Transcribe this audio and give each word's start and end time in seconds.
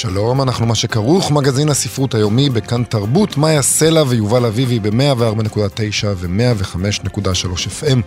שלום, 0.00 0.42
אנחנו 0.42 0.66
מה 0.66 0.74
שכרוך, 0.74 1.30
מגזין 1.30 1.68
הספרות 1.68 2.14
היומי 2.14 2.50
בכאן 2.50 2.84
תרבות, 2.84 3.36
מאיה 3.36 3.62
סלע 3.62 4.02
ויובל 4.08 4.44
אביבי 4.44 4.80
ב-104.9 4.80 6.06
ו-105.3 6.16 7.82
FM. 7.82 7.98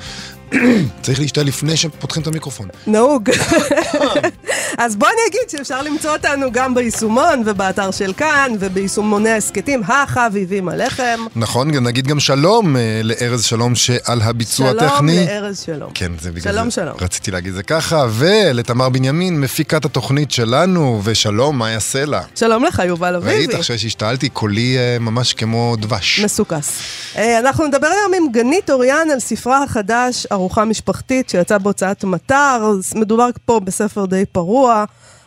צריך 1.01 1.19
להשתעל 1.19 1.45
לפני 1.45 1.77
שפותחים 1.77 2.21
את 2.21 2.27
המיקרופון. 2.27 2.67
נהוג. 2.87 3.29
אז 4.77 4.95
בוא 4.95 5.07
אני 5.07 5.21
אגיד 5.29 5.49
שאפשר 5.49 5.81
למצוא 5.81 6.11
אותנו 6.11 6.51
גם 6.51 6.75
ביישומון 6.75 7.43
ובאתר 7.45 7.91
של 7.91 8.13
כאן 8.13 8.51
וביישומוני 8.59 9.29
ההסכתים, 9.29 9.81
החביבים 9.87 10.69
עליכם. 10.69 11.19
נכון, 11.35 11.69
נגיד 11.69 12.07
גם 12.07 12.19
שלום 12.19 12.77
אה, 12.77 13.01
לארז 13.03 13.43
שלום 13.43 13.75
שעל 13.75 14.21
הביצוע 14.21 14.69
הטכני. 14.69 15.15
שלום 15.15 15.27
לארז 15.27 15.59
שלום. 15.59 15.91
כן, 15.93 16.11
זה 16.21 16.31
בגלל 16.31 16.53
שלום, 16.53 16.69
זה. 16.69 16.71
שלום. 16.71 16.95
רציתי 17.01 17.31
להגיד 17.31 17.53
זה 17.53 17.63
ככה, 17.63 18.05
ולתמר 18.09 18.89
בנימין, 18.89 19.41
מפיקת 19.41 19.85
התוכנית 19.85 20.31
שלנו, 20.31 21.01
ושלום, 21.03 21.57
מאיה 21.57 21.79
סלע. 21.79 22.21
שלום 22.35 22.63
לך, 22.63 22.81
יובל 22.85 23.15
אביבי. 23.15 23.35
ראית 23.35 23.55
אחרי 23.55 23.77
שהשתעלתי, 23.77 24.29
קולי 24.29 24.77
אה, 24.77 24.97
ממש 24.99 25.33
כמו 25.33 25.75
דבש. 25.79 26.19
מסוכס. 26.19 26.79
אה, 27.17 27.39
אנחנו 27.39 27.67
נדבר 27.67 27.87
היום 27.87 28.13
עם 28.13 28.31
גנית 28.31 28.69
אוריאן 28.69 29.07
על 29.11 29.19
ספרה 29.19 29.63
החדש, 29.63 30.27
ארוחה 30.31 30.65
משפחתית, 30.65 31.29
שיצא 31.29 31.57
בהוצאת 31.57 32.03
מטר. 32.03 32.71
מדובר 32.95 33.29
פה 33.45 33.59
בספר 33.59 34.05
די 34.05 34.25
פרוע, 34.31 34.62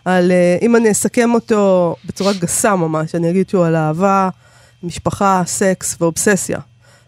על, 0.04 0.32
אה, 0.32 0.56
אם 0.62 0.76
אני 0.76 0.90
אסכם 0.90 1.34
אותו 1.34 1.96
בצורה 2.04 2.32
גסה 2.32 2.76
ממש, 2.76 3.14
אני 3.14 3.30
אגיד 3.30 3.48
שהוא 3.48 3.64
על 3.64 3.76
אהבה, 3.76 4.28
משפחה, 4.82 5.42
סקס 5.46 5.96
ואובססיה. 6.00 6.58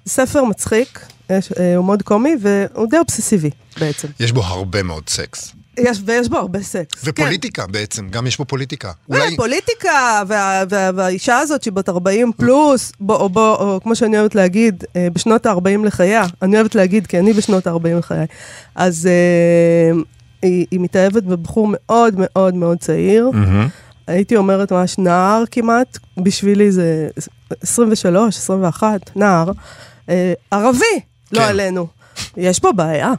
זה 0.05 0.13
ספר 0.13 0.45
מצחיק, 0.45 1.01
יש, 1.31 1.53
אה, 1.53 1.77
הוא 1.77 1.85
מאוד 1.85 2.03
קומי 2.03 2.35
והוא 2.41 2.87
די 2.91 2.99
אובססיבי 2.99 3.51
בעצם. 3.81 4.09
יש 4.21 4.33
בו 4.33 4.43
הרבה 4.45 4.83
מאוד 4.83 5.09
סקס. 5.09 5.53
יש, 5.79 5.99
ויש 6.05 6.29
בו 6.29 6.37
הרבה 6.37 6.63
סקס. 6.63 7.03
ופוליטיקה 7.05 7.67
בעצם, 7.67 8.09
גם 8.09 8.27
יש 8.27 8.37
פה 8.37 8.45
פוליטיקה. 8.45 8.93
אולי... 9.09 9.37
פוליטיקה, 9.37 10.23
וה, 10.29 10.65
וה, 10.69 10.91
והאישה 10.95 11.39
הזאת 11.39 11.63
שהיא 11.63 11.73
בת 11.73 11.89
40 11.89 12.33
פלוס, 12.37 12.93
בוא, 13.01 13.17
או, 13.17 13.29
בוא, 13.29 13.57
או 13.57 13.81
כמו 13.83 13.97
שאני 13.97 14.19
אוהבת 14.19 14.35
להגיד, 14.35 14.85
אה, 14.97 15.09
בשנות 15.13 15.47
ה-40 15.47 15.85
לחייה, 15.85 16.25
אני 16.43 16.57
אוהבת 16.57 16.75
להגיד 16.75 17.07
כי 17.07 17.19
אני 17.19 17.33
בשנות 17.33 17.67
ה-40 17.67 17.99
לחיי, 17.99 18.27
אז 18.75 19.07
אה, 19.07 20.01
היא, 20.43 20.67
היא 20.71 20.81
מתאהבת 20.81 21.23
בבחור 21.23 21.69
מאוד 21.71 22.15
מאוד 22.17 22.55
מאוד 22.55 22.79
צעיר. 22.79 23.31
הייתי 24.07 24.37
אומרת 24.37 24.73
ממש 24.73 24.99
נער 24.99 25.45
כמעט, 25.51 25.99
בשבילי 26.19 26.73
זה 26.73 27.09
23, 27.63 28.37
21, 28.37 29.11
נער, 29.17 29.53
אה, 30.09 30.33
ערבי, 30.51 30.85
לא 31.33 31.41
כן. 31.41 31.49
עלינו. 31.49 31.87
יש 32.37 32.59
פה 32.59 32.73
בעיה. 32.73 33.13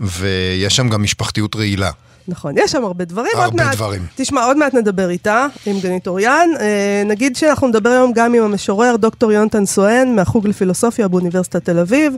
ויש 0.00 0.76
שם 0.76 0.88
גם 0.88 1.02
משפחתיות 1.02 1.56
רעילה. 1.56 1.90
נכון, 2.28 2.54
יש 2.58 2.72
שם 2.72 2.84
הרבה 2.84 3.04
דברים. 3.04 3.32
הרבה 3.34 3.64
מעט, 3.64 3.74
דברים. 3.74 4.06
תשמע, 4.14 4.44
עוד 4.44 4.56
מעט 4.56 4.74
נדבר 4.74 5.10
איתה, 5.10 5.46
עם 5.66 5.80
גנית 5.80 6.06
אוריאן. 6.06 6.48
אה, 6.60 7.02
נגיד 7.06 7.36
שאנחנו 7.36 7.68
נדבר 7.68 7.90
היום 7.90 8.12
גם 8.12 8.34
עם 8.34 8.42
המשורר 8.42 8.96
דוקטור 8.96 9.32
יונתן 9.32 9.66
סואן, 9.66 10.16
מהחוג 10.16 10.48
לפילוסופיה 10.48 11.08
באוניברסיטת 11.08 11.64
תל 11.64 11.78
אביב. 11.78 12.14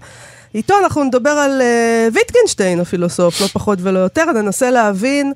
איתו 0.55 0.75
אנחנו 0.83 1.05
נדבר 1.05 1.31
על 1.31 1.61
אה, 1.63 2.09
ויטגנשטיין 2.13 2.81
הפילוסוף, 2.81 3.41
לא 3.41 3.47
פחות 3.47 3.79
ולא 3.83 3.99
יותר, 3.99 4.25
ננסה 4.25 4.71
להבין 4.71 5.33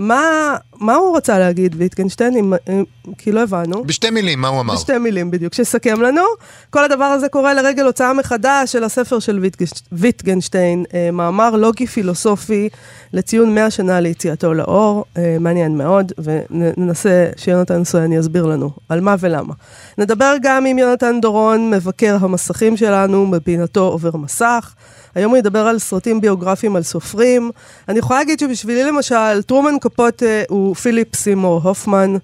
מה, 0.00 0.56
מה 0.78 0.94
הוא 0.94 1.16
רצה 1.16 1.38
להגיד, 1.38 1.74
ויטגנשטיין, 1.78 2.36
אם, 2.36 2.52
אם, 2.68 2.84
כי 3.18 3.32
לא 3.32 3.42
הבנו. 3.42 3.84
בשתי 3.84 4.10
מילים, 4.10 4.40
מה 4.40 4.48
הוא 4.48 4.60
אמר? 4.60 4.74
בשתי 4.74 4.98
מילים 4.98 5.30
בדיוק, 5.30 5.54
שיסכם 5.54 6.02
לנו. 6.02 6.22
כל 6.70 6.84
הדבר 6.84 7.04
הזה 7.04 7.28
קורה 7.28 7.54
לרגל 7.54 7.86
הוצאה 7.86 8.12
מחדש 8.12 8.72
של 8.72 8.84
הספר 8.84 9.18
של 9.18 9.46
ויטגנשטיין, 9.92 10.84
אה, 10.94 11.10
מאמר 11.10 11.50
לוגי 11.50 11.86
פילוסופי 11.86 12.68
לציון 13.12 13.54
100 13.54 13.70
שנה 13.70 14.00
ליציאתו 14.00 14.54
לאור, 14.54 15.04
אה, 15.16 15.36
מעניין 15.40 15.78
מאוד, 15.78 16.12
וננסה 16.18 17.26
שיונתן 17.36 17.84
סואן 17.84 18.12
יסביר 18.12 18.46
לנו 18.46 18.70
על 18.88 19.00
מה 19.00 19.14
ולמה. 19.20 19.54
נדבר 19.98 20.34
גם 20.42 20.66
עם 20.66 20.78
יונתן 20.78 21.20
דורון, 21.20 21.70
מבקר 21.70 22.16
המסכים 22.20 22.76
שלנו, 22.76 23.30
בפינתו 23.30 23.80
עובר 23.80 24.16
מסך. 24.16 24.74
היום 25.14 25.30
הוא 25.30 25.38
ידבר 25.38 25.66
על 25.66 25.78
סרטים 25.78 26.20
ביוגרפיים 26.20 26.76
על 26.76 26.82
סופרים. 26.82 27.50
אני 27.88 27.98
יכולה 27.98 28.18
להגיד 28.18 28.38
שבשבילי 28.38 28.84
למשל, 28.84 29.42
טרומן 29.42 29.78
קפוטה 29.80 30.26
הוא 30.48 30.74
פיליפ 30.74 31.16
סימור 31.16 31.60
הופמן, 31.62 32.16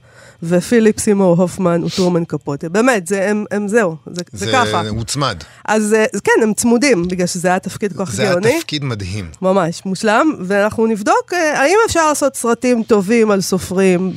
ופיליפ 0.42 1.00
סימור 1.00 1.36
הופמן 1.36 1.82
הוא 1.82 1.90
טרומן 1.96 2.24
קפוטה. 2.24 2.68
באמת, 2.68 3.06
זה, 3.06 3.30
הם, 3.30 3.44
הם 3.50 3.68
זהו, 3.68 3.96
זה, 4.06 4.22
זה, 4.32 4.46
זה 4.46 4.52
ככה. 4.52 4.84
זה 4.84 4.90
הוצמד. 4.90 5.36
אז 5.64 5.94
אה, 5.94 6.04
כן, 6.24 6.42
הם 6.42 6.54
צמודים, 6.54 7.08
בגלל 7.08 7.26
שזה 7.26 7.48
היה 7.48 7.58
תפקיד 7.58 7.92
כל 7.92 8.04
כך 8.04 8.12
זה 8.12 8.22
היה 8.22 8.32
גאוני. 8.32 8.58
תפקיד 8.58 8.84
מדהים. 8.84 9.30
ממש, 9.42 9.82
מושלם, 9.84 10.32
ואנחנו 10.40 10.86
נבדוק 10.86 11.32
אה, 11.32 11.60
האם 11.60 11.76
אפשר 11.86 12.08
לעשות 12.08 12.36
סרטים 12.36 12.82
טובים 12.82 13.30
על 13.30 13.40
סופרים, 13.40 14.12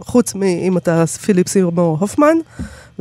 חוץ 0.00 0.34
מאם 0.34 0.76
אתה 0.76 1.04
פיליפ 1.06 1.48
סימור 1.48 1.96
הופמן, 2.00 2.36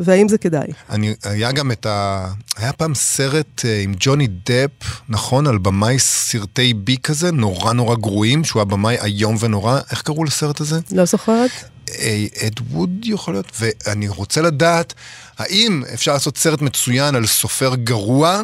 והאם 0.03 0.27
זה 0.27 0.37
כדאי. 0.37 0.67
אני, 0.89 1.13
היה 1.23 1.51
גם 1.51 1.71
את 1.71 1.85
ה... 1.85 2.27
היה 2.57 2.73
פעם 2.73 2.95
סרט 2.95 3.65
אה, 3.65 3.81
עם 3.81 3.93
ג'וני 3.99 4.27
דפ, 4.27 5.01
נכון? 5.09 5.47
על 5.47 5.57
במאי 5.57 5.99
סרטי 5.99 6.73
בי 6.73 6.97
כזה, 7.03 7.31
נורא 7.31 7.73
נורא 7.73 7.95
גרועים, 7.95 8.43
שהוא 8.43 8.61
הבמאי 8.61 8.97
איום 9.03 9.35
ונורא. 9.39 9.79
איך 9.91 10.01
קראו 10.01 10.23
לסרט 10.23 10.61
הזה? 10.61 10.79
לא 10.91 11.05
זוכרת? 11.05 11.51
אה, 11.99 12.25
אד 12.45 12.59
ווד 12.71 12.89
יכול 13.03 13.33
להיות? 13.33 13.51
ואני 13.59 14.07
רוצה 14.07 14.41
לדעת, 14.41 14.93
האם 15.37 15.83
אפשר 15.93 16.13
לעשות 16.13 16.37
סרט 16.37 16.61
מצוין 16.61 17.15
על 17.15 17.25
סופר 17.25 17.75
גרוע? 17.75 18.41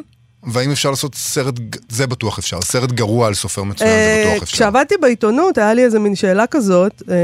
והאם 0.48 0.72
אפשר 0.72 0.90
לעשות 0.90 1.16
סרט, 1.16 1.56
זה 1.90 2.08
בטוח 2.08 2.40
אפשר, 2.40 2.62
סרט 2.62 2.92
גרוע 2.92 3.28
על 3.28 3.34
סופר 3.34 3.64
מצוין, 3.64 3.90
זה 3.90 3.96
אה, 3.96 4.32
בטוח 4.32 4.44
אפשר. 4.44 4.56
כשעבדתי 4.56 4.96
בעיתונות, 5.02 5.58
היה 5.58 5.74
לי 5.74 5.84
איזה 5.84 6.00
מין 6.00 6.16
שאלה 6.16 6.48
כזאת, 6.48 7.04
אה, 7.10 7.16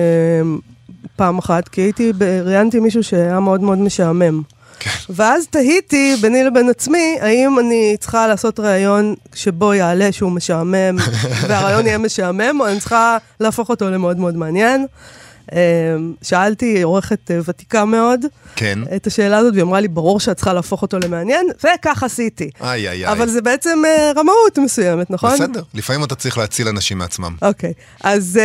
פעם 1.16 1.38
אחת, 1.38 1.68
כי 1.68 1.82
הייתי, 1.82 2.12
ראיינתי 2.46 2.80
מישהו 2.80 3.04
שהיה 3.04 3.40
מאוד 3.40 3.62
מאוד 3.62 3.78
משעמם. 3.78 4.42
כן. 4.80 4.90
ואז 5.10 5.48
תהיתי 5.48 6.16
ביני 6.22 6.44
לבין 6.44 6.70
עצמי, 6.70 7.18
האם 7.22 7.60
אני 7.60 7.96
צריכה 8.00 8.28
לעשות 8.28 8.60
ראיון 8.60 9.16
שבו 9.34 9.74
יעלה 9.74 10.12
שהוא 10.12 10.32
משעמם, 10.32 10.96
והראיון 11.48 11.88
יהיה 11.88 11.98
משעמם, 11.98 12.58
או 12.60 12.68
אני 12.68 12.80
צריכה 12.80 13.18
להפוך 13.40 13.70
אותו 13.70 13.90
למאוד 13.90 14.20
מאוד 14.20 14.36
מעניין. 14.36 14.86
אה, 15.54 15.58
שאלתי 16.22 16.82
עורכת 16.82 17.32
אה, 17.32 17.40
ותיקה 17.46 17.86
מאוד 17.86 18.22
כן. 18.56 18.80
את 18.96 19.08
השאלה 19.08 19.38
הזאת, 19.38 19.54
והיא 19.54 19.64
אמרה 19.64 19.80
לי, 19.80 19.88
ברור 19.88 20.20
שאת 20.20 20.36
צריכה 20.36 20.54
להפוך 20.54 20.82
אותו 20.82 21.00
למעניין, 21.00 21.48
וכך 21.60 22.04
עשיתי. 22.04 22.50
איי 22.62 22.90
איי 22.90 23.06
איי. 23.06 23.12
אבל 23.12 23.28
זה 23.30 23.42
בעצם 23.42 23.82
אה, 23.86 24.12
רמאות 24.16 24.58
מסוימת, 24.58 25.12
נכון? 25.12 25.34
בסדר, 25.34 25.62
לפעמים 25.74 26.04
אתה 26.04 26.16
צריך 26.16 26.38
להציל 26.38 26.68
אנשים 26.68 26.98
מעצמם. 26.98 27.36
אוקיי, 27.42 27.74
אז 28.04 28.40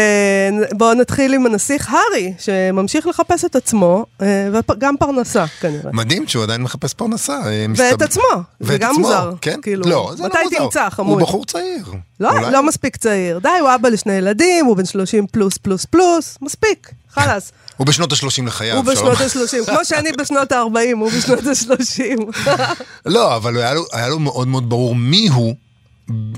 uh, 0.63 0.75
בואו 0.77 0.95
נתחיל 0.95 1.35
עם 1.35 1.47
הנסיך 1.47 1.91
הארי, 1.95 2.35
שממשיך 2.39 3.07
לחפש 3.07 3.45
את 3.45 3.57
עצמו, 3.57 4.05
וגם 4.21 4.95
פרנסה 4.99 5.45
כנראה. 5.61 5.91
מדהים 5.93 6.27
שהוא 6.29 6.43
עדיין 6.43 6.63
מחפש 6.63 6.95
פרנסה. 6.95 7.33
אה, 7.33 7.41
ואת 7.45 7.69
מסתבר- 7.71 8.05
עצמו, 8.05 8.23
זה 8.61 8.73
ואת 8.73 8.81
גם 8.81 8.91
עצמו, 8.91 9.03
מוזר. 9.03 9.33
כן? 9.41 9.61
כאילו, 9.63 9.85
לא, 9.87 10.13
זה 10.17 10.23
לא 10.23 10.29
מתי 10.29 10.39
מוזר. 10.45 10.59
תמצא, 10.59 10.91
חמוד? 10.91 11.13
הוא 11.21 11.27
בחור 11.27 11.45
צעיר. 11.45 11.85
לא, 12.21 12.31
אולי- 12.31 12.53
לא 12.53 12.67
מספיק 12.67 12.97
צעיר. 12.97 13.39
די, 13.39 13.49
הוא 13.61 13.75
אבא 13.75 13.89
לשני 13.89 14.13
ילדים, 14.13 14.67
הוא 14.67 14.77
בן 14.77 14.85
30 14.85 15.27
פלוס 15.27 15.57
פלוס 15.59 15.85
פלוס, 15.85 16.39
מספיק, 16.43 16.91
חלאס. 17.11 17.53
הוא 17.77 17.87
בשנות 17.87 18.13
ה-30 18.13 18.47
לחייו. 18.47 18.77
הוא 18.77 18.95
שלום. 18.95 19.13
בשנות 19.15 19.21
ה-30, 19.21 19.71
כמו 19.71 19.85
שאני 19.85 20.13
בשנות 20.13 20.53
ה-40, 20.53 20.63
הוא 20.97 21.11
בשנות 21.11 21.39
ה-30. 21.47 22.41
לא, 23.07 23.37
אבל 23.37 23.57
היה 23.57 23.75
לו, 23.75 23.85
היה 23.93 24.09
לו 24.09 24.19
מאוד 24.19 24.49
מאוד 24.49 24.69
ברור 24.69 24.95
מי 24.95 25.29
הוא 25.29 25.55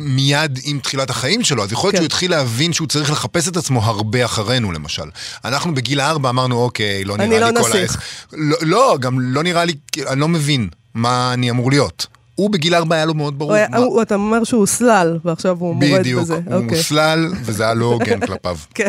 מיד 0.01 0.59
עם 0.65 0.79
תחילת 0.81 1.11
החיים 1.11 1.45
שלו, 1.45 1.65
אז 1.65 1.73
יכול 1.73 1.89
להיות 1.89 1.93
כן. 1.95 1.99
שהוא 2.01 2.07
התחיל 2.07 2.31
להבין 2.31 2.73
שהוא 2.73 2.89
צריך 2.89 3.11
לחפש 3.11 3.49
את 3.49 3.57
עצמו 3.57 3.81
הרבה 3.85 4.25
אחרינו, 4.25 4.73
למשל. 4.73 5.03
אנחנו 5.45 5.75
בגיל 5.75 6.01
הארבע 6.01 6.29
אמרנו, 6.31 6.57
אוקיי, 6.63 7.05
לא 7.05 7.15
אני 7.15 7.27
נראה 7.27 7.41
לא 7.41 7.47
לי 7.51 7.63
כל 7.63 7.69
נסיך. 7.69 7.75
העסק. 7.97 7.99
לא, 8.33 8.57
לא, 8.63 8.97
גם 9.01 9.21
לא 9.21 9.43
נראה 9.43 9.65
לי, 9.65 9.75
אני 10.07 10.21
לא 10.21 10.29
מבין 10.29 10.69
מה 10.95 11.31
אני 11.33 11.51
אמור 11.51 11.71
להיות. 11.71 12.07
הוא 12.39 12.51
בגיל 12.51 12.75
ארבע 12.75 12.97
היה 12.97 13.05
לו 13.05 13.15
מאוד 13.15 13.39
ברור. 13.39 13.57
הוא 13.57 13.61
מה- 13.71 13.77
הוא- 13.77 14.03
אתה 14.03 14.15
אומר 14.15 14.45
שהוא 14.45 14.67
סלל, 14.67 15.19
ועכשיו 15.25 15.57
הוא 15.59 15.75
מורד 15.75 16.01
בדיוק, 16.01 16.23
בזה. 16.23 16.35
הוא 16.47 16.55
אוקיי. 16.55 16.79
מוסלל, 16.79 17.33
וזה 17.43 17.63
היה 17.65 17.75
לא 17.75 17.85
הוגן 17.87 18.21
כלפיו. 18.27 18.57
כן. 18.75 18.89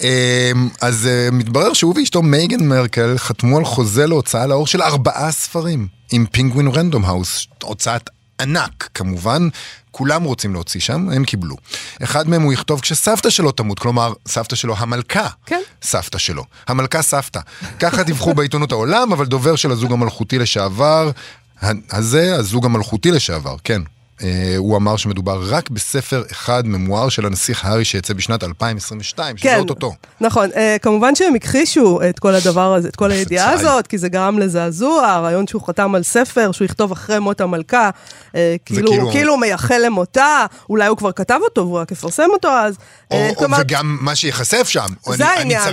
אמ, 0.00 0.68
אז 0.80 1.06
אה, 1.06 1.28
מתברר 1.32 1.72
שהוא 1.72 1.94
ואשתו 1.96 2.22
מייגן 2.22 2.64
מרקל 2.68 3.18
חתמו 3.18 3.58
על 3.58 3.64
חוזה 3.64 4.06
להוצאה 4.06 4.46
לאור 4.46 4.66
של 4.66 4.82
ארבעה 4.82 5.32
ספרים 5.32 5.86
עם 6.12 6.26
פינגווין 6.32 6.68
רנדום 6.68 7.04
האוס, 7.04 7.46
הוצאת 7.62 8.10
ענק 8.40 8.88
כמובן, 8.94 9.48
כולם 9.90 10.24
רוצים 10.24 10.52
להוציא 10.54 10.80
שם, 10.80 11.08
הם 11.08 11.24
קיבלו. 11.24 11.56
אחד 12.02 12.28
מהם 12.28 12.42
הוא 12.42 12.52
יכתוב 12.52 12.80
כשסבתא 12.80 13.30
שלו 13.30 13.52
תמות, 13.52 13.78
כלומר, 13.78 14.12
סבתא 14.28 14.56
שלו 14.56 14.74
המלכה. 14.78 15.28
כן. 15.46 15.60
סבתא 15.82 16.18
שלו. 16.18 16.44
המלכה 16.68 17.02
סבתא. 17.02 17.40
ככה 17.78 18.02
דיווחו 18.02 18.34
בעיתונות 18.34 18.72
העולם, 18.72 19.12
אבל 19.12 19.26
דובר 19.26 19.56
של 19.56 19.70
הזוג 19.70 19.92
המלכותי 19.92 20.38
לשעבר, 20.38 21.10
הזה, 21.90 22.34
הזוג 22.34 22.64
המלכותי 22.64 23.10
לשעבר, 23.10 23.56
כן. 23.64 23.82
אה, 24.22 24.54
הוא 24.58 24.76
אמר 24.76 24.96
שמדובר 24.96 25.42
רק 25.48 25.70
בספר 25.70 26.22
אחד 26.32 26.66
ממואר 26.66 27.08
של 27.08 27.26
הנסיך 27.26 27.64
הארי 27.64 27.84
שיצא 27.84 28.14
בשנת 28.14 28.44
2022, 28.44 29.36
שזה 29.36 29.48
כן, 29.48 29.58
אוטוטו. 29.58 29.92
נכון. 30.20 30.50
אה, 30.56 30.76
כמובן 30.82 31.14
שהם 31.14 31.34
הכחישו 31.34 32.00
את 32.08 32.18
כל 32.18 32.34
הדבר 32.34 32.74
הזה, 32.74 32.88
את 32.88 32.96
כל 32.96 33.10
הידיעה. 33.16 33.50
הזאת, 33.52 33.86
כי 33.86 33.98
זה 33.98 34.08
גרם 34.08 34.38
לזעזוע, 34.38 35.06
הרעיון 35.06 35.46
שהוא 35.46 35.62
חתם 35.66 35.94
על 35.94 36.02
ספר, 36.02 36.52
שהוא 36.52 36.64
יכתוב 36.64 36.92
אחרי 36.92 37.18
מות 37.18 37.40
המלכה, 37.40 37.90
אה, 38.34 38.56
כאילו, 38.64 38.90
כאילו- 38.90 39.10
כאילו 39.10 39.36
מייחל 39.36 39.82
למותה, 39.86 40.46
אולי 40.70 40.86
הוא 40.86 40.96
כבר 40.96 41.12
כתב 41.12 41.38
אותו 41.42 41.60
והוא 41.60 41.78
רק 41.78 41.90
יפרסם 41.92 42.28
אותו 42.32 42.48
אז. 42.48 42.76
או, 43.10 43.16
כלומר, 43.38 43.58
וגם 43.60 43.98
מה 44.00 44.14
שייחשף 44.14 44.68
שם. 44.68 44.86
זה 45.06 45.14
אני, 45.14 45.24
העניין, 45.24 45.72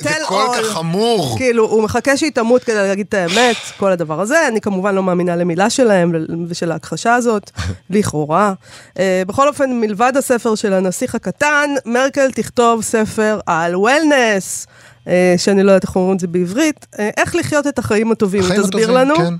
זה 0.00 0.10
כל. 0.26 0.46
כך 0.54 0.66
חמור. 0.66 1.36
כאילו, 1.38 1.64
הוא 1.64 1.82
מחכה 1.82 2.16
שהיא 2.16 2.30
תמות 2.34 2.64
כדי 2.64 2.74
להגיד 2.74 3.06
את 3.08 3.14
האמת, 3.14 3.56
כל 3.76 3.92
הדבר 3.92 4.20
הזה. 4.20 4.48
אני 4.48 4.60
כמובן 4.60 4.94
לא 4.94 5.02
מאמינה 5.02 5.36
למילה 5.36 5.70
שלהם 5.70 6.12
ושל 6.48 6.72
ההכחשה 6.72 7.14
הזאת, 7.14 7.50
לכאורה. 7.90 8.52
אה, 8.98 9.22
בכל 9.26 9.48
אופן, 9.48 9.80
מלבד 9.80 10.12
הספר 10.16 10.54
של 10.54 10.72
הנסיך 10.72 11.14
הקטן, 11.14 11.70
מרקל 11.86 12.30
תכתוב 12.30 12.82
ספר 12.82 13.40
על 13.46 13.76
וולנס, 13.76 14.66
אה, 15.08 15.34
שאני 15.36 15.62
לא 15.62 15.70
יודעת 15.70 15.82
איך 15.84 15.96
אומרים 15.96 16.14
את 16.14 16.20
זה 16.20 16.26
בעברית, 16.26 16.86
אה, 16.98 17.10
איך 17.16 17.36
לחיות 17.36 17.66
את 17.66 17.78
החיים 17.78 18.12
הטובים. 18.12 18.42
החיים 18.42 18.62
תסביר 18.62 18.84
הטובים, 18.84 18.96
לנו. 18.96 19.16
כן. 19.16 19.34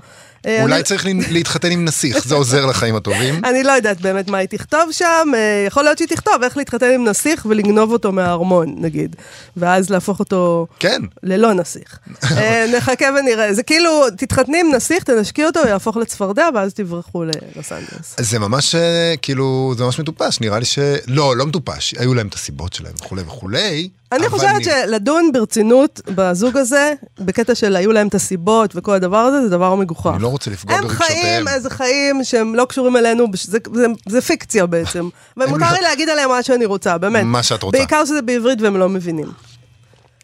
אה, 0.45 0.61
אולי 0.63 0.75
אני- 0.75 0.83
צריך 0.83 1.05
לה- 1.05 1.11
להתחתן 1.31 1.71
עם 1.71 1.85
נסיך, 1.85 2.27
זה 2.27 2.35
עוזר 2.35 2.65
לחיים 2.65 2.95
הטובים. 2.95 3.41
אני 3.45 3.63
לא 3.63 3.71
יודעת 3.71 4.01
באמת 4.01 4.27
מה 4.29 4.37
היא 4.37 4.47
תכתוב 4.47 4.91
שם, 4.91 5.05
אה, 5.35 5.63
יכול 5.67 5.83
להיות 5.83 5.97
שהיא 5.97 6.07
תכתוב 6.07 6.33
איך 6.43 6.57
להתחתן 6.57 6.91
עם 6.95 7.03
נסיך 7.03 7.45
ולגנוב 7.49 7.91
אותו 7.91 8.11
מהארמון, 8.11 8.75
נגיד. 8.77 9.15
ואז 9.57 9.89
להפוך 9.89 10.19
אותו 10.19 10.67
כן. 10.79 11.01
ללא 11.23 11.53
נסיך. 11.53 11.99
אה, 12.37 12.65
נחכה 12.77 13.05
ונראה. 13.19 13.53
זה 13.53 13.63
כאילו, 13.63 13.89
תתחתני 14.17 14.59
עם 14.59 14.71
נסיך, 14.75 15.03
תנשקי 15.03 15.45
אותו, 15.45 15.59
יהפוך 15.67 15.97
לצפרדע, 15.97 16.45
ואז 16.55 16.73
תברחו 16.73 17.23
ללוס 17.23 17.71
אנגלס. 17.71 18.15
זה 18.19 18.39
ממש, 18.39 18.75
כאילו, 19.21 19.45
זה 19.77 19.83
ממש 19.83 19.99
מטופש, 19.99 20.41
נראה 20.41 20.59
לי 20.59 20.65
ש... 20.65 20.79
לא, 21.07 21.37
לא 21.37 21.45
מטופש, 21.45 21.93
היו 21.97 22.13
להם 22.13 22.27
את 22.27 22.33
הסיבות 22.33 22.73
שלהם 22.73 22.93
וכולי 23.01 23.21
וכולי. 23.21 23.89
אני 24.11 24.29
חושבת 24.29 24.49
נ- 24.55 24.63
שלדון 24.63 25.31
ברצינות 25.33 26.01
בזוג 26.15 26.57
הזה, 26.57 26.93
בקטע 27.19 27.55
של 27.55 27.75
היו 27.75 27.91
להם 27.91 28.07
את 28.07 28.15
הסיבות 28.15 28.71
וכל 28.75 28.93
הדבר 28.93 29.17
הזה, 29.17 29.41
זה 29.41 29.49
דבר 29.49 29.75
מגוחך. 29.75 30.11
אני 30.13 30.21
לא 30.23 30.29
רוצה 30.35 30.51
לפגוע 30.51 30.75
הם 30.75 30.81
ברגשותיהם. 30.83 31.09
חיים 31.11 31.47
איזה 31.47 31.69
חיים 31.69 32.23
שהם 32.23 32.55
לא 32.55 32.65
קשורים 32.69 32.97
אלינו, 32.97 33.25
זה, 33.43 33.57
זה, 33.73 33.85
זה 34.09 34.21
פיקציה 34.21 34.65
בעצם. 34.65 35.09
ומותר 35.37 35.73
לי 35.73 35.81
להגיד 35.81 36.09
עליהם 36.09 36.29
מה 36.29 36.43
שאני 36.43 36.65
רוצה, 36.65 36.97
באמת. 36.97 37.23
מה 37.23 37.43
שאת 37.43 37.63
רוצה. 37.63 37.77
בעיקר 37.77 38.05
שזה 38.05 38.21
בעברית 38.21 38.61
והם 38.61 38.77
לא 38.77 38.89
מבינים. 38.89 39.27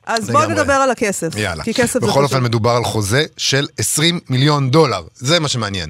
אז 0.05 0.29
בואו. 0.29 0.49
נדבר 0.49 0.73
על 0.73 0.91
הכסף. 0.91 1.29
יאללה. 1.35 1.63
כי 1.63 1.73
כסף 1.73 1.93
זה 1.93 1.99
בכל 1.99 2.09
חשוב. 2.11 2.23
אופן 2.23 2.43
מדובר 2.43 2.69
על 2.71 2.83
חוזה 2.83 3.23
של 3.37 3.67
20 3.77 4.19
מיליון 4.29 4.71
דולר, 4.71 5.01
זה 5.15 5.39
מה 5.39 5.47
שמעניין. 5.47 5.89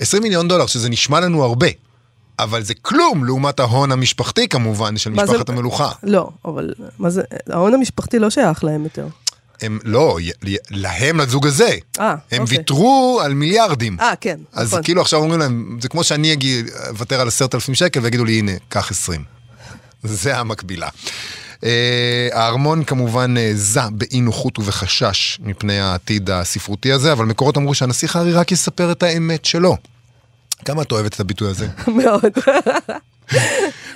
20 0.00 0.22
מיליון 0.22 0.48
דולר, 0.48 0.66
שזה 0.66 0.88
נשמע 0.88 1.20
לנו 1.20 1.44
הרבה, 1.44 1.66
אבל 2.38 2.62
זה 2.62 2.74
כלום 2.82 3.24
לעומת 3.24 3.60
ההון 3.60 3.92
המשפחתי 3.92 4.48
כמובן 4.48 4.96
של 4.96 5.10
מה 5.10 5.26
זה- 5.26 5.32
משפחת 5.32 5.48
המלוכה. 5.48 5.90
לא, 6.02 6.28
אבל 6.44 6.72
מה 6.98 7.10
זה, 7.10 7.22
ההון 7.50 7.74
המשפחתי 7.74 8.18
לא 8.18 8.30
שייך 8.30 8.64
להם 8.64 8.84
יותר. 8.84 9.06
הם, 9.62 9.78
לא, 9.84 10.18
להם, 10.70 11.20
לזוג 11.20 11.46
הזה. 11.46 11.70
אה, 12.00 12.14
הם 12.30 12.42
אוקיי. 12.42 12.58
ויתרו 12.58 13.20
על 13.24 13.34
מיליארדים. 13.34 13.96
אה, 14.00 14.16
כן, 14.20 14.38
אז 14.52 14.68
נכון. 14.68 14.82
כאילו 14.82 15.02
עכשיו 15.02 15.20
אומרים 15.20 15.40
להם, 15.40 15.78
זה 15.82 15.88
כמו 15.88 16.04
שאני 16.04 16.32
אגיד, 16.32 16.70
אוותר 16.88 17.20
על 17.20 17.28
עשרת 17.28 17.54
אלפים 17.54 17.74
שקל 17.74 18.00
ויגידו 18.00 18.24
לי, 18.24 18.38
הנה, 18.38 18.52
קח 18.68 18.90
עשרים. 18.90 19.24
זה 20.02 20.38
המקבילה. 20.38 20.88
אה, 21.64 22.28
הארמון 22.32 22.84
כמובן 22.84 23.34
אה, 23.36 23.50
זע 23.54 23.88
באי 23.92 24.20
נוחות 24.20 24.58
ובחשש 24.58 25.38
מפני 25.42 25.80
העתיד 25.80 26.30
הספרותי 26.30 26.92
הזה, 26.92 27.12
אבל 27.12 27.26
מקורות 27.26 27.56
אמרו 27.56 27.74
שהנסיך 27.74 28.16
הארי 28.16 28.32
רק 28.32 28.52
יספר 28.52 28.92
את 28.92 29.02
האמת 29.02 29.44
שלו. 29.44 29.76
כמה 30.64 30.82
את 30.82 30.92
אוהבת 30.92 31.14
את 31.14 31.20
הביטוי 31.20 31.50
הזה? 31.50 31.68
מאוד. 32.02 32.32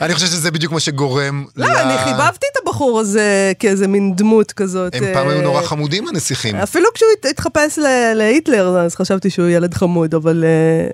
אני 0.00 0.14
חושב 0.14 0.26
שזה 0.26 0.50
בדיוק 0.50 0.72
מה 0.72 0.80
שגורם 0.80 1.44
לא, 1.56 1.66
אני 1.80 1.98
חיבבתי 2.04 2.46
את 2.52 2.66
הבחור 2.66 3.00
הזה 3.00 3.52
כאיזה 3.58 3.88
מין 3.88 4.16
דמות 4.16 4.52
כזאת. 4.52 4.94
הם 4.94 5.04
אה, 5.04 5.14
פעם 5.14 5.28
היו 5.28 5.42
נורא 5.42 5.62
חמודים 5.62 6.08
הנסיכים. 6.08 6.56
אפילו 6.56 6.88
כשהוא 6.94 7.08
הת- 7.18 7.24
התחפש 7.26 7.78
ל- 7.78 8.12
להיטלר, 8.14 8.78
אז 8.80 8.94
חשבתי 8.94 9.30
שהוא 9.30 9.48
ילד 9.48 9.74
חמוד, 9.74 10.14
אבל 10.14 10.44
אה, 10.44 10.88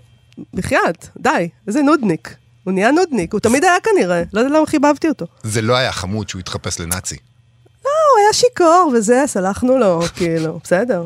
בחייאת, 0.54 1.06
די, 1.18 1.48
איזה 1.66 1.82
נודניק. 1.82 2.34
הוא 2.64 2.72
נהיה 2.74 2.90
נודניק, 2.90 3.32
הוא 3.32 3.40
תמיד 3.40 3.64
היה 3.64 3.74
כנראה, 3.82 4.22
לא 4.32 4.40
יודעת 4.40 4.56
למה 4.56 4.66
חיבבתי 4.66 5.08
אותו. 5.08 5.26
זה 5.42 5.62
לא 5.62 5.76
היה 5.76 5.92
חמוד 5.92 6.28
שהוא 6.28 6.40
התחפש 6.40 6.80
לנאצי. 6.80 7.16
הוא 7.82 7.90
היה 8.24 8.32
שיכור 8.32 8.92
וזה, 8.94 9.22
סלחנו 9.26 9.78
לו, 9.78 10.00
כאילו, 10.16 10.60
בסדר. 10.64 11.04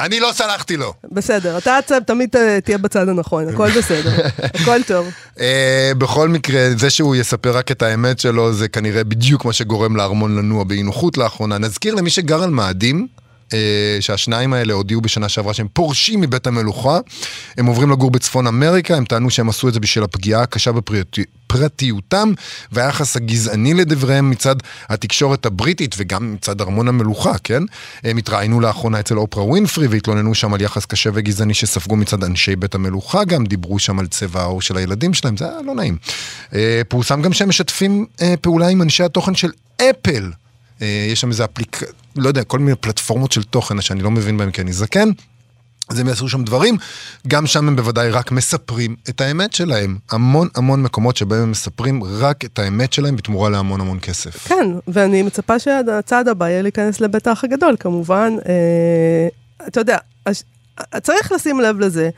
אני 0.00 0.20
לא 0.20 0.30
סלחתי 0.34 0.76
לו. 0.76 0.94
בסדר, 1.12 1.58
אתה 1.58 1.78
צ- 1.86 1.92
תמיד 1.92 2.36
אה, 2.36 2.58
תהיה 2.60 2.78
בצד 2.78 3.08
הנכון, 3.08 3.48
הכל 3.48 3.68
בסדר, 3.70 4.10
הכל 4.62 4.82
טוב. 4.86 5.06
אה, 5.40 5.92
בכל 5.98 6.28
מקרה, 6.28 6.68
זה 6.76 6.90
שהוא 6.90 7.16
יספר 7.16 7.56
רק 7.56 7.70
את 7.70 7.82
האמת 7.82 8.18
שלו, 8.18 8.52
זה 8.52 8.68
כנראה 8.68 9.04
בדיוק 9.04 9.44
מה 9.44 9.52
שגורם 9.52 9.96
לארמון 9.96 10.36
לנוע 10.36 10.64
באי 10.64 10.82
נוחות 10.82 11.18
לאחרונה. 11.18 11.58
נזכיר 11.58 11.94
למי 11.94 12.10
שגר 12.10 12.42
על 12.42 12.50
מאדים, 12.50 13.06
שהשניים 14.00 14.52
האלה 14.52 14.72
הודיעו 14.72 15.00
בשנה 15.00 15.28
שעברה 15.28 15.54
שהם 15.54 15.68
פורשים 15.72 16.20
מבית 16.20 16.46
המלוכה. 16.46 16.98
הם 17.58 17.66
עוברים 17.66 17.90
לגור 17.90 18.10
בצפון 18.10 18.46
אמריקה, 18.46 18.96
הם 18.96 19.04
טענו 19.04 19.30
שהם 19.30 19.48
עשו 19.48 19.68
את 19.68 19.74
זה 19.74 19.80
בשביל 19.80 20.04
הפגיעה 20.04 20.42
הקשה 20.42 20.70
בפרטיותם, 20.72 22.32
והיחס 22.72 23.16
הגזעני 23.16 23.74
לדבריהם 23.74 24.30
מצד 24.30 24.56
התקשורת 24.88 25.46
הבריטית 25.46 25.94
וגם 25.98 26.34
מצד 26.34 26.60
ארמון 26.60 26.88
המלוכה, 26.88 27.32
כן? 27.44 27.62
הם 28.04 28.16
התראיינו 28.16 28.60
לאחרונה 28.60 29.00
אצל 29.00 29.18
אופרה 29.18 29.44
ווינפרי 29.44 29.86
והתלוננו 29.86 30.34
שם 30.34 30.54
על 30.54 30.60
יחס 30.60 30.84
קשה 30.84 31.10
וגזעני 31.14 31.54
שספגו 31.54 31.96
מצד 31.96 32.24
אנשי 32.24 32.56
בית 32.56 32.74
המלוכה 32.74 33.24
גם, 33.24 33.46
דיברו 33.46 33.78
שם 33.78 33.98
על 33.98 34.06
צבע 34.06 34.40
העור 34.40 34.62
של 34.62 34.76
הילדים 34.76 35.14
שלהם, 35.14 35.36
זה 35.36 35.44
היה 35.44 35.62
לא 35.66 35.74
נעים. 35.74 35.96
אה, 36.54 36.82
פורסם 36.88 37.22
גם 37.22 37.32
שהם 37.32 37.48
משתפים 37.48 38.06
אה, 38.22 38.34
פעולה 38.40 38.68
עם 38.68 38.82
אנשי 38.82 39.02
התוכן 39.02 39.34
של 39.34 39.50
אפל. 39.76 40.30
אה, 40.82 41.08
יש 41.12 41.20
שם 41.20 41.28
איזה 41.28 41.44
אפליק... 41.44 41.82
לא 42.16 42.28
יודע, 42.28 42.44
כל 42.44 42.58
מיני 42.58 42.76
פלטפורמות 42.76 43.32
של 43.32 43.42
תוכן 43.42 43.80
שאני 43.80 44.02
לא 44.02 44.10
מבין 44.10 44.36
בהם 44.36 44.50
כי 44.50 44.60
אני 44.60 44.72
זקן. 44.72 45.08
אז 45.88 45.98
הם 45.98 46.08
יעשו 46.08 46.28
שם 46.28 46.44
דברים, 46.44 46.76
גם 47.28 47.46
שם 47.46 47.68
הם 47.68 47.76
בוודאי 47.76 48.10
רק 48.10 48.32
מספרים 48.32 48.96
את 49.08 49.20
האמת 49.20 49.52
שלהם. 49.52 49.96
המון 50.10 50.48
המון 50.56 50.82
מקומות 50.82 51.16
שבהם 51.16 51.42
הם 51.42 51.50
מספרים 51.50 52.04
רק 52.04 52.44
את 52.44 52.58
האמת 52.58 52.92
שלהם 52.92 53.16
בתמורה 53.16 53.50
להמון 53.50 53.80
המון 53.80 53.98
כסף. 54.02 54.48
כן, 54.48 54.66
ואני 54.88 55.22
מצפה 55.22 55.58
שהצעד 55.58 56.28
הבא 56.28 56.48
יהיה 56.48 56.62
להיכנס 56.62 57.00
לבית 57.00 57.26
האח 57.26 57.44
הגדול, 57.44 57.76
כמובן. 57.80 58.36
אה, 58.48 59.28
אתה 59.68 59.80
יודע, 59.80 59.98
הש- 60.26 60.42
צריך 61.02 61.32
לשים 61.32 61.60
לב 61.60 61.78
לזה 61.80 62.10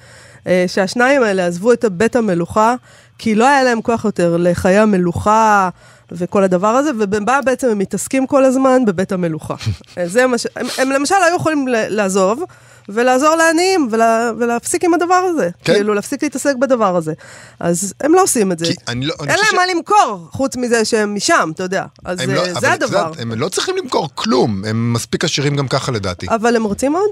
אה, 0.46 0.64
שהשניים 0.66 1.22
האלה 1.22 1.46
עזבו 1.46 1.72
את 1.72 1.84
בית 1.84 2.16
המלוכה, 2.16 2.74
כי 3.18 3.34
לא 3.34 3.48
היה 3.48 3.62
להם 3.62 3.82
כוח 3.82 4.04
יותר 4.04 4.36
לחיי 4.36 4.78
המלוכה. 4.78 5.68
וכל 6.12 6.42
הדבר 6.42 6.68
הזה, 6.68 6.90
ובה 6.98 7.40
בעצם 7.44 7.68
הם 7.68 7.78
מתעסקים 7.78 8.26
כל 8.26 8.44
הזמן 8.44 8.84
בבית 8.84 9.12
המלוכה. 9.12 9.54
זה 10.04 10.26
מה 10.26 10.38
ש... 10.38 10.46
הם, 10.56 10.66
הם 10.78 10.90
למשל 10.90 11.14
היו 11.26 11.36
יכולים 11.36 11.68
לעזוב, 11.68 12.42
ולעזור 12.88 13.34
לעניים, 13.34 13.88
ולה, 13.90 14.30
ולהפסיק 14.38 14.84
עם 14.84 14.94
הדבר 14.94 15.14
הזה. 15.14 15.48
כן. 15.64 15.74
כאילו, 15.74 15.94
להפסיק 15.94 16.22
להתעסק 16.22 16.54
בדבר 16.56 16.96
הזה. 16.96 17.12
אז 17.60 17.94
הם 18.00 18.14
לא 18.14 18.22
עושים 18.22 18.52
את 18.52 18.58
זה. 18.58 18.66
לא... 18.94 19.14
אין 19.20 19.38
להם 19.38 19.56
מה 19.56 19.62
למכור, 19.74 20.28
חוץ 20.32 20.56
מזה 20.56 20.84
שהם 20.84 21.14
משם, 21.14 21.50
אתה 21.54 21.62
יודע. 21.62 21.84
אז 22.04 22.20
הם 22.20 22.30
אה, 22.30 22.34
לא- 22.34 22.44
זה 22.44 22.58
אבל 22.58 22.68
הדבר. 22.68 22.98
יודעת, 22.98 23.20
הם 23.20 23.32
לא 23.32 23.48
צריכים 23.48 23.76
למכור 23.76 24.08
כלום, 24.14 24.64
הם 24.64 24.92
מספיק 24.92 25.24
עשירים 25.24 25.56
גם 25.56 25.68
ככה 25.68 25.92
לדעתי. 25.92 26.26
אבל 26.28 26.56
הם 26.56 26.64
רוצים 26.64 26.92
עוד? 26.96 27.10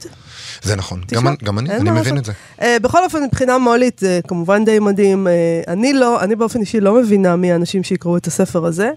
זה 0.62 0.76
נכון, 0.76 1.00
תשמע, 1.06 1.30
גם 1.30 1.34
גם 1.44 1.58
אני, 1.58 1.76
אני 1.76 1.90
מבין 1.90 2.18
את. 2.18 2.24
זה. 2.24 2.32
Uh, 2.58 2.62
בכל 2.82 3.04
אופן, 3.04 3.22
מבחינה 3.22 3.58
מולית 3.58 3.98
זה 3.98 4.20
כמובן 4.28 4.64
די 4.64 4.78
מדהים. 4.78 5.26
Uh, 5.26 5.30
אני 5.70 5.92
לא, 5.92 6.20
אני 6.20 6.36
באופן 6.36 6.60
אישי 6.60 6.80
לא 6.80 6.94
מבינה 6.94 7.36
מי 7.36 7.52
האנשים 7.52 7.84
שיקראו 7.84 8.16
את 8.16 8.26
הספר 8.26 8.66
הזה. 8.66 8.90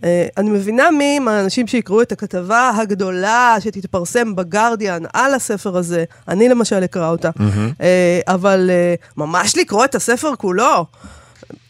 Uh, 0.00 0.06
אני 0.36 0.50
מבינה 0.50 0.90
מי 0.90 1.16
הם 1.16 1.28
האנשים 1.28 1.66
שיקראו 1.66 2.02
את 2.02 2.12
הכתבה 2.12 2.70
הגדולה 2.76 3.56
שתתפרסם 3.60 4.36
בגרדיאן 4.36 5.02
על 5.12 5.34
הספר 5.34 5.76
הזה. 5.76 6.04
אני 6.28 6.48
למשל 6.48 6.84
אקרא 6.84 7.08
אותה. 7.08 7.30
Uh, 7.30 7.82
אבל 8.26 8.70
uh, 8.70 9.06
ממש 9.16 9.56
לקרוא 9.56 9.84
את 9.84 9.94
הספר 9.94 10.36
כולו. 10.36 10.86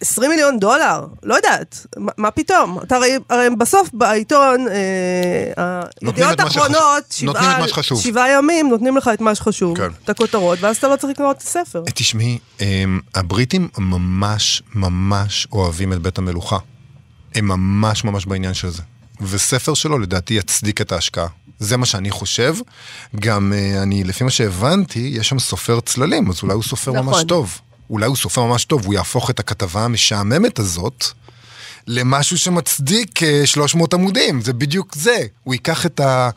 20 0.00 0.30
מיליון 0.30 0.58
דולר, 0.58 1.06
לא 1.22 1.34
יודעת, 1.34 1.86
מה, 1.96 2.12
מה 2.16 2.30
פתאום? 2.30 2.78
אתה 2.82 2.96
הרי, 2.96 3.18
הרי 3.30 3.50
בסוף 3.58 3.90
בעיתון, 3.92 4.68
אה, 4.68 5.82
הידיעות. 6.02 6.40
האחרונות, 6.40 7.04
שבעה. 7.10 7.66
שבעה 7.96 8.30
ימים 8.30 8.68
נותנים 8.68 8.96
לך 8.96 9.10
את 9.14 9.20
מה 9.20 9.34
שחשוב, 9.34 9.76
כן. 9.76 9.88
את 10.04 10.10
הכותרות, 10.10 10.58
ואז 10.60 10.76
אתה 10.76 10.88
לא 10.88 10.96
צריך 10.96 11.10
לקרוא 11.10 11.30
את 11.30 11.40
הספר. 11.40 11.82
תשמעי, 11.94 12.38
הבריטים 13.14 13.68
ממש 13.78 14.62
ממש 14.74 15.46
אוהבים 15.52 15.92
את 15.92 15.98
בית 15.98 16.18
המלוכה. 16.18 16.58
הם 17.34 17.48
ממש 17.48 18.04
ממש 18.04 18.26
בעניין 18.26 18.54
של 18.54 18.68
זה. 18.68 18.82
וספר 19.20 19.74
שלו 19.74 19.98
לדעתי 19.98 20.34
יצדיק 20.34 20.80
את 20.80 20.92
ההשקעה. 20.92 21.26
זה 21.58 21.76
מה 21.76 21.86
שאני 21.86 22.10
חושב. 22.10 22.56
גם 23.16 23.52
אה, 23.52 23.82
אני, 23.82 24.04
לפי 24.04 24.24
מה 24.24 24.30
שהבנתי, 24.30 25.12
יש 25.14 25.28
שם 25.28 25.38
סופר 25.38 25.80
צללים, 25.80 26.30
אז 26.30 26.42
אולי 26.42 26.54
הוא 26.54 26.62
סופר 26.62 26.92
נכון. 26.92 27.06
ממש 27.06 27.24
טוב. 27.28 27.60
אולי 27.90 28.06
הוא 28.06 28.16
סופר 28.16 28.44
ממש 28.44 28.64
טוב, 28.64 28.86
הוא 28.86 28.94
יהפוך 28.94 29.30
את 29.30 29.40
הכתבה 29.40 29.84
המשעממת 29.84 30.58
הזאת 30.58 31.04
למשהו 31.86 32.38
שמצדיק 32.38 33.22
אה, 33.22 33.46
300 33.46 33.94
עמודים, 33.94 34.40
זה 34.40 34.52
בדיוק 34.52 34.94
זה. 34.94 35.18
הוא 35.44 35.54
ייקח 35.54 35.86
את 35.86 36.00
ה... 36.00 36.30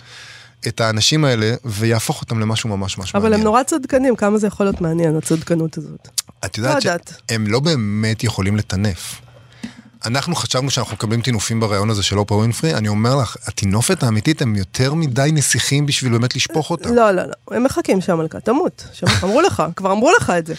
את 0.68 0.82
האנשים 0.82 1.26
האלה 1.26 1.54
ויהפוך 1.66 2.22
אותם 2.22 2.40
למשהו 2.40 2.70
ממש 2.70 2.98
ממש 2.98 3.16
אבל 3.16 3.24
מעניין. 3.24 3.42
הם 3.42 3.46
נורא 3.46 3.64
צדקנים, 3.64 4.16
כמה 4.16 4.38
זה 4.38 4.48
יכול 4.48 4.66
להיות 4.66 4.82
מעניין, 4.82 5.16
הצדקנות 5.16 5.78
הזאת. 5.78 6.08
את 6.46 6.58
יודעת 6.58 6.86
לא. 6.86 6.92
שהם 7.30 7.48
לא 7.48 7.60
באמת 7.60 8.24
יכולים 8.24 8.58
לטנף. 8.58 9.22
אנחנו 10.08 10.36
חשבנו 10.36 10.70
שאנחנו 10.70 10.94
מקבלים 10.94 11.22
טינופים 11.22 11.60
ברעיון 11.60 11.90
הזה 11.90 12.04
של 12.04 12.20
אופרה 12.20 12.38
ווינפרי, 12.38 12.74
אני 12.74 12.88
אומר 12.88 13.16
לך, 13.16 13.38
הטינופת 13.48 14.04
האמיתית 14.04 14.42
הם 14.42 14.56
יותר 14.56 14.94
מדי 14.94 15.30
נסיכים 15.34 15.86
בשביל 15.86 16.12
באמת 16.12 16.36
לשפוך 16.36 16.72
אותה. 16.72 16.90
לא, 16.92 17.12
לא, 17.12 17.24
לא, 17.24 17.56
הם 17.56 17.64
מחכים 17.64 18.02
שהמלכה 18.02 18.40
תמות. 18.40 18.88
אמרו 19.24 19.42
לך, 19.42 19.64
כבר 19.76 19.92
אמרו 19.92 20.12
לך 20.18 20.30
את 20.30 20.48
זה. 20.48 20.54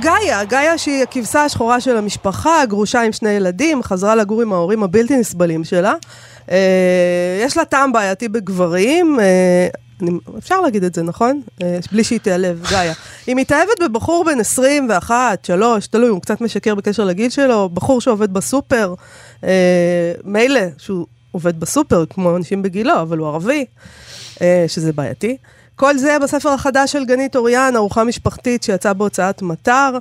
גאיה, 0.00 0.44
גאיה 0.44 0.78
שהיא 0.78 1.02
הכבשה 1.02 1.44
השחורה 1.44 1.80
של 1.80 1.96
המשפחה, 1.96 2.66
גרושה 2.66 3.02
עם 3.02 3.12
שני 3.12 3.30
ילדים, 3.30 3.82
חזרה 3.82 4.14
לגור 4.14 4.42
עם 4.42 4.52
ההורים 4.52 4.82
הבלתי 4.82 5.16
נסבלים 5.16 5.64
שלה. 5.64 5.94
אה, 6.50 7.38
יש 7.40 7.56
לה 7.56 7.64
טעם 7.64 7.92
בעייתי 7.92 8.28
בגברים, 8.28 9.20
אה, 9.20 9.68
אני, 10.02 10.10
אפשר 10.38 10.60
להגיד 10.60 10.84
את 10.84 10.94
זה, 10.94 11.02
נכון? 11.02 11.40
אה, 11.62 11.78
בלי 11.92 12.04
שהיא 12.04 12.20
תיעלב, 12.20 12.66
גאיה. 12.70 12.92
היא 13.26 13.36
מתאהבת 13.36 13.80
בבחור 13.82 14.24
בן 14.24 14.40
21, 14.40 15.44
3, 15.44 15.86
תלוי, 15.86 16.08
הוא 16.08 16.20
קצת 16.20 16.40
משקר 16.40 16.74
בקשר 16.74 17.04
לגיל 17.04 17.30
שלו, 17.30 17.68
בחור 17.68 18.00
שעובד 18.00 18.32
בסופר, 18.32 18.94
אה, 19.44 20.12
מילא 20.24 20.60
שהוא 20.78 21.06
עובד 21.30 21.60
בסופר, 21.60 22.04
כמו 22.10 22.36
אנשים 22.36 22.62
בגילו, 22.62 23.00
אבל 23.00 23.18
הוא 23.18 23.28
ערבי, 23.28 23.64
אה, 24.42 24.64
שזה 24.68 24.92
בעייתי. 24.92 25.36
כל 25.76 25.98
זה 25.98 26.16
בספר 26.22 26.48
החדש 26.48 26.92
של 26.92 27.04
גנית 27.04 27.36
אוריאן, 27.36 27.76
ארוחה 27.76 28.04
משפחתית 28.04 28.62
שיצאה 28.62 28.92
בהוצאת 28.92 29.42
מטר. 29.42 29.98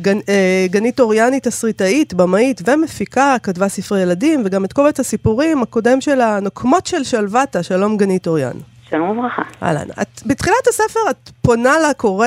גנ, 0.00 0.18
אה, 0.28 0.66
גנית 0.70 1.00
אוריאן 1.00 1.32
היא 1.32 1.40
תסריטאית, 1.40 2.14
במאית 2.14 2.60
ומפיקה, 2.68 3.36
כתבה 3.42 3.68
ספרי 3.68 4.00
ילדים, 4.00 4.42
וגם 4.44 4.64
את 4.64 4.72
קובץ 4.72 5.00
הסיפורים 5.00 5.62
הקודם 5.62 6.00
שלה, 6.00 6.40
נוקמות 6.40 6.86
של 6.86 7.04
שלוותה, 7.04 7.62
שלום 7.62 7.96
גנית 7.96 8.26
אוריאן. 8.26 8.73
שלום 8.94 9.18
וברכה. 9.18 9.42
אהלן. 9.62 9.86
את, 10.02 10.22
בתחילת 10.26 10.66
הספר 10.68 11.00
את 11.10 11.30
פונה 11.42 11.74
לקורא 11.90 12.26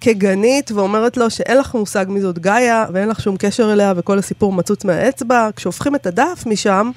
כגנית 0.00 0.70
ואומרת 0.72 1.16
לו 1.16 1.30
שאין 1.30 1.58
לך 1.58 1.74
מושג 1.74 2.06
מי 2.08 2.20
זאת 2.20 2.38
גאיה 2.38 2.84
ואין 2.92 3.08
לך 3.08 3.20
שום 3.20 3.36
קשר 3.38 3.72
אליה 3.72 3.92
וכל 3.96 4.18
הסיפור 4.18 4.52
מצוץ 4.52 4.84
מהאצבע. 4.84 5.48
כשהופכים 5.56 5.94
את 5.94 6.06
הדף 6.06 6.44
משם, 6.46 6.90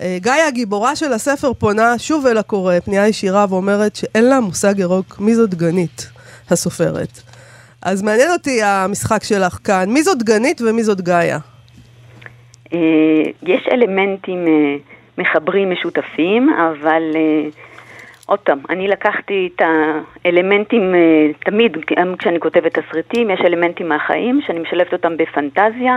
אה, 0.00 0.16
גאיה 0.20 0.46
הגיבורה 0.46 0.96
של 0.96 1.12
הספר 1.12 1.52
פונה 1.52 1.98
שוב 1.98 2.26
אל 2.26 2.38
הקורא, 2.38 2.80
פנייה 2.84 3.08
ישירה 3.08 3.46
ואומרת 3.48 3.96
שאין 3.96 4.24
לה 4.24 4.40
מושג 4.40 4.78
ירוק 4.78 5.20
מי 5.20 5.34
זאת 5.34 5.54
גנית, 5.54 6.10
הסופרת. 6.50 7.20
אז 7.82 8.02
מעניין 8.02 8.30
אותי 8.30 8.62
המשחק 8.62 9.24
שלך 9.24 9.58
כאן, 9.64 9.84
מי 9.88 10.02
זאת 10.02 10.22
גנית 10.22 10.60
ומי 10.60 10.82
זאת 10.82 11.00
גאיה? 11.00 11.38
אה, 12.72 12.78
יש 13.42 13.68
אלמנטים 13.72 14.46
אה, 14.46 14.76
מחברים 15.18 15.72
משותפים, 15.72 16.48
אבל 16.48 17.02
עוד 18.28 18.38
פעם, 18.38 18.58
אני 18.70 18.88
לקחתי 18.88 19.50
את 19.54 19.62
האלמנטים, 20.24 20.94
אה, 20.94 21.32
תמיד, 21.44 21.76
גם 21.96 22.16
כשאני 22.16 22.40
כותבת 22.40 22.78
תסריטים, 22.78 23.30
יש 23.30 23.40
אלמנטים 23.40 23.88
מהחיים 23.88 24.40
שאני 24.46 24.58
משלבת 24.58 24.92
אותם 24.92 25.16
בפנטזיה, 25.16 25.96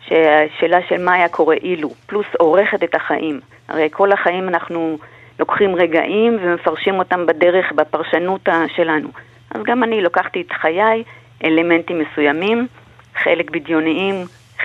שהשאלה 0.00 0.78
של 0.88 1.04
מה 1.04 1.12
היה 1.12 1.28
קורה 1.28 1.54
אילו, 1.54 1.90
פלוס 2.06 2.26
עורכת 2.38 2.82
את 2.82 2.94
החיים. 2.94 3.40
הרי 3.68 3.88
כל 3.90 4.12
החיים 4.12 4.48
אנחנו 4.48 4.98
לוקחים 5.38 5.74
רגעים 5.74 6.38
ומפרשים 6.40 6.98
אותם 6.98 7.26
בדרך, 7.26 7.72
בפרשנות 7.72 8.48
שלנו. 8.76 9.08
אז 9.50 9.62
גם 9.64 9.84
אני 9.84 10.00
לקחתי 10.00 10.40
את 10.40 10.52
חיי, 10.52 11.04
אלמנטים 11.44 11.98
מסוימים, 11.98 12.66
חלק 13.14 13.50
בדיוניים, 13.50 14.14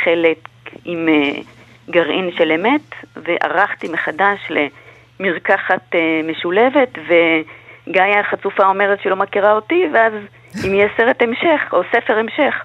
חלק 0.03 0.38
עם 0.86 1.08
uh, 1.08 1.91
גרעין 1.91 2.32
של 2.38 2.51
אמת, 2.51 2.96
וערכתי 3.15 3.88
מחדש 3.88 4.39
למרקחת 4.50 4.83
uh, 5.25 5.98
משולבת, 6.32 6.89
וגאיה 6.98 8.20
החצופה 8.20 8.65
אומרת 8.65 9.00
שהיא 9.01 9.10
לא 9.10 9.15
מכירה 9.15 9.51
אותי, 9.51 9.84
ואז 9.94 10.13
אם 10.65 10.74
יהיה 10.74 10.88
סרט 10.98 11.22
המשך, 11.22 11.74
או 11.74 11.82
ספר 11.92 12.13
המשך, 12.13 12.56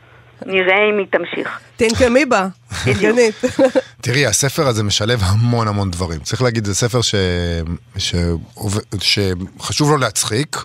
נראה 0.46 0.88
אם 0.90 0.98
היא 0.98 1.06
תמשיך. 1.10 1.60
תנקמי 1.76 2.24
בה. 2.24 2.46
תראי, 4.02 4.26
הספר 4.26 4.66
הזה 4.66 4.82
משלב 4.82 5.20
המון 5.22 5.68
המון 5.68 5.90
דברים. 5.90 6.20
צריך 6.20 6.42
להגיד, 6.42 6.64
זה 6.64 6.74
ספר 6.74 7.00
ש... 7.00 7.14
ש... 7.98 8.14
שחשוב 9.00 9.90
לו 9.90 9.96
להצחיק, 9.96 10.56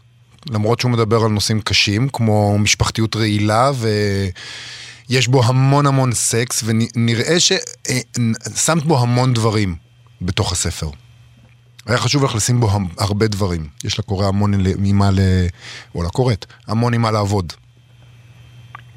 למרות 0.52 0.80
שהוא 0.80 0.92
מדבר 0.92 1.24
על 1.24 1.32
נושאים 1.32 1.62
קשים, 1.62 2.10
כמו 2.14 2.58
משפחתיות 2.58 3.16
רעילה, 3.16 3.72
ויש 5.10 5.28
בו 5.28 5.44
המון 5.46 5.86
המון 5.86 6.12
סקס, 6.12 6.64
ונראה 6.66 7.40
ששמת 7.40 8.84
בו 8.84 9.00
המון 9.00 9.34
דברים 9.34 9.76
בתוך 10.22 10.52
הספר. 10.52 10.88
היה 11.88 11.98
חשוב 11.98 12.24
לך 12.24 12.36
לשים 12.36 12.60
בו 12.60 12.68
הרבה 13.00 13.28
דברים. 13.28 13.62
יש 13.84 14.00
לקורא 14.00 14.28
המון 14.28 14.54
עם 14.86 14.96
מה 14.96 15.12
ל... 15.12 15.20
או 15.96 16.04
לקוראת, 16.04 16.46
המון 16.68 16.94
עם 16.94 17.02
מה 17.02 17.12
לעבוד. 17.12 17.54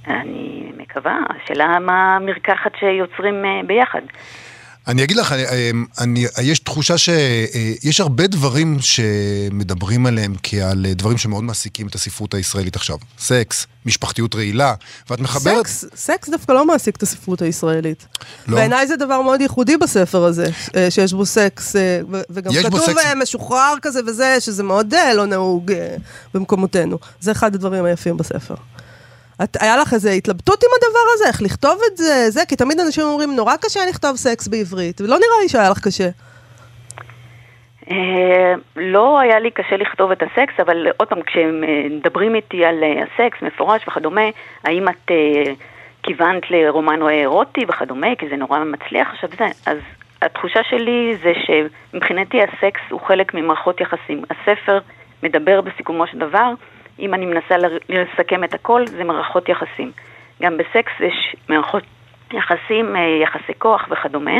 אני 0.06 0.72
מקווה, 0.76 1.18
השאלה 1.30 1.78
מה 1.78 2.16
המרקחת 2.16 2.72
שיוצרים 2.80 3.44
אה, 3.44 3.60
ביחד. 3.66 4.00
אני 4.88 5.04
אגיד 5.04 5.16
לך, 5.16 5.32
אני, 5.32 5.86
אני, 5.98 6.26
יש 6.42 6.58
תחושה 6.58 6.94
שיש 6.98 8.00
הרבה 8.00 8.26
דברים 8.26 8.78
שמדברים 8.80 10.06
עליהם 10.06 10.34
כעל 10.42 10.86
דברים 10.92 11.18
שמאוד 11.18 11.44
מעסיקים 11.44 11.86
את 11.86 11.94
הספרות 11.94 12.34
הישראלית 12.34 12.76
עכשיו. 12.76 12.96
סקס, 13.18 13.66
משפחתיות 13.86 14.34
רעילה, 14.34 14.74
ואת 15.10 15.20
מחברת... 15.20 15.66
סקס, 15.66 15.84
סקס 15.96 16.28
דווקא 16.28 16.52
לא 16.52 16.66
מעסיק 16.66 16.96
את 16.96 17.02
הספרות 17.02 17.42
הישראלית. 17.42 18.06
לא? 18.46 18.56
בעיניי 18.56 18.86
זה 18.86 18.96
דבר 18.96 19.22
מאוד 19.22 19.40
ייחודי 19.40 19.76
בספר 19.76 20.24
הזה, 20.24 20.46
שיש 20.90 21.12
בו 21.12 21.26
סקס, 21.26 21.76
וגם 22.30 22.52
כתוב 22.62 22.80
סקס... 22.80 23.04
משוחרר 23.22 23.74
כזה 23.82 24.00
וזה, 24.06 24.36
שזה 24.40 24.62
מאוד 24.62 24.94
לא 25.14 25.26
נהוג 25.26 25.72
במקומותינו. 26.34 26.98
זה 27.20 27.32
אחד 27.32 27.54
הדברים 27.54 27.84
היפים 27.84 28.16
בספר. 28.16 28.54
את, 29.42 29.56
היה 29.60 29.76
לך 29.76 29.94
איזו 29.94 30.08
התלבטות 30.08 30.62
עם 30.64 30.70
הדבר 30.76 31.12
הזה, 31.14 31.28
איך 31.28 31.42
לכתוב 31.42 31.80
את 31.92 31.96
זה, 31.96 32.30
זה, 32.30 32.40
כי 32.48 32.56
תמיד 32.56 32.80
אנשים 32.80 33.04
אומרים, 33.04 33.36
נורא 33.36 33.56
קשה 33.56 33.80
לכתוב 33.88 34.16
סקס 34.16 34.48
בעברית, 34.48 35.00
ולא 35.00 35.16
נראה 35.16 35.42
לי 35.42 35.48
שהיה 35.48 35.70
לך 35.70 35.78
קשה. 35.78 36.08
לא 38.76 39.20
היה 39.20 39.38
לי 39.38 39.50
קשה 39.50 39.76
לכתוב 39.76 40.10
את 40.10 40.22
הסקס, 40.22 40.54
אבל 40.60 40.86
עוד 40.96 41.08
פעם, 41.08 41.22
כשמדברים 41.22 42.34
איתי 42.34 42.64
על 42.64 42.84
הסקס 42.84 43.42
מפורש 43.42 43.88
וכדומה, 43.88 44.28
האם 44.64 44.88
את 44.88 45.10
כיוונת 46.02 46.50
לרומן 46.50 47.08
אירוטי? 47.08 47.64
וכדומה, 47.68 48.16
כי 48.18 48.28
זה 48.28 48.36
נורא 48.36 48.58
מצליח. 48.58 49.08
עכשיו 49.12 49.30
זה, 49.38 49.46
אז 49.66 49.78
התחושה 50.22 50.60
שלי 50.70 51.16
זה 51.22 51.32
שמבחינתי 51.46 52.38
הסקס 52.42 52.80
הוא 52.90 53.00
חלק 53.00 53.34
ממערכות 53.34 53.80
יחסים. 53.80 54.22
הספר 54.30 54.78
מדבר 55.22 55.60
בסיכומו 55.60 56.06
של 56.06 56.18
דבר, 56.18 56.52
אם 56.98 57.14
אני 57.14 57.26
מנסה 57.26 57.54
לסכם 57.88 58.44
את 58.44 58.54
הכל, 58.54 58.86
זה 58.86 59.04
מערכות 59.04 59.48
יחסים. 59.48 59.92
גם 60.42 60.56
בסקס 60.56 60.92
יש 61.00 61.36
מערכות 61.48 61.82
יחסים, 62.32 62.96
יחסי 63.22 63.52
כוח 63.58 63.88
וכדומה, 63.90 64.36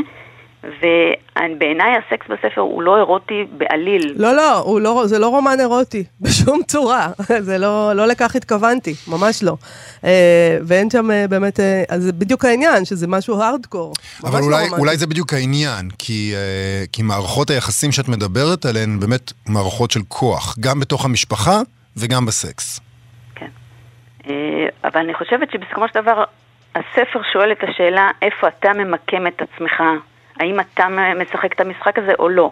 ובעיניי 0.65 1.97
הסקס 1.97 2.27
בספר 2.29 2.61
הוא 2.61 2.83
לא 2.83 2.97
אירוטי 2.97 3.45
בעליל. 3.59 4.15
לא, 4.17 4.37
לא, 4.37 4.79
לא 4.81 5.03
זה 5.07 5.19
לא 5.19 5.29
רומן 5.29 5.61
אירוטי, 5.61 6.05
בשום 6.21 6.61
צורה. 6.67 7.09
זה 7.41 7.59
לא, 7.59 7.93
לא 7.93 8.07
לכך 8.07 8.37
התכוונתי, 8.37 8.95
ממש 9.09 9.43
לא. 9.43 9.57
ואין 10.67 10.91
שם 10.91 11.09
באמת, 11.29 11.61
אז 11.89 12.03
זה 12.03 12.13
בדיוק 12.13 12.45
העניין, 12.45 12.85
שזה 12.85 13.07
משהו 13.07 13.43
הארדקור. 13.43 13.95
אבל 14.25 14.41
אולי, 14.43 14.71
לא 14.71 14.77
אולי 14.77 14.97
זה 14.97 15.07
בדיוק 15.07 15.33
העניין, 15.35 15.89
כי, 15.99 16.35
כי 16.93 17.03
מערכות 17.03 17.51
היחסים 17.51 17.93
שאת 17.93 18.09
מדברת 18.09 18.67
עליהן, 18.67 19.01
באמת 19.01 19.33
מערכות 19.47 19.91
של 19.91 20.01
כוח, 20.09 20.57
גם 20.61 20.81
בתוך 20.81 21.05
המשפחה, 21.05 21.61
וגם 21.97 22.27
בסקס. 22.27 22.81
כן. 23.35 23.51
אבל 24.85 25.01
אני 25.01 25.15
חושבת 25.15 25.51
שבסיכומו 25.51 25.89
של 25.89 25.95
דבר, 25.95 26.25
הספר 26.75 27.21
שואל 27.33 27.53
את 27.53 27.65
השאלה 27.65 28.11
איפה 28.23 28.49
אתה 28.49 28.73
ממקם 28.73 29.27
את 29.27 29.43
עצמך, 29.43 29.83
האם 30.41 30.61
אתה 30.61 30.87
משחק 31.21 31.53
את 31.53 31.61
המשחק 31.61 31.99
הזה 31.99 32.13
או 32.19 32.29
לא. 32.29 32.51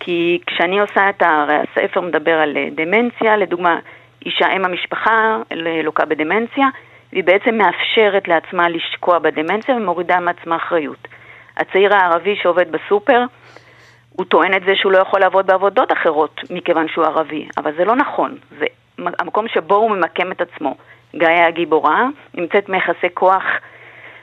כי 0.00 0.40
כשאני 0.46 0.80
עושה 0.80 1.10
את 1.10 1.22
ה... 1.22 1.28
הרי 1.28 1.54
הספר 1.56 2.00
מדבר 2.00 2.34
על 2.34 2.56
דמנציה, 2.74 3.36
לדוגמה, 3.36 3.78
אישה 4.26 4.52
אם 4.56 4.64
המשפחה 4.64 5.38
לוקה 5.84 6.04
בדמנציה, 6.04 6.66
והיא 7.12 7.24
בעצם 7.24 7.54
מאפשרת 7.54 8.28
לעצמה 8.28 8.68
לשקוע 8.68 9.18
בדמנציה 9.18 9.76
ומורידה 9.76 10.20
מעצמה 10.20 10.56
אחריות. 10.56 11.08
הצעיר 11.56 11.94
הערבי 11.94 12.36
שעובד 12.42 12.72
בסופר, 12.72 13.24
הוא 14.10 14.26
טוען 14.26 14.54
את 14.54 14.62
זה 14.66 14.72
שהוא 14.76 14.92
לא 14.92 14.98
יכול 14.98 15.20
לעבוד 15.20 15.46
בעבודות 15.46 15.92
אחרות 15.92 16.40
מכיוון 16.50 16.88
שהוא 16.88 17.04
ערבי, 17.04 17.48
אבל 17.56 17.72
זה 17.76 17.84
לא 17.84 17.96
נכון, 17.96 18.38
זה 18.58 18.66
המקום 19.18 19.48
שבו 19.48 19.74
הוא 19.74 19.90
ממקם 19.90 20.32
את 20.32 20.40
עצמו. 20.40 20.74
גאיה 21.16 21.46
הגיבורה 21.46 22.06
נמצאת 22.34 22.68
מיחסי 22.68 23.06
כוח 23.14 23.42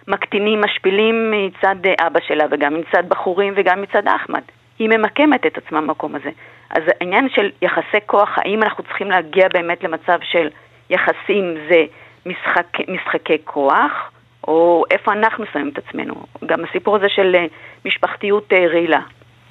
מקטינים, 0.07 0.62
משפילים 0.62 1.31
מצד 1.31 1.75
אבא 2.00 2.19
שלה 2.27 2.46
וגם 2.51 2.74
מצד 2.74 3.10
בחורים 3.10 3.53
וגם 3.57 3.81
מצד 3.81 4.07
אחמד. 4.07 4.41
היא 4.79 4.89
ממקמת 4.89 5.46
את 5.46 5.57
עצמה 5.57 5.81
במקום 5.81 6.15
הזה. 6.15 6.29
אז 6.69 6.84
העניין 7.01 7.29
של 7.29 7.50
יחסי 7.62 7.98
כוח, 8.05 8.29
האם 8.38 8.63
אנחנו 8.63 8.84
צריכים 8.84 9.12
להגיע 9.12 9.48
באמת 9.53 9.84
למצב 9.84 10.19
של 10.22 10.48
יחסים 10.89 11.55
זה 11.69 11.86
משחק, 12.25 12.67
משחקי 12.88 13.38
כוח, 13.43 14.12
או 14.48 14.84
איפה 14.91 15.12
אנחנו 15.12 15.46
שמים 15.53 15.69
את 15.69 15.77
עצמנו. 15.77 16.15
גם 16.46 16.63
הסיפור 16.63 16.96
הזה 16.96 17.10
של 17.10 17.36
אה, 17.36 17.46
משפחתיות 17.86 18.53
אה, 18.53 18.67
רעילה. 18.67 19.01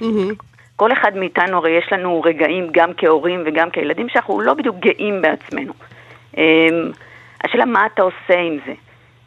מהמם. 0.01 0.35
כל 0.77 0.93
אחד 0.93 1.17
מאיתנו, 1.17 1.57
הרי 1.59 1.71
יש 1.71 1.93
לנו 1.93 2.23
רגעים 2.23 2.69
גם 2.73 2.91
כהורים 2.97 3.43
וגם 3.47 3.71
כילדים 3.71 4.09
שאנחנו 4.09 4.41
לא 4.41 4.55
בדיוק 4.55 4.77
גאים 4.77 5.23
בעצמנו. 5.23 5.73
אמ, 6.37 6.91
השאלה 7.45 7.65
מה 7.65 7.87
אתה 7.87 8.03
עושה 8.03 8.41
עם 8.41 8.59
זה. 8.67 8.73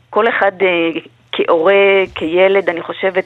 כל 0.10 0.30
אחד 0.30 0.52
אה, 0.62 1.02
כהורה, 1.32 2.04
כילד, 2.16 2.70
אני 2.70 2.82
חושבת, 2.82 3.26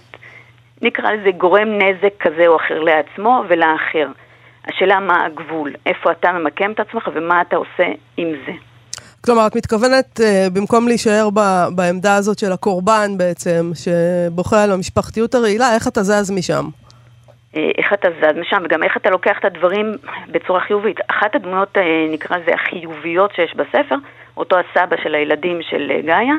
נקרא 0.82 1.12
לזה 1.12 1.32
גורם 1.38 1.68
נזק 1.68 2.13
כזה 2.20 2.48
או 2.48 2.56
אחר 2.56 2.80
לעצמו 2.80 3.44
ולאחר. 3.48 4.08
השאלה 4.68 5.00
מה 5.00 5.25
הגבול, 5.25 5.74
איפה 5.86 6.12
אתה 6.12 6.32
ממקם 6.32 6.72
את 6.72 6.80
עצמך 6.80 7.10
ומה 7.13 7.42
אתה 7.42 7.56
עושה 7.56 7.88
עם 8.18 8.27
זה. 8.46 8.51
כלומר, 9.25 9.48
את 9.48 9.56
מתכוונת, 9.56 10.22
אה, 10.22 10.48
במקום 10.53 10.88
להישאר 10.88 11.30
ב, 11.34 11.39
בעמדה 11.75 12.15
הזאת 12.15 12.39
של 12.39 12.51
הקורבן 12.51 13.18
בעצם, 13.18 13.72
שבוכה 13.75 14.63
על 14.63 14.72
המשפחתיות 14.72 15.36
הרעילה, 15.36 15.75
איך 15.75 15.88
אתה 15.88 16.03
זז 16.03 16.32
משם? 16.32 16.65
אה, 17.56 17.72
איך 17.78 17.94
אתה 17.94 18.08
זז 18.20 18.38
משם, 18.38 18.62
וגם 18.66 18.84
איך 18.84 18.98
אתה 18.98 19.10
לוקח 19.10 19.40
את 19.40 19.46
הדברים 19.46 19.92
בצורה 20.28 20.60
חיובית. 20.60 21.00
אחת 21.08 21.36
הדמויות, 21.36 21.78
אה, 21.78 22.06
נקרא 22.10 22.38
לזה, 22.38 22.54
החיוביות 22.54 23.36
שיש 23.36 23.56
בספר, 23.56 23.96
אותו 24.38 24.56
הסבא 24.60 24.96
של 25.04 25.16
הילדים 25.16 25.62
של 25.62 25.92
אה, 25.92 26.02
גאיה, 26.02 26.36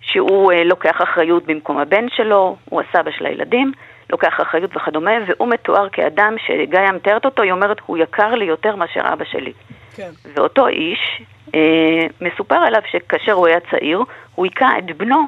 שהוא 0.00 0.52
לוקח 0.52 1.02
אחריות 1.02 1.46
במקום 1.46 1.78
הבן 1.78 2.08
שלו, 2.08 2.56
הוא 2.64 2.80
הסבא 2.80 3.10
של 3.10 3.26
הילדים, 3.26 3.72
לוקח 4.10 4.40
אחריות 4.42 4.76
וכדומה, 4.76 5.10
והוא 5.26 5.48
מתואר 5.48 5.88
כאדם 5.88 6.34
שגאיה 6.46 6.92
מתארת 6.92 7.24
אותו, 7.24 7.42
היא 7.42 7.52
אומרת, 7.52 7.76
הוא 7.86 7.98
יקר 7.98 8.34
לי 8.34 8.44
יותר 8.44 8.76
מאשר 8.76 9.00
אבא 9.12 9.24
שלי. 9.24 9.52
כן. 9.96 10.10
ואותו 10.34 10.68
איש, 10.68 11.22
אה, 11.54 12.06
מסופר 12.20 12.54
עליו 12.54 12.82
שכאשר 12.90 13.32
הוא 13.32 13.46
היה 13.46 13.60
צעיר, 13.70 14.02
הוא 14.34 14.44
היכה 14.44 14.78
את 14.78 14.96
בנו 14.96 15.26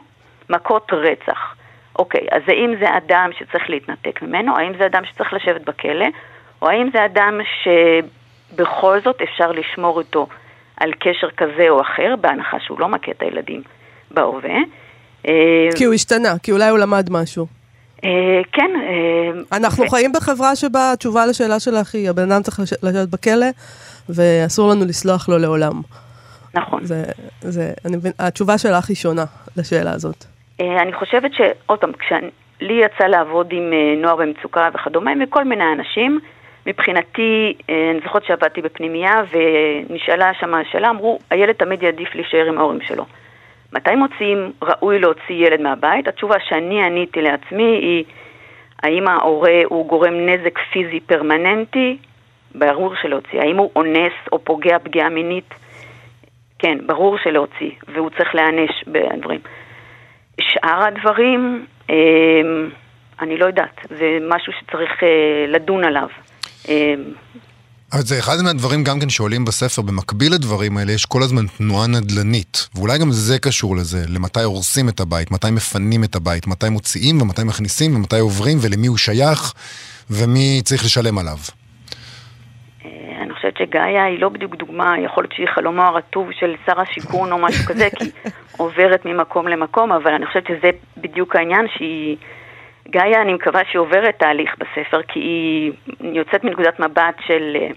מכות 0.51 0.93
רצח. 0.93 1.55
אוקיי, 1.99 2.27
אז 2.31 2.43
האם 2.47 2.75
זה 2.81 2.87
אדם 2.97 3.31
שצריך 3.39 3.71
להתנתק 3.71 4.23
ממנו? 4.23 4.57
האם 4.57 4.73
זה 4.79 4.87
אדם 4.87 5.03
שצריך 5.05 5.33
לשבת 5.33 5.61
בכלא? 5.65 6.07
או 6.63 6.69
האם 6.69 6.91
זה 6.93 7.05
אדם 7.05 7.39
שבכל 7.63 8.99
זאת 9.05 9.17
אפשר 9.23 9.53
לשמור 9.53 10.01
איתו 10.01 10.27
על 10.77 10.93
קשר 10.93 11.29
כזה 11.37 11.67
או 11.69 11.81
אחר, 11.81 12.15
בהנחה 12.21 12.57
שהוא 12.61 12.81
לא 12.81 12.89
מכה 12.89 13.11
את 13.11 13.23
הילדים 13.23 13.63
בהווה? 14.11 14.55
אה, 15.29 15.33
כי 15.77 15.85
הוא 15.85 15.95
השתנה, 15.95 16.35
כי 16.43 16.53
אולי 16.53 16.69
הוא 16.69 16.79
למד 16.79 17.09
משהו. 17.11 17.47
אה, 18.05 18.11
כן. 18.53 18.71
אה, 18.83 19.57
אנחנו 19.59 19.89
חיים 19.89 20.13
בחברה 20.13 20.57
שבה 20.57 20.93
התשובה 20.93 21.27
לשאלה 21.27 21.61
שלך 21.61 21.95
היא, 21.95 22.11
הבן 22.11 22.33
אדם 22.33 22.43
צריך 22.43 22.61
לש- 22.61 22.73
לשבת 22.85 23.09
בכלא, 23.09 23.47
ואסור 24.09 24.71
לנו 24.71 24.85
לסלוח 24.85 25.29
לו 25.29 25.39
לעולם. 25.39 25.73
נכון. 26.55 26.85
זה, 26.85 27.05
זה, 27.41 27.73
אני 27.85 27.97
מבין, 27.97 28.13
התשובה 28.19 28.59
שלך 28.59 28.89
היא 28.89 28.97
שונה 28.97 29.25
לשאלה 29.57 29.93
הזאת. 29.93 30.25
אה, 30.63 30.83
אני 30.83 30.93
חושבת 30.93 31.35
שעוד 31.35 31.79
פעם, 31.79 31.93
כשלי 31.93 32.81
יצא 32.85 33.05
לעבוד 33.05 33.49
עם 33.53 33.73
אה, 33.73 33.95
נוער 33.97 34.17
במצוקה 34.17 34.69
וכדומה, 34.75 35.11
וכל 35.23 35.45
מיני 35.45 35.73
אנשים, 35.73 36.21
מבחינתי, 36.67 37.55
אה, 37.71 37.91
אני 37.91 38.01
זוכרת 38.05 38.25
שעבדתי 38.25 38.63
בפנימייה 38.63 39.23
ונשאלה 39.31 40.35
שם 40.41 40.55
השאלה, 40.55 40.91
אמרו, 40.91 41.19
הילד 41.31 41.53
תמיד 41.53 41.83
יעדיף 41.83 42.15
להישאר 42.15 42.47
עם 42.49 42.59
ההורים 42.59 42.81
שלו. 42.81 43.05
מתי 43.73 43.95
מוצאים 43.95 44.53
ראוי 44.63 44.99
להוציא 44.99 45.47
ילד 45.47 45.61
מהבית? 45.61 46.09
התשובה 46.09 46.37
שאני 46.49 46.85
עניתי 46.85 47.23
לעצמי 47.23 47.63
היא, 47.63 48.05
האם 48.83 49.09
ההורה 49.09 49.61
הוא 49.65 49.89
גורם 49.89 50.15
נזק 50.27 50.59
פיזי 50.73 51.01
פרמננטי? 51.01 51.97
ברור 52.55 52.95
שלהוציא. 53.03 53.41
האם 53.41 53.57
הוא 53.57 53.71
אונס 53.77 54.13
או 54.33 54.39
פוגע 54.39 54.79
פגיעה 54.79 55.09
מינית? 55.09 55.55
כן, 56.59 56.79
ברור 56.87 57.19
שלהוציא, 57.19 57.71
והוא 57.89 58.11
צריך 58.11 58.35
להיענש 58.35 58.85
בדברים. 58.87 59.41
שאר 60.53 60.85
הדברים, 60.85 61.67
אה, 61.91 61.95
אני 63.21 63.39
לא 63.39 63.47
יודעת, 63.47 63.81
זה 63.99 64.19
משהו 64.29 64.53
שצריך 64.61 64.91
אה, 65.03 65.47
לדון 65.49 65.85
עליו. 65.85 66.09
אה, 66.69 66.95
אבל 67.93 68.03
זה 68.03 68.19
אחד 68.19 68.37
מהדברים 68.45 68.85
גם 68.85 69.01
כן 69.01 69.09
שעולים 69.09 69.45
בספר, 69.45 69.83
במקביל 69.83 70.35
לדברים 70.35 70.77
האלה 70.77 70.93
יש 70.93 71.07
כל 71.07 71.23
הזמן 71.23 71.47
תנועה 71.47 71.87
נדל"נית, 71.87 72.69
ואולי 72.75 72.99
גם 72.99 73.13
זה 73.13 73.39
קשור 73.39 73.77
לזה, 73.77 74.05
למתי 74.09 74.43
הורסים 74.43 74.89
את 74.89 75.01
הבית, 75.01 75.31
מתי 75.31 75.51
מפנים 75.51 76.05
את 76.05 76.15
הבית, 76.15 76.47
מתי 76.47 76.69
מוציאים 76.69 77.23
ומתי 77.23 77.45
מכניסים 77.45 77.97
ומתי 77.97 78.19
עוברים 78.19 78.59
ולמי 78.61 78.87
הוא 78.87 78.97
שייך 78.97 79.53
ומי 80.11 80.61
צריך 80.65 80.85
לשלם 80.85 81.19
עליו. 81.19 81.39
אה, 82.85 83.23
אני 83.23 83.35
חושבת 83.35 83.57
שגאיה 83.57 84.05
היא 84.05 84.21
לא 84.21 84.29
בדיוק 84.29 84.55
דוגמה, 84.55 84.95
יכול 84.99 85.25
להיות 85.25 85.33
שהיא 85.33 85.49
חלומו 85.49 85.83
הרטוב 85.83 86.33
של 86.33 86.55
שר 86.67 86.81
השיכון 86.81 87.33
או 87.33 87.39
משהו 87.39 87.65
כזה, 87.67 87.89
כי 87.99 88.05
היא 88.05 88.33
עוברת 88.59 89.05
ממקום 89.05 89.49
למקום, 89.49 89.93
אבל 89.93 90.13
אני 90.15 90.27
חושבת 90.27 90.47
שזה 90.47 90.71
בדיוק 90.97 91.37
העניין 91.37 91.67
שהיא... 91.77 92.17
גאיה, 92.89 93.23
אני 93.23 93.35
מקווה 93.35 93.61
שהיא 93.65 93.81
עוברת 93.81 94.19
תהליך 94.19 94.55
בספר, 94.59 95.03
כי 95.03 95.21
היא 95.21 95.73
יוצאת 96.01 96.45
מנקודת 96.45 96.81
מבט 96.81 97.15
של, 97.27 97.57
אה, 97.61 97.69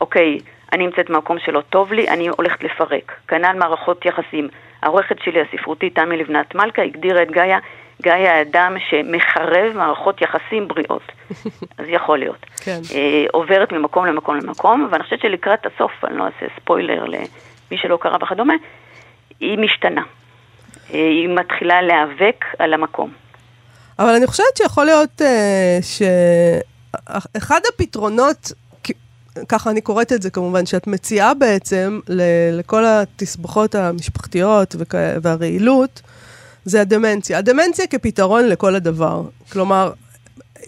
אוקיי, 0.00 0.38
אני 0.72 0.86
נמצאת 0.86 1.10
במקום 1.10 1.38
שלא 1.38 1.60
טוב 1.60 1.92
לי, 1.92 2.08
אני 2.08 2.28
הולכת 2.28 2.64
לפרק. 2.64 3.12
כנ"ל 3.28 3.56
מערכות 3.58 4.06
יחסים. 4.06 4.48
העורכת 4.82 5.16
שלי, 5.22 5.40
הספרותית, 5.40 5.94
תמי 5.94 6.16
לבנת 6.16 6.54
מלכה, 6.54 6.82
הגדירה 6.82 7.22
את 7.22 7.30
גאיה, 7.30 7.58
גאיה 8.02 8.38
האדם 8.38 8.76
שמחרב 8.90 9.72
מערכות 9.74 10.20
יחסים 10.22 10.68
בריאות. 10.68 11.02
אז 11.78 11.84
יכול 11.88 12.18
להיות. 12.18 12.46
כן. 12.56 12.80
אה, 12.94 13.24
עוברת 13.32 13.72
ממקום 13.72 14.06
למקום 14.06 14.36
למקום, 14.36 14.88
ואני 14.92 15.02
חושבת 15.04 15.20
שלקראת 15.20 15.66
הסוף, 15.66 15.90
אני 16.04 16.16
לא 16.18 16.24
אעשה 16.24 16.46
ספוילר 16.60 17.04
למי 17.04 17.26
שלא 17.76 17.98
קרא 18.02 18.16
וכדומה, 18.22 18.54
היא 19.40 19.58
משתנה. 19.58 20.02
אה, 20.94 20.98
היא 20.98 21.28
מתחילה 21.28 21.82
להיאבק 21.82 22.44
על 22.58 22.74
המקום. 22.74 23.12
אבל 23.98 24.14
אני 24.14 24.26
חושבת 24.26 24.56
שיכול 24.56 24.84
להיות 24.84 25.22
אה, 25.22 25.78
שאחד 27.36 27.60
הפתרונות, 27.74 28.52
ככה 29.48 29.70
אני 29.70 29.80
קוראת 29.80 30.12
את 30.12 30.22
זה 30.22 30.30
כמובן, 30.30 30.66
שאת 30.66 30.86
מציעה 30.86 31.34
בעצם 31.34 32.00
ל- 32.08 32.58
לכל 32.58 32.82
התסבוכות 32.86 33.74
המשפחתיות 33.74 34.74
וכ- 34.78 34.94
והרעילות, 35.22 36.02
זה 36.64 36.80
הדמנציה. 36.80 37.38
הדמנציה 37.38 37.86
כפתרון 37.86 38.48
לכל 38.48 38.74
הדבר. 38.74 39.22
כלומר, 39.52 39.92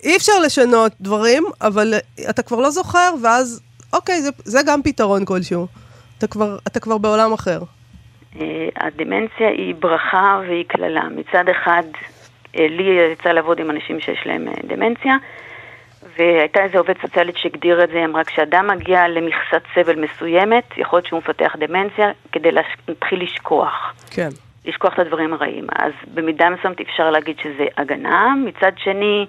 אי 0.04 0.16
אפשר 0.16 0.38
לשנות 0.44 0.92
דברים, 1.00 1.44
אבל 1.60 1.94
אתה 2.30 2.42
כבר 2.42 2.60
לא 2.60 2.70
זוכר, 2.70 3.14
ואז, 3.22 3.60
אוקיי, 3.92 4.22
זה, 4.22 4.30
זה 4.44 4.60
גם 4.66 4.82
פתרון 4.82 5.24
כלשהו. 5.24 5.66
אתה 6.18 6.26
כבר, 6.26 6.58
אתה 6.66 6.80
כבר 6.80 6.98
בעולם 6.98 7.32
אחר. 7.32 7.60
אה, 8.40 8.68
הדמנציה 8.76 9.48
היא 9.48 9.74
ברכה 9.74 10.40
והיא 10.48 10.64
קללה. 10.68 11.02
מצד 11.08 11.48
אחד, 11.48 11.82
אה, 12.58 12.66
לי 12.68 13.12
יצא 13.12 13.28
לעבוד 13.28 13.60
עם 13.60 13.70
אנשים 13.70 14.00
שיש 14.00 14.26
להם 14.26 14.48
אה, 14.48 14.54
דמנציה, 14.64 15.16
והייתה 16.18 16.64
איזו 16.64 16.78
עובדת 16.78 17.00
סוציאלית 17.00 17.36
שהגדירה 17.36 17.84
את 17.84 17.88
זה, 17.88 18.04
אמרה, 18.04 18.24
כשאדם 18.24 18.66
מגיע 18.66 19.08
למכסת 19.08 19.62
סבל 19.74 20.04
מסוימת, 20.04 20.64
יכול 20.76 20.96
להיות 20.96 21.06
שהוא 21.06 21.18
מפתח 21.18 21.56
דמנציה 21.58 22.10
כדי 22.32 22.50
להתחיל 22.88 23.22
לשכוח. 23.22 23.94
כן. 24.10 24.28
לשכוח 24.66 24.94
את 24.94 24.98
הדברים 24.98 25.32
הרעים. 25.32 25.66
אז 25.72 25.92
במידה 26.14 26.50
מסוימת 26.50 26.80
אפשר 26.80 27.10
להגיד 27.10 27.36
שזה 27.42 27.66
הגנה. 27.76 28.34
מצד 28.44 28.72
שני, 28.76 29.26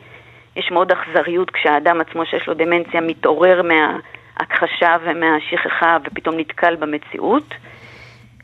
יש 0.56 0.72
מאוד 0.72 0.92
אכזריות 0.92 1.50
כשהאדם 1.50 2.02
עצמו 2.02 2.26
שיש 2.26 2.48
לו 2.48 2.54
דמנציה 2.54 3.02
מתעורר 3.02 3.62
מההכחשה 3.62 4.98
ומהשכחה 5.04 5.98
ופתאום 6.06 6.40
נתקל 6.40 6.76
במציאות. 6.76 7.54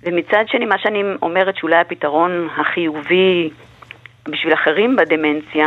ומצד 0.03 0.43
שני, 0.47 0.65
מה 0.65 0.77
שאני 0.77 1.03
אומרת 1.21 1.55
שאולי 1.55 1.75
הפתרון 1.75 2.49
החיובי 2.57 3.49
בשביל 4.25 4.53
אחרים 4.53 4.95
בדמנציה, 4.95 5.65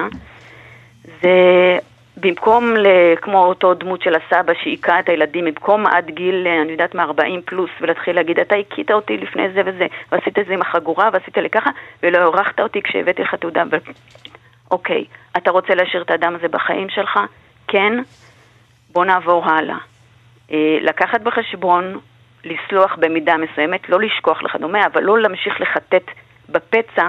זה 1.23 1.79
במקום, 2.17 2.75
כמו 3.23 3.45
אותו 3.45 3.75
דמות 3.75 4.03
של 4.03 4.15
הסבא 4.15 4.53
שהיכה 4.63 5.01
את 5.01 5.09
הילדים, 5.09 5.45
במקום 5.45 5.87
עד 5.87 6.11
גיל, 6.11 6.47
אני 6.63 6.73
יודעת 6.73 6.95
מה, 6.95 7.03
40 7.03 7.43
פלוס, 7.45 7.71
ולהתחיל 7.81 8.17
להגיד, 8.17 8.39
אתה 8.39 8.55
הכית 8.55 8.91
אותי 8.91 9.17
לפני 9.17 9.49
זה 9.53 9.61
וזה, 9.67 9.87
ועשית 10.13 10.39
את 10.39 10.47
זה 10.47 10.55
עם 10.55 10.63
החגורה, 10.63 11.11
ועשית 11.13 11.39
לי 11.39 11.51
ככה, 11.51 11.71
ולא 12.03 12.19
הערכת 12.19 12.61
אותי 12.61 12.83
כשהבאתי 12.83 13.23
לך 13.23 13.35
תעודה. 13.35 13.63
ו... 13.71 13.77
אוקיי, 14.71 15.05
אתה 15.37 15.51
רוצה 15.51 15.75
להשאיר 15.75 16.03
את 16.03 16.11
האדם 16.11 16.35
הזה 16.35 16.49
בחיים 16.49 16.89
שלך? 16.89 17.21
כן, 17.69 17.93
בוא 18.93 19.05
נעבור 19.05 19.45
הלאה. 19.51 19.77
אה, 20.53 20.79
לקחת 20.81 21.21
בחשבון, 21.21 21.99
לסלוח 22.45 22.97
במידה 23.01 23.37
מסוימת, 23.37 23.89
לא 23.89 24.01
לשכוח 24.01 24.43
וכדומה, 24.45 24.87
אבל 24.87 25.03
לא 25.03 25.19
להמשיך 25.19 25.61
לחטט 25.61 26.11
בפצע 26.49 27.09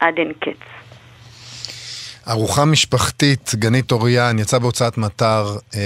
עד 0.00 0.18
אין 0.18 0.32
קץ. 0.40 0.81
ארוחה 2.28 2.64
משפחתית, 2.64 3.50
גנית 3.54 3.92
אוריאן, 3.92 4.38
יצא 4.38 4.58
בהוצאת 4.58 4.98
מטר, 4.98 5.56
אה, 5.74 5.80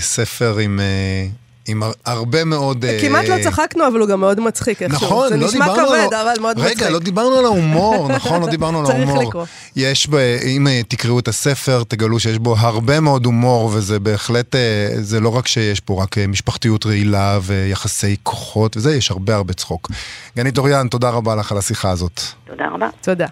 ספר 0.00 0.58
עם, 0.58 0.80
אה, 0.80 1.26
עם 1.68 1.82
הר- 1.82 1.92
הרבה 2.06 2.44
מאוד... 2.44 2.84
אה, 2.84 2.98
כמעט 3.00 3.24
לא 3.24 3.34
צחקנו, 3.44 3.86
אבל 3.86 4.00
הוא 4.00 4.08
גם 4.08 4.20
מאוד 4.20 4.40
מצחיק 4.40 4.82
איכשהו. 4.82 5.06
נכון, 5.06 5.28
זה 5.28 5.36
לא 5.36 5.46
נשמע 5.46 5.66
דיברנו 5.68 5.88
כבד, 5.88 6.14
על... 6.14 6.28
אבל 6.28 6.40
מאוד 6.40 6.58
מצחיק. 6.58 6.76
רגע, 6.82 6.90
לא 6.90 6.98
דיברנו 6.98 7.36
על 7.38 7.44
ההומור, 7.44 8.08
נכון, 8.16 8.40
לא 8.40 8.46
דיברנו 8.46 8.78
על 8.80 8.86
צריך 8.86 8.98
ההומור. 8.98 9.22
לקרוא. 9.28 9.44
יש, 9.76 10.06
ב... 10.10 10.14
אם 10.46 10.66
אה, 10.66 10.80
תקראו 10.88 11.18
את 11.18 11.28
הספר, 11.28 11.82
תגלו 11.88 12.20
שיש 12.20 12.38
בו 12.38 12.54
הרבה 12.58 13.00
מאוד 13.00 13.26
הומור, 13.26 13.70
וזה 13.74 13.98
בהחלט, 14.00 14.54
אה, 14.56 14.60
זה 15.00 15.20
לא 15.20 15.28
רק 15.28 15.46
שיש 15.48 15.80
פה 15.80 16.02
רק 16.02 16.18
משפחתיות 16.18 16.86
רעילה 16.86 17.38
ויחסי 17.42 18.16
כוחות 18.22 18.76
וזה, 18.76 18.96
יש 18.96 19.10
הרבה 19.10 19.34
הרבה 19.36 19.52
צחוק. 19.54 19.90
גנית 20.36 20.58
אוריאן, 20.58 20.88
תודה 20.88 21.10
רבה 21.10 21.34
לך 21.36 21.52
על 21.52 21.58
השיחה 21.58 21.90
הזאת. 21.90 22.20
תודה 22.46 22.64
רבה. 22.74 22.88
תודה. 23.02 23.26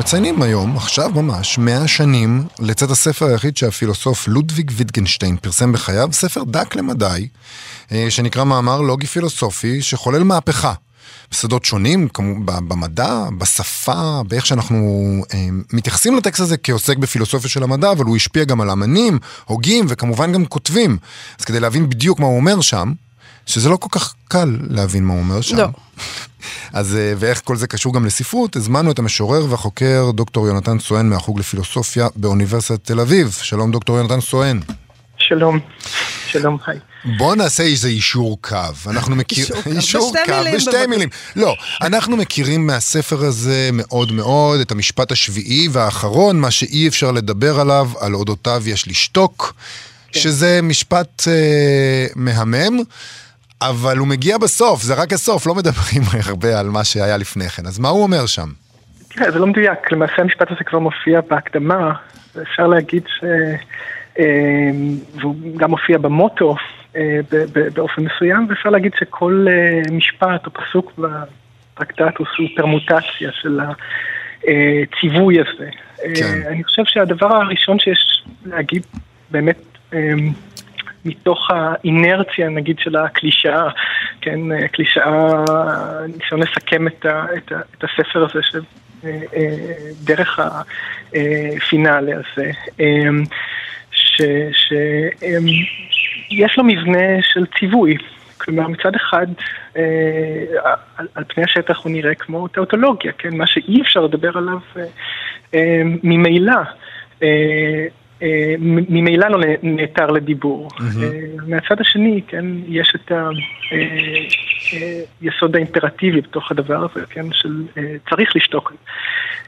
מציינים 0.00 0.42
היום, 0.42 0.76
עכשיו 0.76 1.10
ממש, 1.14 1.58
מאה 1.58 1.88
שנים 1.88 2.46
לצאת 2.58 2.90
הספר 2.90 3.26
היחיד 3.26 3.56
שהפילוסוף 3.56 4.28
לודוויג 4.28 4.70
ויטגנשטיין 4.74 5.36
פרסם 5.36 5.72
בחייו, 5.72 6.08
ספר 6.12 6.44
דק 6.44 6.76
למדי, 6.76 7.28
אה, 7.92 8.06
שנקרא 8.08 8.44
מאמר 8.44 8.80
לוגי 8.80 9.06
פילוסופי, 9.06 9.82
שחולל 9.82 10.22
מהפכה. 10.22 10.72
בשדות 11.30 11.64
שונים, 11.64 12.08
במדע, 12.46 13.24
בשפה, 13.38 14.20
באיך 14.28 14.46
שאנחנו 14.46 14.78
אה, 15.34 15.48
מתייחסים 15.72 16.16
לטקסט 16.16 16.40
הזה 16.40 16.56
כעוסק 16.56 16.96
בפילוסופיה 16.96 17.50
של 17.50 17.62
המדע, 17.62 17.92
אבל 17.92 18.04
הוא 18.04 18.16
השפיע 18.16 18.44
גם 18.44 18.60
על 18.60 18.70
אמנים, 18.70 19.18
הוגים 19.44 19.86
וכמובן 19.88 20.32
גם 20.32 20.46
כותבים. 20.46 20.98
אז 21.38 21.44
כדי 21.44 21.60
להבין 21.60 21.90
בדיוק 21.90 22.20
מה 22.20 22.26
הוא 22.26 22.36
אומר 22.36 22.60
שם, 22.60 22.92
שזה 23.46 23.68
לא 23.68 23.76
כל 23.76 23.88
כך 23.90 24.14
קל 24.28 24.56
להבין 24.70 25.04
מה 25.04 25.12
הוא 25.12 25.20
אומר 25.20 25.40
שם. 25.40 25.56
לא. 25.56 25.68
אז 26.72 26.96
אה, 26.96 27.12
ואיך 27.16 27.40
כל 27.44 27.56
זה 27.56 27.66
קשור 27.66 27.94
גם 27.94 28.04
לספרות, 28.06 28.56
הזמנו 28.56 28.90
את 28.90 28.98
המשורר 28.98 29.46
והחוקר 29.50 30.10
דוקטור 30.14 30.46
יונתן 30.46 30.78
סואן 30.78 31.08
מהחוג 31.08 31.38
לפילוסופיה 31.38 32.08
באוניברסיטת 32.16 32.84
תל 32.84 33.00
אביב. 33.00 33.38
שלום 33.42 33.70
דוקטור 33.70 33.96
יונתן 33.96 34.20
סואן. 34.20 34.60
שלום, 35.18 35.58
שלום, 36.26 36.58
היי. 36.66 36.78
בוא 37.18 37.34
נעשה 37.34 37.62
איזה 37.62 37.90
יישור 37.90 38.38
קו. 38.42 38.56
אנחנו 38.86 39.16
מכירים... 39.16 39.52
יישור 39.66 40.12
קו. 40.12 40.18
בשתי 40.22 40.32
מילים, 40.38 40.54
בשתי. 40.54 40.86
מילים. 40.88 41.08
לא, 41.36 41.54
אנחנו 41.82 42.16
מכירים 42.16 42.66
מהספר 42.66 43.24
הזה 43.24 43.70
מאוד 43.72 44.12
מאוד 44.12 44.60
את 44.60 44.70
המשפט 44.70 45.12
השביעי 45.12 45.68
והאחרון, 45.72 46.40
מה 46.40 46.50
שאי 46.50 46.88
אפשר 46.88 47.12
לדבר 47.12 47.60
עליו, 47.60 47.90
על 48.00 48.14
אודותיו 48.14 48.62
יש 48.66 48.88
לשתוק, 48.88 49.54
כן. 50.12 50.20
שזה 50.20 50.62
משפט 50.62 51.28
אה, 51.28 52.06
מהמם. 52.16 52.78
אבל 53.62 53.98
הוא 53.98 54.08
מגיע 54.08 54.38
בסוף, 54.38 54.82
זה 54.82 54.94
רק 55.02 55.12
הסוף, 55.12 55.46
לא 55.46 55.54
מדברים 55.54 56.02
הרבה 56.28 56.60
על 56.60 56.68
מה 56.68 56.84
שהיה 56.84 57.16
לפני 57.16 57.48
כן. 57.48 57.66
אז 57.66 57.78
מה 57.78 57.88
הוא 57.88 58.02
אומר 58.02 58.26
שם? 58.26 58.48
תראה, 59.08 59.30
זה 59.30 59.38
לא 59.38 59.46
מדויק, 59.46 59.92
למעשה 59.92 60.14
המשפט 60.18 60.50
הזה 60.50 60.64
כבר 60.64 60.78
מופיע 60.78 61.20
בהקדמה, 61.20 61.92
ואפשר 62.34 62.66
להגיד 62.66 63.02
ש... 63.06 63.24
אה, 64.18 64.70
והוא 65.14 65.34
גם 65.56 65.70
מופיע 65.70 65.98
במוטו 65.98 66.56
אה, 66.96 67.18
באופן 67.74 68.02
מסוים, 68.04 68.46
ואפשר 68.48 68.70
להגיד 68.70 68.92
שכל 69.00 69.46
אה, 69.50 69.92
משפט 69.92 70.46
או 70.46 70.50
פסוק 70.52 70.92
בטרקטטוס 70.98 72.28
הוא 72.38 72.48
פרמוטציה 72.56 73.30
של 73.32 73.60
הציווי 73.60 75.40
הזה. 75.40 75.70
כן. 76.14 76.42
אני 76.46 76.64
חושב 76.64 76.82
שהדבר 76.86 77.36
הראשון 77.36 77.78
שיש 77.78 78.22
להגיד 78.46 78.82
באמת 79.30 79.56
מתוך 81.04 81.50
האינרציה 81.50 82.48
נגיד 82.48 82.78
של 82.78 82.96
הקלישאה, 82.96 83.68
כן, 84.20 84.40
הקלישאה, 84.64 85.44
ניסיון 86.16 86.40
לסכם 86.40 86.86
את, 86.86 87.06
ה, 87.06 87.24
את, 87.36 87.52
ה, 87.52 87.60
את 87.78 87.84
הספר 87.84 88.24
הזה 88.24 88.42
ש, 88.42 88.56
אה, 89.04 89.20
אה, 89.36 89.56
דרך 90.04 90.40
הפינאלה 90.40 92.12
הזה, 92.16 92.50
אה, 92.80 93.08
שיש 94.52 94.72
לו 96.58 96.64
מבנה 96.64 97.22
של 97.22 97.46
ציווי. 97.58 97.96
כלומר, 98.38 98.68
מצד 98.68 98.94
אחד, 98.94 99.26
אה, 99.76 99.82
על, 100.96 101.08
על 101.14 101.24
פני 101.28 101.44
השטח 101.44 101.84
הוא 101.84 101.92
נראה 101.92 102.14
כמו 102.14 102.48
טאוטולוגיה, 102.48 103.12
כן? 103.12 103.36
מה 103.36 103.46
שאי 103.46 103.82
אפשר 103.82 104.00
לדבר 104.00 104.38
עליו 104.38 104.58
אה, 105.54 105.82
ממילא. 106.02 106.60
ממילא 108.58 109.28
לא 109.28 109.38
נעתר 109.62 110.06
לדיבור. 110.06 110.68
אה, 110.80 111.10
מהצד 111.46 111.80
השני, 111.80 112.20
כן, 112.28 112.44
יש 112.68 112.92
את 112.94 113.12
היסוד 115.20 115.56
האימפרטיבי 115.56 116.20
בתוך 116.20 116.50
הדבר 116.50 116.86
הזה, 116.90 117.06
כן, 117.06 117.26
של 117.32 117.62
אה, 117.78 117.96
צריך 118.10 118.36
לשתוק, 118.36 118.72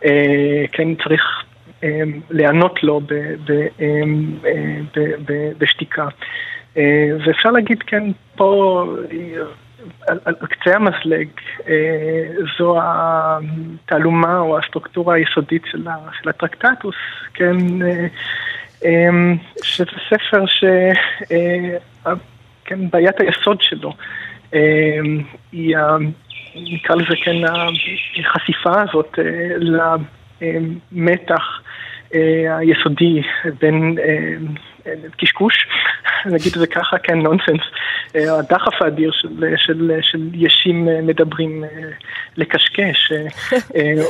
אה, 0.04 0.64
כן, 0.72 0.94
צריך 0.94 1.44
אה, 1.84 2.00
להיענות 2.30 2.82
לו 2.82 3.00
אה, 3.10 4.02
בשתיקה. 5.58 6.08
אה, 6.76 7.08
ואפשר 7.26 7.50
להגיד, 7.50 7.82
כן, 7.82 8.02
פה... 8.36 8.84
אה, 9.82 10.12
על, 10.12 10.18
על 10.24 10.34
קצה 10.34 10.76
המזלג, 10.76 11.28
אה, 11.68 12.28
זו 12.58 12.78
התעלומה 12.82 14.38
או 14.38 14.58
הסטרוקטורה 14.58 15.14
היסודית 15.14 15.62
של, 15.70 15.88
ה, 15.88 15.96
של 16.22 16.28
הטרקטטוס, 16.28 16.94
כן, 17.34 17.82
אה, 17.82 18.06
אה, 18.84 19.10
שזה 19.62 19.90
ספר 20.08 20.46
ש... 20.46 20.64
אה, 21.32 22.12
כן, 22.64 22.78
היסוד 23.20 23.60
שלו 23.60 23.92
אה, 24.54 25.00
היא, 25.52 25.76
נקרא 26.54 26.96
לזה, 26.96 27.14
כן, 27.24 27.36
החשיפה 28.24 28.82
הזאת 28.82 29.18
אה, 29.18 29.56
למתח 30.92 31.62
אה, 32.14 32.56
היסודי 32.58 33.22
בין 33.60 33.96
אה, 33.98 34.34
קשקוש, 35.18 35.66
נגיד 36.26 36.52
את 36.52 36.60
זה 36.60 36.66
ככה, 36.66 36.98
כן, 36.98 37.18
נונסנס, 37.18 37.60
אה, 38.16 38.38
הדחף 38.38 38.82
האדיר 38.82 39.10
של, 39.12 39.28
של, 39.56 39.98
של 40.02 40.30
ישים 40.34 40.88
אה, 40.88 41.02
מדברים 41.02 41.64
אה, 41.64 41.68
לקשקש, 42.36 43.12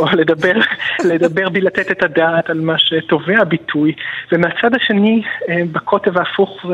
או 0.01 0.07
לדבר, 0.13 0.55
לדבר 1.11 1.49
בלי 1.49 1.61
לתת 1.61 1.91
את 1.91 2.03
הדעת 2.03 2.51
על 2.51 2.61
מה 2.61 2.79
שתובע 2.79 3.45
ביטוי, 3.45 3.93
ומהצד 4.33 4.75
השני, 4.75 5.23
בקוטב 5.73 6.19
ההפוך 6.19 6.67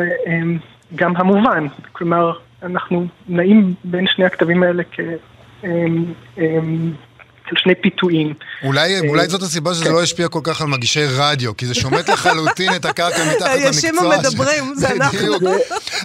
גם 0.95 1.17
המובן, 1.17 1.67
כלומר, 1.93 2.33
אנחנו 2.63 3.07
נעים 3.29 3.75
בין 3.85 4.07
שני 4.07 4.25
הכתבים 4.25 4.63
האלה 4.63 4.83
כ... 4.93 5.01
אה, 7.49 7.57
אה, 7.57 7.61
של 7.61 7.63
שני 7.63 7.75
פיתויים. 7.83 8.35
אולי, 8.63 9.09
אולי 9.09 9.29
זאת 9.29 9.43
הסיבה 9.43 9.75
שזה 9.75 9.85
כן. 9.85 9.93
לא 9.93 10.03
השפיע 10.03 10.29
כל 10.29 10.41
כך 10.43 10.61
על 10.61 10.67
מגישי 10.67 11.05
רדיו, 11.05 11.57
כי 11.57 11.67
זה 11.67 11.75
שומט 11.75 12.09
לחלוטין 12.09 12.75
את 12.75 12.85
הקרקע 12.85 13.25
מתחת 13.25 13.41
למקצוע. 13.41 13.49
הישים 13.49 13.99
המדברים, 13.99 14.75
זה 14.77 14.91
אנחנו. 14.91 15.49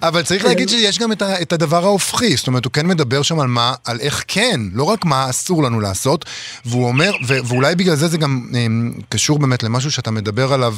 אבל 0.04 0.22
צריך 0.22 0.46
להגיד 0.46 0.70
שיש 0.70 1.00
גם 1.00 1.12
את, 1.12 1.22
ה, 1.22 1.42
את 1.42 1.54
הדבר 1.54 1.84
ההופכי, 1.84 2.36
זאת 2.38 2.48
אומרת, 2.48 2.66
הוא 2.66 2.74
כן 2.74 2.88
מדבר 2.88 3.22
שם 3.22 3.40
על 3.40 3.48
מה, 3.48 3.74
על 3.86 4.00
איך 4.00 4.24
כן, 4.28 4.60
לא 4.74 4.84
רק 4.84 5.06
מה 5.06 5.30
אסור 5.30 5.64
לנו 5.64 5.80
לעשות, 5.80 6.26
והוא 6.66 6.88
אומר, 6.88 7.12
ו, 7.28 7.34
ואולי 7.46 7.76
בגלל 7.76 7.96
זה 7.96 8.08
זה 8.08 8.18
גם 8.18 8.48
אמ, 8.54 8.94
קשור 9.10 9.40
באמת 9.40 9.64
למשהו 9.64 9.92
שאתה 9.92 10.12
מדבר 10.12 10.54
עליו, 10.54 10.76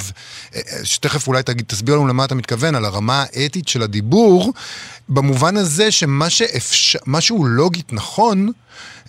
אה, 0.55 0.59
אה, 0.59 0.85
שתכף 0.85 1.27
אולי 1.27 1.43
תגיד, 1.43 1.65
תסביר 1.67 1.95
לנו 1.95 2.07
למה 2.07 2.25
אתה 2.25 2.35
מתכוון, 2.35 2.75
על 2.75 2.85
הרמה 2.85 3.23
האתית 3.33 3.67
של 3.67 3.81
הדיבור, 3.81 4.53
במובן 5.09 5.57
הזה 5.57 5.91
שמה 5.91 6.29
שאפשר, 6.29 6.99
מה 7.05 7.21
שהוא 7.21 7.47
לוגית 7.47 7.93
נכון, 7.93 8.51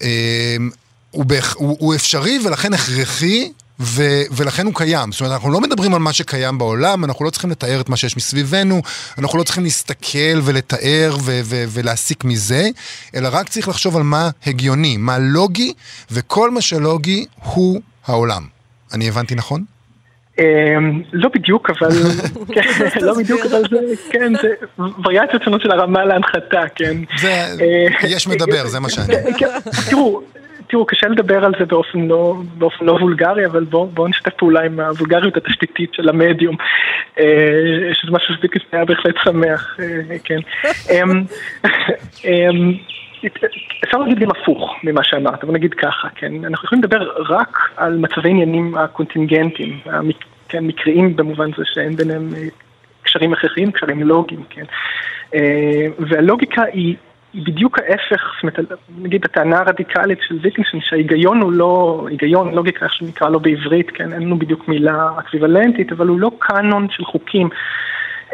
אמ, 0.02 0.70
הוא, 1.10 1.24
בהכ... 1.24 1.56
הוא, 1.56 1.76
הוא 1.80 1.94
אפשרי 1.94 2.38
ולכן 2.44 2.74
הכרחי 2.74 3.50
ו... 3.80 4.02
ולכן 4.32 4.66
הוא 4.66 4.74
קיים. 4.74 5.12
זאת 5.12 5.20
אומרת, 5.20 5.32
אנחנו 5.34 5.50
לא 5.50 5.60
מדברים 5.60 5.94
על 5.94 6.00
מה 6.00 6.12
שקיים 6.12 6.58
בעולם, 6.58 7.04
אנחנו 7.04 7.24
לא 7.24 7.30
צריכים 7.30 7.50
לתאר 7.50 7.80
את 7.80 7.88
מה 7.88 7.96
שיש 7.96 8.16
מסביבנו, 8.16 8.82
אנחנו 9.18 9.38
לא 9.38 9.44
צריכים 9.44 9.64
להסתכל 9.64 10.40
ולתאר 10.42 11.16
ו... 11.22 11.40
ו... 11.44 11.64
ולהסיק 11.68 12.24
מזה, 12.24 12.68
אלא 13.14 13.28
רק 13.32 13.48
צריך 13.48 13.68
לחשוב 13.68 13.96
על 13.96 14.02
מה 14.02 14.30
הגיוני, 14.46 14.96
מה 14.96 15.18
לוגי, 15.18 15.72
וכל 16.10 16.50
מה 16.50 16.60
שלוגי 16.60 17.24
הוא 17.42 17.80
העולם. 18.06 18.42
אני 18.94 19.08
הבנתי 19.08 19.34
נכון? 19.34 19.64
אמ, 20.38 21.02
לא 21.12 21.28
בדיוק, 21.34 21.70
אבל, 21.70 21.88
כן, 22.54 22.62
לא 23.00 23.14
בדיוק, 23.14 23.40
אבל 23.40 23.62
זה, 23.70 23.76
כן, 24.10 24.32
זה 24.42 24.48
וריאציות 25.04 25.42
שונות 25.42 25.60
של 25.60 25.70
הרמה 25.70 26.04
להנחתה, 26.04 26.62
כן. 26.74 26.96
זה, 27.20 27.32
אה, 27.60 28.08
יש 28.08 28.26
מדבר, 28.26 28.66
זה 28.66 28.80
מה 28.80 28.90
שאני. 28.90 29.14
כן, 29.38 29.46
תראו, 29.90 30.22
תראו, 30.68 30.86
קשה 30.86 31.08
לדבר 31.08 31.44
על 31.44 31.52
זה 31.58 31.64
באופן 31.64 31.98
לא, 31.98 32.34
באופן 32.58 32.84
לא 32.84 32.92
וולגרי, 32.92 33.46
אבל 33.46 33.64
בואו 33.64 33.86
בוא 33.86 34.08
נשתף 34.08 34.34
פעולה 34.34 34.60
עם 34.60 34.80
הוולגריות 34.80 35.36
התשתיתית 35.36 35.94
של 35.94 36.08
המדיום, 36.08 36.56
אה, 37.18 37.24
שזה 37.92 38.12
משהו 38.12 38.34
שוויקס 38.34 38.60
היה 38.72 38.84
בהחלט 38.84 39.14
שמח, 39.24 39.76
אה, 39.80 40.18
כן. 40.24 40.38
אמ, 40.90 41.24
אמ, 42.24 42.72
אפשר 43.84 43.98
להגיד 43.98 44.18
גם 44.18 44.30
הפוך 44.30 44.76
ממה 44.82 45.04
שאמרת, 45.04 45.44
בוא 45.44 45.54
נגיד 45.54 45.74
ככה, 45.74 46.08
כן, 46.14 46.44
אנחנו 46.44 46.66
יכולים 46.66 46.84
לדבר 46.84 47.10
רק 47.28 47.58
על 47.76 47.98
מצבי 47.98 48.30
עניינים 48.30 48.74
הקונטינגנטיים, 48.74 49.80
כן, 50.48 50.66
מקריים 50.66 51.16
במובן 51.16 51.50
זה 51.56 51.62
שאין 51.64 51.96
ביניהם 51.96 52.30
אה, 52.36 52.48
קשרים 53.02 53.32
הכרחיים, 53.32 53.72
קשרים 53.72 54.02
לוגיים, 54.02 54.42
כן, 54.50 54.64
והלוגיקה 55.98 56.62
היא 56.62 56.96
בדיוק 57.36 57.78
ההפך, 57.78 58.32
זאת 58.34 58.42
אומרת, 58.42 58.80
נגיד 58.98 59.24
הטענה 59.24 59.58
הרדיקלית 59.58 60.18
של 60.28 60.38
ויטינגשטיין, 60.42 60.82
שההיגיון 60.82 61.40
הוא 61.40 61.52
לא, 61.52 62.06
היגיון, 62.10 62.54
לוגיקה, 62.54 62.84
איך 62.84 62.94
שנקרא 62.94 63.28
לו 63.28 63.40
בעברית, 63.40 63.90
כן, 63.90 64.12
אין 64.12 64.22
לנו 64.22 64.38
בדיוק 64.38 64.68
מילה 64.68 65.10
אקוויוולנטית, 65.18 65.92
אבל 65.92 66.06
הוא 66.06 66.20
לא 66.20 66.30
קאנון 66.38 66.86
של 66.90 67.04
חוקים 67.04 67.48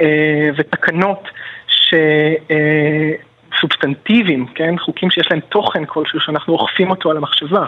אה, 0.00 0.50
ותקנות 0.56 1.28
ש... 1.66 1.94
אה, 2.50 3.12
סובסטנטיביים, 3.60 4.46
כן? 4.54 4.78
חוקים 4.78 5.10
שיש 5.10 5.30
להם 5.30 5.40
תוכן 5.40 5.84
כלשהו 5.84 6.20
שאנחנו 6.20 6.52
אוכפים 6.52 6.90
אותו 6.90 7.10
על 7.10 7.16
המחשבה. 7.16 7.64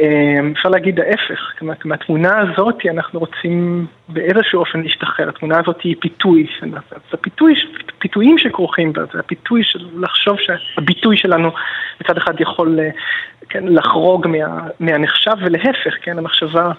אה, 0.00 0.50
אפשר 0.52 0.68
להגיד 0.68 1.00
ההפך, 1.00 1.52
כלומר, 1.58 1.74
מהתמונה 1.84 2.38
הזאת 2.38 2.74
אנחנו 2.90 3.20
רוצים 3.20 3.86
באיזשהו 4.08 4.60
אופן 4.60 4.80
להשתחרר, 4.82 5.28
התמונה 5.28 5.58
הזאת 5.58 5.80
היא 5.80 5.96
פיתוי, 6.00 6.46
זה 7.10 7.16
פיתוי, 7.20 7.54
פיתויים 7.98 8.38
שכרוכים 8.38 8.92
בה, 8.92 9.02
זה 9.12 9.18
הפיתוי 9.18 9.64
של 9.64 9.86
לחשוב 10.00 10.36
שהביטוי 10.40 11.16
שלנו 11.16 11.50
מצד 12.00 12.16
אחד 12.16 12.40
יכול 12.40 12.78
כן, 13.48 13.64
לחרוג 13.66 14.26
מה, 14.26 14.66
מהנחשב 14.80 15.36
ולהפך, 15.40 15.94
כן, 16.02 16.18
המחשבה 16.18 16.72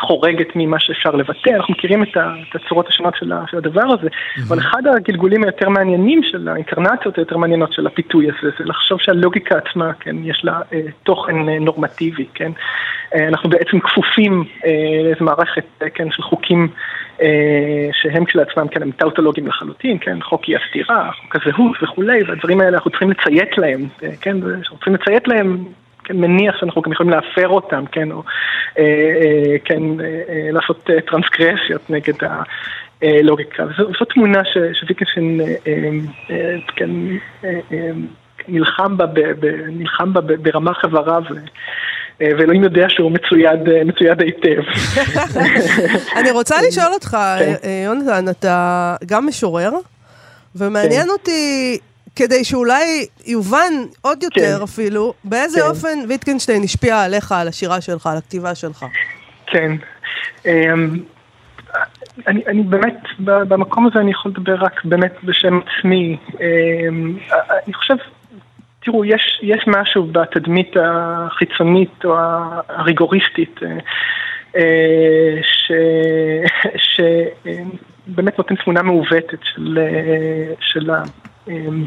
חורגת 0.00 0.48
ממה 0.54 0.80
שאפשר 0.80 1.10
לבטא, 1.10 1.50
אנחנו 1.50 1.74
מכירים 1.74 2.02
את 2.02 2.16
הצורות 2.54 2.88
השונות 2.88 3.14
של 3.16 3.58
הדבר 3.58 3.86
הזה, 3.98 4.08
אבל 4.48 4.58
אחד 4.58 4.82
הגלגולים 4.96 5.44
היותר 5.44 5.68
מעניינים 5.68 6.22
של 6.22 6.48
האינקרנציות 6.48 7.18
היותר 7.18 7.36
מעניינות 7.36 7.72
של 7.72 7.86
הפיתוי 7.86 8.26
הזה, 8.26 8.50
זה 8.58 8.64
לחשוב 8.64 9.00
שהלוגיקה 9.00 9.56
עצמה, 9.56 9.92
כן, 9.92 10.16
יש 10.24 10.44
לה 10.44 10.60
אה, 10.72 10.80
תוכן 11.02 11.48
אה, 11.48 11.58
נורמטיבי, 11.58 12.26
כן, 12.34 12.52
אה, 13.14 13.28
אנחנו 13.28 13.50
בעצם 13.50 13.80
כפופים 13.80 14.44
אה, 14.66 14.70
לאיזו 15.04 15.24
מערכת, 15.24 15.64
אה, 15.82 15.90
כן, 15.90 16.10
של 16.10 16.22
חוקים 16.22 16.68
אה, 17.22 17.88
שהם 17.92 18.24
כשלעצמם, 18.24 18.68
כן, 18.68 18.82
הם 18.82 18.90
טאוטולוגיים 18.90 19.46
לחלוטין, 19.46 19.98
כן, 20.00 20.22
חוק 20.22 20.48
אי 20.48 20.54
הסתירה, 20.56 21.10
חוק 21.12 21.36
הזהות 21.36 21.76
וכולי, 21.82 22.22
והדברים 22.22 22.60
האלה 22.60 22.76
אנחנו 22.76 22.90
צריכים 22.90 23.10
לציית 23.10 23.58
להם, 23.58 23.88
אה, 24.02 24.08
כן, 24.20 24.36
אנחנו 24.58 24.76
צריכים 24.76 24.94
לציית 24.94 25.28
להם 25.28 25.64
מניח 26.14 26.56
שאנחנו 26.60 26.82
גם 26.82 26.92
יכולים 26.92 27.12
להפר 27.12 27.48
אותם, 27.48 27.84
כן, 27.92 28.12
או 28.12 28.22
אה, 28.78 28.84
אה, 28.84 29.56
כן, 29.64 30.00
אה, 30.00 30.06
אה, 30.28 30.48
לעשות 30.52 30.90
אה, 30.90 31.00
טרנסגרסיות 31.00 31.90
נגד 31.90 32.14
הלוגיקה. 33.02 33.62
וזו, 33.62 33.88
וזו 33.88 34.04
תמונה 34.04 34.44
ש, 34.44 34.58
שוויקנשטיין 34.80 35.40
אה, 35.40 35.54
אה, 36.30 36.56
כן, 36.76 36.90
אה, 37.44 37.60
אה, 37.72 37.90
נלחם 38.48 38.96
בה, 38.96 39.06
ב, 39.06 39.20
ב, 39.20 39.46
נלחם 39.68 40.12
בה 40.12 40.20
ב, 40.20 40.32
ברמה 40.32 40.74
חברה. 40.74 41.18
אה, 42.22 42.28
ואלוהים 42.38 42.64
יודע 42.64 42.86
שהוא 42.88 43.12
מצויד, 43.12 43.68
אה, 43.68 43.84
מצויד 43.84 44.22
היטב. 44.22 44.62
אני 46.20 46.30
רוצה 46.30 46.56
לשאול 46.68 46.92
אותך, 46.92 47.16
כן. 47.38 47.54
אה, 47.64 47.82
יונתן, 47.84 48.28
אתה 48.28 48.96
גם 49.06 49.26
משורר, 49.26 49.70
ומעניין 50.56 51.02
כן. 51.02 51.08
אותי, 51.08 51.78
כדי 52.16 52.44
שאולי 52.44 53.06
יובן 53.26 53.72
עוד 54.00 54.22
יותר 54.22 54.56
כן. 54.58 54.62
אפילו, 54.62 55.14
באיזה 55.24 55.60
כן. 55.60 55.66
אופן 55.66 55.98
ויטקנשטיין 56.08 56.62
השפיע 56.62 57.02
עליך, 57.02 57.32
על 57.32 57.48
השירה 57.48 57.80
שלך, 57.80 58.06
על 58.06 58.16
הכתיבה 58.16 58.54
שלך. 58.54 58.84
כן. 59.46 59.72
אמ, 60.46 60.98
אני, 62.26 62.42
אני 62.46 62.62
באמת, 62.62 62.98
במקום 63.18 63.86
הזה 63.86 63.98
אני 63.98 64.10
יכול 64.10 64.32
לדבר 64.32 64.54
רק 64.54 64.84
באמת 64.84 65.12
בשם 65.24 65.58
עצמי. 65.58 66.16
אמ, 66.40 67.16
אני 67.64 67.74
חושב, 67.74 67.94
תראו, 68.84 69.04
יש, 69.04 69.40
יש 69.42 69.64
משהו 69.66 70.04
בתדמית 70.04 70.76
החיצונית 70.76 72.04
או 72.04 72.16
הריגוריסטית 72.68 73.60
אה, 73.62 73.68
אה, 74.56 75.42
ש, 75.42 75.72
שבאמת 76.76 78.38
נותן 78.38 78.54
תמונה 78.56 78.82
מעוותת 78.82 79.38
של, 79.42 79.78
של 80.60 80.90
ה... 80.90 81.02
אמ, 81.48 81.84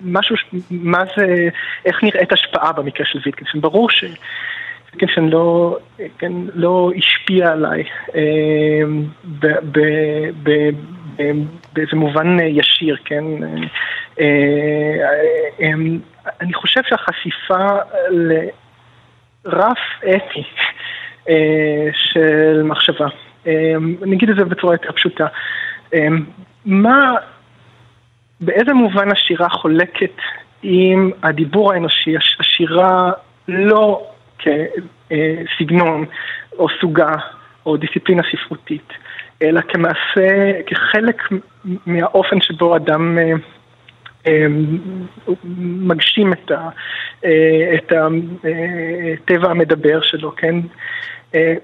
משהו, 0.00 0.36
מה 0.70 1.04
זה, 1.16 1.48
איך 1.84 2.02
נראית 2.02 2.32
השפעה 2.32 2.72
במקרה 2.72 3.06
של 3.06 3.18
ויטקינשטיין. 3.24 3.60
ברור 3.60 3.90
ש... 3.90 4.04
ויטקינשטיין 4.92 5.28
לא, 5.28 5.76
כן, 6.18 6.32
לא 6.54 6.90
השפיע 6.96 7.52
עליי 7.52 7.84
ב, 9.40 9.46
באיזה 11.72 11.96
מובן 11.96 12.40
ישיר, 12.40 12.96
כן? 13.04 13.24
אה, 14.20 14.26
אה, 15.60 15.72
אני 16.40 16.54
חושב 16.54 16.80
שהחשיפה 16.88 17.66
לרף 18.10 19.78
אתי 20.00 20.44
אה, 21.28 21.88
של 21.92 22.62
מחשבה, 22.64 23.06
אגיד 24.12 24.30
את 24.30 24.36
זה 24.36 24.44
בצורה 24.44 24.74
יותר 24.74 24.92
פשוטה, 24.92 25.26
מה, 26.66 27.14
באיזה 28.40 28.74
מובן 28.74 29.10
השירה 29.12 29.48
חולקת 29.48 30.10
עם 30.62 31.10
הדיבור 31.22 31.72
האנושי, 31.72 32.16
הש- 32.16 32.36
השירה 32.40 33.12
לא 33.48 34.06
כסגנון 34.38 36.04
או 36.58 36.66
סוגה 36.80 37.14
או 37.66 37.76
דיסציפלינה 37.76 38.22
ספרותית, 38.32 38.88
אלא 39.42 39.60
כמעשה, 39.60 40.52
כחלק 40.66 41.22
מהאופן 41.86 42.40
שבו 42.40 42.76
אדם 42.76 43.18
אה, 43.18 43.32
אה, 44.26 44.46
מגשים 45.58 46.32
את 46.32 46.50
ה- 46.50 46.68
אה, 47.24 47.74
את 47.74 47.92
הטבע 47.92 49.50
המדבר 49.50 50.00
שלו, 50.02 50.36
כן? 50.36 50.54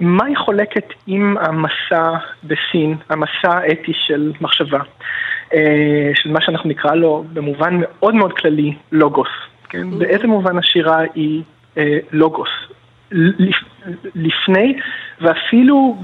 מה 0.01 0.25
היא 0.25 0.37
חולקת 0.37 0.85
עם 1.07 1.37
המסע 1.41 2.11
בסין, 2.45 2.97
המסע 3.11 3.53
האתי 3.59 3.93
של 3.95 4.33
מחשבה, 4.41 4.81
של 6.15 6.31
מה 6.33 6.41
שאנחנו 6.41 6.71
נקרא 6.71 6.95
לו 6.95 7.25
במובן 7.33 7.77
מאוד 7.81 8.15
מאוד 8.15 8.33
כללי 8.33 8.75
לוגוס, 8.93 9.29
כן? 9.69 9.99
באיזה 9.99 10.27
מובן 10.27 10.59
השירה 10.59 11.01
היא 11.15 11.43
אה, 11.79 11.99
לוגוס? 12.13 12.49
לפ- 13.11 13.65
לפני 14.15 14.79
ואפילו, 15.21 15.97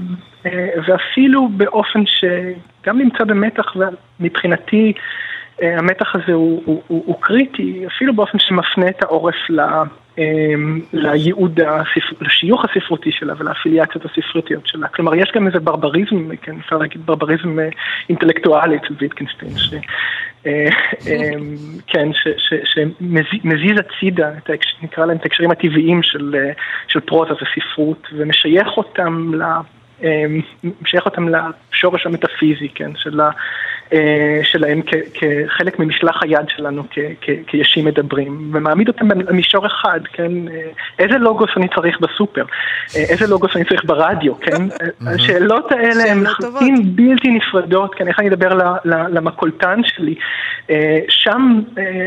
אה, 0.45 0.69
ואפילו 0.87 1.49
באופן 1.57 2.03
שגם 2.05 2.97
נמצא 2.99 3.23
במתח 3.23 3.75
ומבחינתי 4.19 4.93
אה, 4.97 5.01
המתח 5.59 6.15
הזה 6.15 6.33
הוא, 6.33 6.61
הוא, 6.65 6.81
הוא, 6.87 7.03
הוא 7.05 7.21
קריטי, 7.21 7.83
אפילו 7.87 8.15
באופן 8.15 8.39
שמפנה 8.39 8.89
את 8.89 9.03
העורף 9.03 9.49
ל, 9.49 9.59
אה, 10.19 10.23
לייעוד, 10.93 11.59
הספר, 11.59 12.15
לשיוך 12.21 12.65
הספרותי 12.65 13.11
שלה 13.11 13.33
ולאפיליאציות 13.37 14.05
הספרותיות 14.05 14.67
שלה. 14.67 14.87
כלומר, 14.87 15.15
יש 15.15 15.31
גם 15.35 15.47
איזה 15.47 15.59
ברבריזם, 15.59 16.35
כן, 16.41 16.55
אפשר 16.59 16.77
להגיד 16.77 17.05
ברבריזם 17.05 17.59
אה, 17.59 17.69
אינטלקטואלי 18.09 18.77
אצל 18.77 18.93
ויטקינשטיין, 18.99 19.57
ש, 19.57 19.73
אה, 20.45 20.67
אה, 21.07 21.29
כן, 21.87 22.09
שמזיז 22.65 23.79
הצידה, 23.79 24.29
את 24.37 24.49
ההקש, 24.49 24.75
נקרא 24.81 25.05
להם 25.05 25.17
את 25.17 25.23
ההקשרים 25.23 25.51
הטבעיים 25.51 26.03
של, 26.03 26.35
אה, 26.35 26.51
של 26.87 26.99
פרוזה 26.99 27.33
וספרות, 27.33 28.07
ומשייך 28.13 28.67
אותם 28.77 29.31
ל... 29.33 29.43
אה, 30.03 30.25
משייך 30.81 31.05
אותם 31.05 31.25
לשורש 31.29 32.05
המטאפיזי, 32.05 32.69
כן, 32.75 32.91
של 32.95 33.19
ה... 33.19 33.29
אה, 33.93 34.39
שלהם 34.43 34.81
כ- 34.85 34.95
כחלק 35.13 35.79
ממשלח 35.79 36.23
היד 36.23 36.49
שלנו 36.49 36.83
כ- 36.91 36.99
כ- 37.21 37.29
כישים 37.47 37.85
מדברים, 37.85 38.51
ומעמיד 38.53 38.87
אותם 38.87 39.07
במישור 39.07 39.65
אחד, 39.65 39.99
כן? 40.13 40.31
אה, 40.47 40.61
איזה 40.99 41.17
לוגוס 41.17 41.49
אני 41.57 41.67
צריך 41.75 41.99
בסופר? 41.99 42.45
אה, 42.95 43.03
איזה 43.09 43.27
לוגוס 43.27 43.55
אני 43.55 43.65
צריך 43.65 43.85
ברדיו, 43.85 44.39
כן? 44.39 44.61
השאלות 45.07 45.71
האלה 45.71 46.11
הן 46.11 46.23
לחלוטין 46.23 46.95
בלתי 46.95 47.27
נפרדות, 47.31 47.95
כן? 47.95 48.07
איך 48.07 48.19
אני 48.19 48.27
אדבר 48.29 48.53
ל- 48.53 48.61
ל- 48.93 49.17
למקולטן 49.17 49.79
שלי? 49.83 50.15
שם 51.09 51.61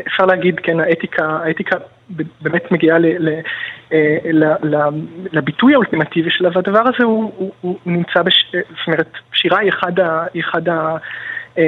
אפשר 0.07 0.27
להגיד, 0.27 0.61
כן, 0.61 0.81
האתיקה, 0.81 1.39
האתיקה 1.45 1.77
ב- 2.17 2.23
באמת 2.41 2.73
מגיעה 2.73 2.99
ל- 2.99 3.29
ל- 3.29 3.41
ל- 4.33 4.75
ל- 4.77 4.89
לביטוי 5.33 5.75
האולטימטיבי 5.75 6.31
שלה, 6.31 6.49
והדבר 6.55 6.81
הזה 6.81 7.05
הוא, 7.05 7.33
הוא, 7.37 7.53
הוא 7.61 7.77
נמצא, 7.87 8.23
בש... 8.23 8.47
זאת 8.53 8.87
אומרת, 8.87 9.11
שירה 9.33 9.59
היא 9.59 9.69
אחד 9.71 10.01
ה... 10.01 10.25
היא 10.35 10.43
אחד 10.43 10.69
ה... 10.69 10.97
אה, 11.59 11.65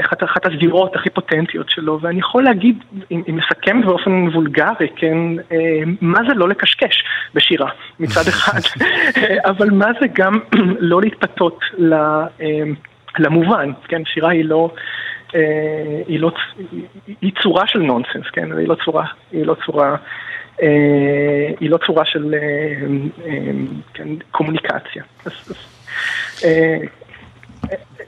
אחת, 0.00 0.22
אחת 0.24 0.46
הזירות 0.46 0.96
הכי 0.96 1.10
פוטנטיות 1.10 1.70
שלו, 1.70 1.98
ואני 2.02 2.18
יכול 2.18 2.44
להגיד, 2.44 2.84
אם, 3.10 3.22
אם 3.28 3.36
מסכם 3.36 3.82
באופן 3.82 4.28
וולגרי, 4.28 4.88
כן, 4.96 5.18
אה, 5.52 5.82
מה 6.00 6.18
זה 6.28 6.34
לא 6.34 6.48
לקשקש 6.48 7.04
בשירה 7.34 7.70
מצד 8.00 8.28
אחד, 8.28 8.60
אבל 9.50 9.70
מה 9.70 9.86
זה 10.00 10.06
גם 10.12 10.40
לא 10.90 11.00
להתפתות 11.00 11.60
ל, 11.78 11.92
אה, 11.94 12.28
למובן, 13.18 13.70
כן, 13.88 14.04
שירה 14.04 14.30
היא 14.30 14.44
לא... 14.44 14.70
אה, 15.34 16.02
היא 16.06 16.20
לא, 16.20 16.32
היא 17.20 17.32
צורה 17.42 17.66
של 17.66 17.78
נונסנס, 17.78 18.26
כן, 18.32 18.58
היא 18.58 18.68
לא 18.68 18.76
צורה, 18.84 19.06
היא 19.32 19.46
לא 19.46 19.56
צורה, 19.66 19.96
אה, 20.62 21.48
היא 21.60 21.70
לא 21.70 21.78
צורה 21.86 22.04
של 22.04 22.34
אה, 22.34 22.86
אה, 23.26 23.50
כן, 23.94 24.08
קומוניקציה. 24.30 25.02
אז, 25.26 25.32
אז, 25.50 25.56
אה, 26.44 26.76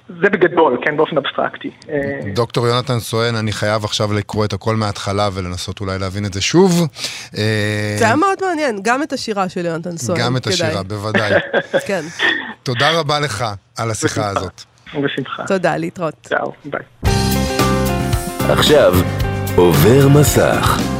זה 0.09 0.31
בגדול, 0.31 0.79
כן, 0.85 0.97
באופן 0.97 1.16
אבסטרקטי. 1.16 1.71
אה, 1.88 2.33
דוקטור 2.35 2.66
יונתן 2.66 2.99
סואן, 2.99 3.35
אני 3.37 3.53
חייב 3.53 3.85
עכשיו 3.85 4.12
לקרוא 4.12 4.45
את 4.45 4.53
הכל 4.53 4.77
מההתחלה 4.77 5.29
ולנסות 5.33 5.81
אולי 5.81 5.99
להבין 5.99 6.25
את 6.27 6.35
זה 6.35 6.40
שוב. 6.40 6.88
אה, 7.38 7.97
זה 7.99 8.05
היה 8.05 8.16
מאוד 8.16 8.38
מעניין, 8.49 8.79
גם 8.83 9.03
את 9.03 9.12
השירה 9.12 9.49
של 9.49 9.66
יונתן 9.66 9.97
סואן. 9.97 10.19
גם 10.19 10.37
את. 10.37 10.47
השירה, 10.47 10.83
בוודאי. 10.83 11.33
כן, 11.87 12.03
תודה 12.62 12.90
רבה 12.90 13.21
לך 13.21 13.45
על 13.77 13.90
השיחה. 13.90 14.29
הזאת. 14.29 14.62
בשמחה. 15.03 15.45
תודה, 15.47 15.77
להתראות. 15.77 16.14
צאו, 16.23 16.53
ביי. 16.64 16.83
עכשיו 18.49 18.95
עובר 19.57 20.09
מסך. 20.09 20.95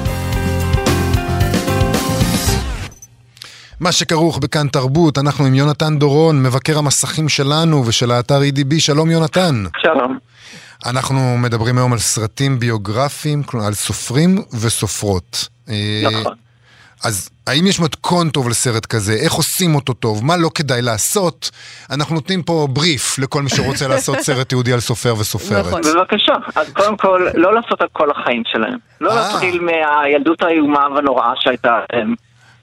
מה 3.80 3.92
שכרוך 3.92 4.38
בכאן 4.38 4.68
תרבות, 4.68 5.18
אנחנו 5.18 5.44
עם 5.46 5.54
יונתן 5.54 5.98
דורון, 5.98 6.42
מבקר 6.42 6.78
המסכים 6.78 7.28
שלנו 7.28 7.86
ושל 7.86 8.10
האתר 8.10 8.40
EDB. 8.40 8.74
שלום 8.78 9.10
יונתן. 9.10 9.64
שלום. 9.82 10.18
אנחנו 10.86 11.38
מדברים 11.38 11.78
היום 11.78 11.92
על 11.92 11.98
סרטים 11.98 12.58
ביוגרפיים, 12.58 13.42
כלומר 13.42 13.66
על 13.66 13.74
סופרים 13.74 14.38
וסופרות. 14.62 15.48
אה, 15.68 16.02
נכון. 16.04 16.34
אז 17.04 17.30
האם 17.46 17.66
יש 17.66 17.80
מתכון 17.80 18.30
טוב 18.30 18.48
לסרט 18.48 18.86
כזה? 18.86 19.12
איך 19.12 19.32
עושים 19.32 19.74
אותו 19.74 19.92
טוב? 19.92 20.24
מה 20.24 20.36
לא 20.36 20.50
כדאי 20.54 20.82
לעשות? 20.82 21.50
אנחנו 21.90 22.14
נותנים 22.14 22.42
פה 22.42 22.68
בריף 22.70 23.18
לכל 23.18 23.42
מי 23.42 23.48
שרוצה 23.48 23.88
לעשות 23.92 24.18
סרט 24.18 24.52
יהודי 24.52 24.72
על 24.72 24.80
סופר 24.80 25.14
וסופרת. 25.18 25.66
נכון. 25.66 25.80
בבקשה. 25.80 26.34
אז 26.54 26.72
קודם 26.72 26.96
כל, 26.96 27.28
לא 27.34 27.54
לעשות 27.54 27.80
על 27.80 27.88
כל 27.92 28.10
החיים 28.10 28.42
שלהם. 28.46 28.78
לא 29.00 29.10
אה. 29.10 29.16
להתחיל 29.16 29.60
מהילדות 29.60 30.42
האיומה 30.42 30.86
והנוראה 30.94 31.32
שהייתה 31.36 31.78
להם. 31.92 32.14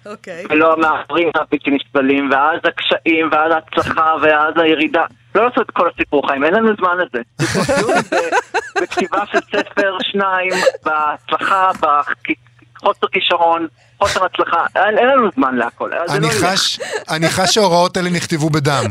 אוקיי. 0.06 0.46
ולא 0.50 0.74
המעברים 0.74 1.30
הבלתי 1.36 1.72
נסבלים, 1.72 2.30
ואז 2.32 2.60
הקשיים, 2.64 3.30
ואז 3.32 3.52
ההצלחה, 3.52 4.16
ואז 4.22 4.54
הירידה. 4.58 5.04
לא 5.36 5.46
לעשות 5.46 5.66
את 5.66 5.72
כל 5.72 5.90
הסיפור 5.94 6.28
חיים, 6.28 6.44
אין 6.44 6.54
לנו 6.54 6.76
זמן 6.78 6.98
לזה. 6.98 7.22
תתמקדו 7.36 7.94
בכתיבה 8.82 9.24
של 9.32 9.40
ספר, 9.40 9.98
שניים, 10.02 10.54
בהצלחה, 10.84 11.72
בחוסר 11.82 13.08
כישרון, 13.12 13.68
חוסר 13.98 14.26
הצלחה, 14.26 14.66
אין, 14.76 15.08
לנו 15.08 15.30
זמן 15.36 15.56
להכל. 15.56 15.92
אני 16.10 16.28
לא. 16.28 16.32
חש, 16.32 16.80
אני 17.10 17.30
חש 17.30 17.54
שההוראות 17.54 17.98
האלה 17.98 18.10
נכתבו 18.10 18.50
בדם. 18.50 18.84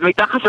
מתחת 0.00 0.40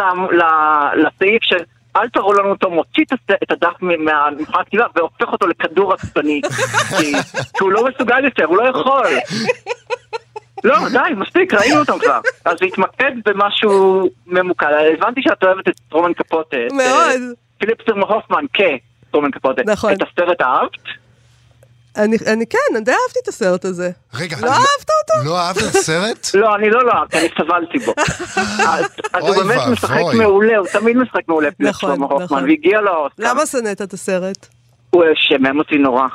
לסעיף 0.95 1.43
של 1.43 1.63
אל 1.95 2.09
תראו 2.09 2.33
לנו 2.33 2.49
אותו 2.49 2.69
מוציא 2.69 3.03
את 3.43 3.51
הדף 3.51 3.81
מהמבחן 3.81 4.61
הכתיבה 4.61 4.85
והופך 4.95 5.27
אותו 5.27 5.47
לכדור 5.47 5.93
עצבני. 5.93 6.41
כי 6.97 7.11
הוא 7.59 7.71
לא 7.71 7.85
מסוגל 7.85 8.25
יותר, 8.25 8.45
הוא 8.45 8.57
לא 8.57 8.69
יכול. 8.69 9.07
לא, 10.63 10.75
די, 10.91 11.13
מספיק, 11.17 11.53
ראינו 11.53 11.79
אותם 11.79 11.99
כבר. 11.99 12.19
אז 12.45 12.61
להתמקד 12.61 13.11
במשהו 13.25 14.09
ממוקד. 14.27 14.67
הבנתי 14.97 15.21
שאת 15.23 15.43
אוהבת 15.43 15.67
את 15.67 15.73
טרומן 15.89 16.13
קפוטה. 16.13 16.57
מאוד. 16.71 16.87
אה, 16.87 17.15
פיליפ 17.57 17.77
סרמה 17.85 18.05
הופמן 18.05 18.45
כטרומן 18.53 19.31
קפוטה. 19.31 19.61
נכון. 19.65 19.93
את 19.93 19.97
הסרט 20.01 20.41
אהבת? 20.41 21.00
אני, 21.97 22.17
אני 22.33 22.45
כן, 22.45 22.57
אני 22.75 22.83
די 22.83 22.91
אהבתי 22.91 23.19
את 23.23 23.27
הסרט 23.27 23.65
הזה. 23.65 23.89
רגע, 24.19 24.35
לא 24.41 24.47
אהבת 24.47 24.59
אותו? 24.89 25.29
לא 25.29 25.39
אהבת 25.39 25.57
את 25.57 25.75
הסרט? 25.75 26.27
לא, 26.33 26.55
אני 26.55 26.69
לא 26.69 26.85
לא 26.85 26.91
אהבתי, 26.91 27.17
אני 27.19 27.27
סבלתי 27.37 27.77
בו. 27.79 27.93
אז 29.13 29.27
הוא 29.27 29.43
באמת 29.43 29.61
משחק. 29.71 29.99
מעולה, 30.17 30.57
הוא 30.57 30.67
תמיד 30.67 30.97
משחק 30.97 31.27
מעולה, 31.27 31.49
נכון, 31.59 31.99
נכון. 32.23 32.43
והגיע 32.43 32.81
לו 32.81 32.91
האוסקר. 32.93 33.23
למה 33.29 33.45
שנאת 33.45 33.81
את 33.81 33.93
הסרט? 33.93 34.47
הוא 34.89 35.03
שמם 35.15 35.59
אותי 35.59 35.77
נורא. 35.77 36.07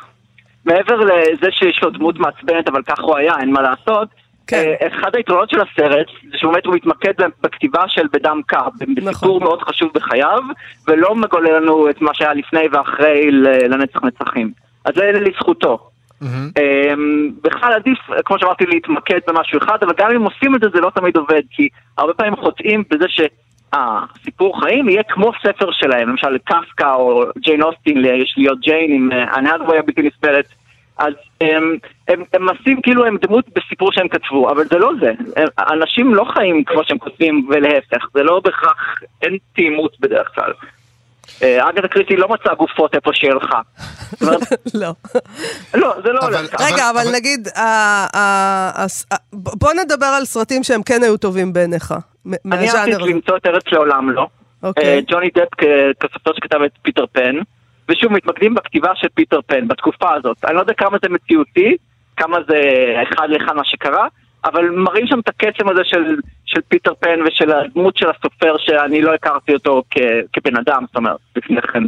מעבר 0.64 0.96
לזה 0.96 1.46
שיש 1.50 1.80
לו 1.82 1.90
דמות 1.90 2.18
מעצבנת, 2.18 2.68
אבל 2.68 2.82
כך 2.82 3.00
הוא 3.00 3.16
היה, 3.16 3.32
אין 3.40 3.52
מה 3.52 3.62
לעשות. 3.62 4.08
כן. 4.46 4.56
אה, 4.80 4.86
אחד 4.86 5.10
היתרונות 5.14 5.50
של 5.50 5.56
הסרט, 5.60 6.06
זה 6.32 6.38
שבאמת 6.38 6.66
הוא 6.66 6.74
מתמקד 6.74 7.12
בכתיבה 7.42 7.82
של 7.88 8.06
בדם 8.12 8.40
קר, 8.46 8.68
בסיפור 8.80 9.10
נכון. 9.10 9.42
מאוד 9.42 9.62
חשוב 9.62 9.88
בחייו, 9.94 10.38
ולא 10.88 11.14
מגולל 11.14 11.56
לנו 11.56 11.90
את 11.90 12.00
מה 12.00 12.10
שהיה 12.14 12.34
לפני 12.34 12.68
ואחרי 12.72 13.30
ל- 13.30 13.74
לנצח 13.74 14.00
נצחים. 14.04 14.65
אז 14.86 14.94
זה 14.94 15.12
לזכותו. 15.12 15.78
אמ, 16.22 17.30
בכלל 17.42 17.72
עדיף, 17.72 17.98
כמו 18.24 18.38
שאמרתי, 18.38 18.66
להתמקד 18.66 19.18
במשהו 19.28 19.58
אחד, 19.58 19.78
אבל 19.82 19.92
גם 19.98 20.10
אם 20.10 20.22
עושים 20.22 20.54
את 20.54 20.60
זה, 20.60 20.68
זה 20.74 20.80
לא 20.80 20.90
תמיד 20.94 21.16
עובד, 21.16 21.42
כי 21.50 21.68
הרבה 21.98 22.14
פעמים 22.14 22.36
חוטאים 22.36 22.84
בזה 22.90 23.04
שהסיפור 23.08 24.60
חיים 24.60 24.88
יהיה 24.88 25.02
כמו 25.02 25.32
ספר 25.42 25.72
שלהם, 25.72 26.08
למשל 26.08 26.38
קפקא 26.44 26.94
או 26.94 27.24
ג'יין 27.38 27.62
אוסטין, 27.62 28.04
יש 28.04 28.34
להיות 28.36 28.60
ג'יין 28.60 28.92
עם 28.92 29.10
הנהדווי 29.12 29.78
הבלתי 29.78 30.02
נסבלת. 30.02 30.46
אז 30.98 31.14
הם, 31.40 31.76
הם, 32.08 32.24
הם 32.32 32.48
עושים 32.48 32.82
כאילו 32.82 33.06
הם 33.06 33.16
דמות 33.22 33.44
בסיפור 33.56 33.92
שהם 33.92 34.08
כתבו, 34.08 34.50
אבל 34.50 34.64
זה 34.64 34.78
לא 34.78 34.92
זה. 35.00 35.12
הם, 35.36 35.48
אנשים 35.72 36.14
לא 36.14 36.24
חיים 36.24 36.64
כמו 36.64 36.84
שהם 36.84 36.98
כותבים 36.98 37.48
ולהפך, 37.50 38.08
זה 38.14 38.22
לא 38.22 38.40
בהכרח, 38.44 39.02
אין 39.22 39.38
תאימות 39.54 40.00
בדרך 40.00 40.34
כלל. 40.34 40.52
אה, 41.42 41.68
אגב 41.70 41.84
הקריטי 41.84 42.16
לא 42.16 42.28
מצא 42.28 42.54
גופות 42.54 42.94
איפה 42.94 43.10
שהיא 43.14 43.30
הלכה. 43.30 43.60
זאת 44.10 44.22
אומרת, 44.22 44.42
לא. 44.74 44.88
לא, 45.74 45.94
זה 46.04 46.12
לא 46.12 46.20
הולך 46.20 46.52
ככה. 46.52 46.64
רגע, 46.74 46.90
אבל 46.90 47.04
נגיד, 47.14 47.48
בוא 49.32 49.72
נדבר 49.72 50.06
על 50.06 50.24
סרטים 50.24 50.64
שהם 50.64 50.82
כן 50.82 51.02
היו 51.02 51.16
טובים 51.16 51.52
בעיניך, 51.52 51.94
אני 52.52 52.68
הזה. 52.70 52.90
למצוא 52.98 53.36
את 53.36 53.46
ארץ 53.46 53.62
לעולם 53.72 54.10
לא. 54.10 54.26
אוקיי. 54.62 54.84
אה, 54.84 55.00
ג'וני 55.08 55.28
דפ 55.34 55.48
כ- 55.58 56.04
כסופר 56.04 56.30
שכתב 56.36 56.58
את 56.66 56.70
פיטר 56.82 57.04
פן, 57.12 57.34
ושוב 57.88 58.12
מתמקדים 58.12 58.54
בכתיבה 58.54 58.90
של 58.94 59.08
פיטר 59.14 59.40
פן 59.46 59.68
בתקופה 59.68 60.14
הזאת. 60.14 60.36
אני 60.44 60.54
לא 60.54 60.60
יודע 60.60 60.72
כמה 60.74 60.98
זה 61.02 61.08
מציאותי, 61.08 61.76
כמה 62.16 62.36
זה 62.48 62.60
אחד 63.02 63.26
לאחד 63.28 63.52
מה 63.56 63.64
שקרה, 63.64 64.06
אבל 64.46 64.70
מראים 64.70 65.06
שם 65.06 65.18
את 65.18 65.28
הקסם 65.28 65.68
הזה 65.68 65.80
של, 65.84 66.16
של 66.44 66.60
פיטר 66.68 66.94
פן 67.00 67.18
ושל 67.26 67.52
הדמות 67.52 67.96
של 67.96 68.06
הסופר 68.10 68.56
שאני 68.58 69.02
לא 69.02 69.14
הכרתי 69.14 69.54
אותו 69.54 69.82
כ, 69.90 69.98
כבן 70.32 70.56
אדם, 70.56 70.84
זאת 70.86 70.96
אומרת, 70.96 71.16
לפני 71.36 71.62
כן. 71.72 71.82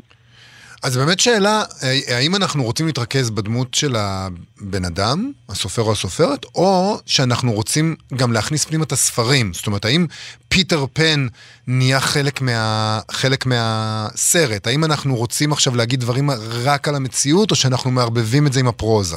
אז 0.82 0.96
באמת 0.96 1.20
שאלה, 1.20 1.62
אה, 1.82 2.16
האם 2.16 2.34
אנחנו 2.34 2.64
רוצים 2.64 2.86
להתרכז 2.86 3.30
בדמות 3.30 3.74
של 3.74 3.96
הבן 3.96 4.84
אדם, 4.84 5.32
הסופר 5.48 5.82
או 5.82 5.92
הסופרת, 5.92 6.44
או 6.54 6.98
שאנחנו 7.06 7.52
רוצים 7.52 7.96
גם 8.16 8.32
להכניס 8.32 8.64
פנימה 8.64 8.84
את 8.84 8.92
הספרים? 8.92 9.52
זאת 9.52 9.66
אומרת, 9.66 9.84
האם 9.84 10.06
פיטר 10.48 10.84
פן 10.92 11.26
נהיה 11.66 12.00
חלק, 12.00 12.40
מה, 12.40 13.00
חלק 13.10 13.46
מהסרט? 13.46 14.66
האם 14.66 14.84
אנחנו 14.84 15.16
רוצים 15.16 15.52
עכשיו 15.52 15.76
להגיד 15.76 16.00
דברים 16.00 16.30
רק 16.64 16.88
על 16.88 16.94
המציאות, 16.94 17.50
או 17.50 17.56
שאנחנו 17.56 17.90
מערבבים 17.90 18.46
את 18.46 18.52
זה 18.52 18.60
עם 18.60 18.68
הפרוזה? 18.68 19.16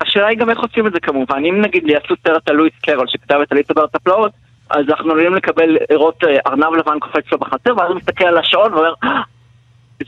השאלה 0.00 0.26
היא 0.26 0.38
גם 0.38 0.50
איך 0.50 0.58
עושים 0.58 0.86
את 0.86 0.92
זה 0.92 1.00
כמובן. 1.00 1.44
אם 1.44 1.60
נגיד 1.60 1.88
יעשו 1.88 2.14
סרט 2.26 2.48
על 2.48 2.56
לואיס 2.56 2.72
קרול 2.82 3.06
שכתב 3.08 3.38
את 3.42 3.52
עליסה 3.52 3.74
בארץ 3.74 3.94
הפלאות, 3.94 4.32
אז 4.70 4.88
אנחנו 4.88 5.10
עלולים 5.10 5.34
לקבל 5.34 5.76
לראות 5.90 6.24
אה, 6.24 6.36
ארנב 6.46 6.74
לבן 6.78 6.98
קופץ 6.98 7.32
לו 7.32 7.38
בחצר, 7.38 7.76
ואז 7.76 7.88
הוא 7.88 7.96
מסתכל 7.96 8.24
על 8.24 8.38
השעון 8.38 8.74
ואומר, 8.74 8.94
"אה, 9.04 9.20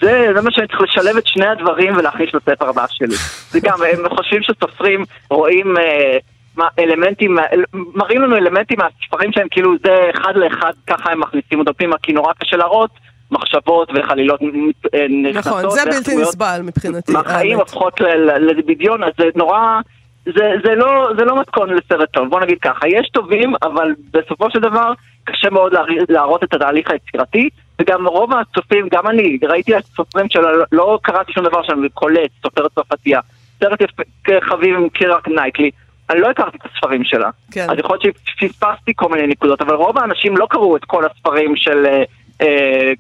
זה, 0.01 0.29
זה 0.35 0.41
מה 0.41 0.51
שאני 0.51 0.67
צריך 0.69 0.81
לשלב 0.81 1.17
את 1.17 1.27
שני 1.27 1.47
הדברים 1.47 1.97
ולהכניס 1.97 2.35
לספר 2.35 2.69
הבא 2.69 2.85
שלי. 2.89 3.17
זה 3.53 3.61
גם, 3.63 3.79
הם 3.93 4.09
חושבים 4.09 4.43
שסופרים 4.43 5.05
רואים 5.31 5.79
אה, 5.79 6.19
מה, 6.57 6.69
אלמנטים, 6.79 7.39
מראים 7.73 8.23
לנו 8.23 8.37
אלמנטים 8.37 8.79
מהספרים 8.79 9.33
שהם 9.33 9.49
כאילו 9.51 9.73
זה 9.85 10.11
אחד 10.15 10.37
לאחד, 10.37 10.73
ככה 10.87 11.13
הם 11.13 11.21
מכניסים 11.21 11.59
אותו 11.59 11.75
פנימה, 11.75 11.97
כי 12.03 12.13
נורא 12.13 12.33
קשה 12.33 12.57
להראות 12.57 12.91
מחשבות 13.31 13.89
וחלילות 13.95 14.41
אה, 14.95 15.07
נכנסות. 15.09 15.53
נכון, 15.53 15.71
זה 15.71 15.81
בלתי 15.85 16.17
נסבל 16.17 16.61
מבחינתי. 16.65 17.13
מהחיים 17.13 17.59
האמת. 17.59 17.61
הופכות 17.61 18.01
לבדיון, 18.41 19.05
אז 19.05 19.13
זה 19.19 19.25
נורא... 19.35 19.81
זה, 20.25 20.55
זה, 20.65 20.75
לא, 20.75 21.09
זה 21.19 21.25
לא 21.25 21.41
מתכון 21.41 21.71
לסרט 21.71 22.11
טוב, 22.11 22.31
בוא 22.31 22.41
נגיד 22.41 22.59
ככה, 22.63 22.89
יש 22.89 23.09
טובים, 23.13 23.55
אבל 23.63 23.95
בסופו 24.13 24.51
של 24.51 24.61
דבר 24.61 24.93
קשה 25.25 25.51
מאוד 25.51 25.73
להראות 26.09 26.45
את 26.45 26.55
התהליך 26.55 26.91
היצירתי, 26.91 27.49
וגם 27.81 28.07
רוב 28.07 28.31
הצופים, 28.33 28.89
גם 28.93 29.07
אני, 29.07 29.39
ראיתי 29.49 29.77
את 29.77 29.85
הסופרים 29.85 30.27
שלו, 30.29 30.49
לא, 30.73 30.99
קראתי 31.03 31.33
שום 31.33 31.45
דבר 31.45 31.63
שם, 31.63 31.89
קולט, 31.95 32.31
סופרת 32.43 32.71
צרפתייה, 32.75 33.21
סרט 33.61 33.81
יפה, 33.81 34.03
חביב 34.41 34.77
עם 34.77 34.89
קירה 34.89 35.19
נייטלי, 35.27 35.71
אני 36.11 36.21
לא 36.21 36.31
הכרתי 36.31 36.57
את 36.57 36.71
הספרים 36.75 37.05
שלה. 37.05 37.31
כן. 37.51 37.67
אז 37.71 37.79
יכול 37.79 37.99
להיות 38.03 38.17
שפספסתי 38.25 38.93
כל 38.97 39.09
מיני 39.09 39.27
נקודות, 39.27 39.61
אבל 39.61 39.75
רוב 39.75 39.99
האנשים 39.99 40.37
לא 40.37 40.47
קראו 40.51 40.77
את 40.77 40.85
כל 40.85 41.05
הספרים 41.07 41.57
של 41.57 41.87
אה, 41.87 42.03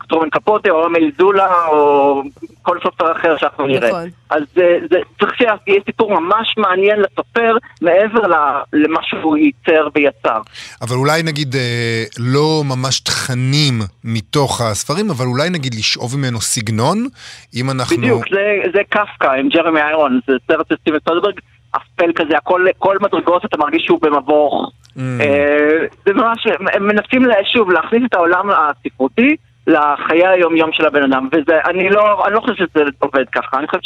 טרומן 0.08 0.30
קפוטה, 0.30 0.70
או 0.70 0.86
אמיל 0.86 1.12
זולה, 1.18 1.66
או 1.66 2.22
כל 2.62 2.78
סופר 2.82 3.12
אחר 3.12 3.36
שאנחנו 3.36 3.66
נראה. 3.66 3.88
נכון. 3.88 4.08
אז 4.30 4.42
זה, 4.54 4.78
זה, 4.90 4.96
צריך 5.20 5.36
שיהיה 5.36 5.80
סיפור 5.86 6.20
ממש 6.20 6.54
מעניין 6.58 7.00
לסופר, 7.00 7.56
מעבר 7.82 8.26
למה 8.72 9.00
שהוא 9.02 9.36
ייצר 9.36 9.88
ויצר. 9.94 10.40
אבל 10.82 10.96
אולי 10.96 11.22
נגיד 11.22 11.56
אה, 11.56 12.04
לא 12.18 12.62
ממש 12.64 13.00
תכנים 13.00 13.80
מתוך 14.04 14.60
הספרים, 14.60 15.10
אבל 15.10 15.26
אולי 15.26 15.50
נגיד 15.50 15.74
לשאוב 15.74 16.16
ממנו 16.16 16.40
סגנון, 16.40 17.06
אם 17.54 17.70
אנחנו... 17.70 17.96
בדיוק, 17.96 18.24
זה, 18.30 18.70
זה 18.74 18.80
קפקא 18.90 19.26
עם 19.26 19.48
ג'רמי 19.48 19.80
איירון, 19.80 20.20
זה 20.26 20.34
סרט 20.48 20.68
של 20.68 20.76
סטיבן 20.80 20.98
סולברג, 21.08 21.34
אפל 21.76 22.12
כזה, 22.14 22.36
הכל, 22.36 22.66
כל 22.78 22.96
מדרגות 23.00 23.44
אתה 23.44 23.56
מרגיש 23.56 23.82
שהוא 23.82 23.98
במבוך. 24.02 24.70
Mm. 24.96 25.00
אה, 25.20 25.78
זה 26.06 26.12
ממש, 26.14 26.46
הם 26.72 26.86
מנסים 26.86 27.22
שוב 27.52 27.70
להכניס 27.70 28.02
את 28.08 28.14
העולם 28.14 28.50
הספרותי 28.50 29.36
לחיי 29.66 30.26
היום-יום 30.26 30.72
של 30.72 30.86
הבן 30.86 31.02
אדם, 31.12 31.28
וזה, 31.32 31.58
אני 31.64 31.90
לא, 31.90 32.26
אני 32.26 32.34
לא 32.34 32.40
חושב 32.40 32.54
שזה 32.54 32.84
עובד 32.98 33.24
ככה, 33.32 33.58
אני 33.58 33.66
חושב 33.66 33.80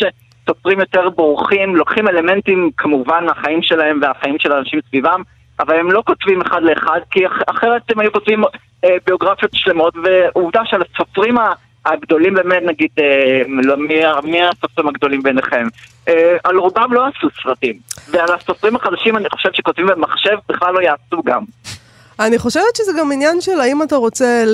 שסופרים 0.46 0.80
יותר 0.80 1.08
בורחים, 1.10 1.76
לוקחים 1.76 2.08
אלמנטים 2.08 2.70
כמובן 2.76 3.24
מהחיים 3.26 3.62
שלהם 3.62 3.98
והחיים 4.02 4.36
של 4.38 4.52
האנשים 4.52 4.80
סביבם, 4.88 5.22
אבל 5.60 5.76
הם 5.78 5.90
לא 5.92 6.02
כותבים 6.06 6.40
אחד 6.40 6.62
לאחד, 6.62 7.00
כי 7.10 7.26
אח- 7.26 7.42
אחרת 7.46 7.82
הם 7.90 8.00
היו 8.00 8.12
כותבים 8.12 8.44
אה, 8.84 8.96
ביוגרפיות 9.06 9.50
שלמות, 9.54 9.94
ועובדה 10.04 10.60
שעל 10.64 10.82
הסופרים 10.94 11.38
ה- 11.38 11.52
הגדולים 11.86 12.34
באמת, 12.34 12.62
נגיד, 12.66 12.90
אה, 12.98 13.42
לא, 13.48 13.76
מי, 14.22 14.42
הסופרים 14.42 14.88
הגדולים 14.88 15.22
ביניכם? 15.22 15.66
אה, 16.08 16.36
על 16.44 16.56
רובם 16.56 16.92
לא 16.92 17.06
עשו 17.06 17.28
סרטים, 17.42 17.78
ועל 18.10 18.28
הסופרים 18.34 18.76
החדשים 18.76 19.16
אני 19.16 19.30
חושב 19.30 19.48
שכותבים 19.52 19.86
במחשב 19.86 20.36
בכלל 20.48 20.74
לא 20.74 20.80
יעשו 20.80 21.22
גם. 21.24 21.42
אני 22.20 22.38
חושבת 22.38 22.76
שזה 22.76 22.92
גם 22.98 23.12
עניין 23.12 23.40
של 23.40 23.60
האם 23.60 23.82
אתה 23.82 23.96
רוצה 23.96 24.44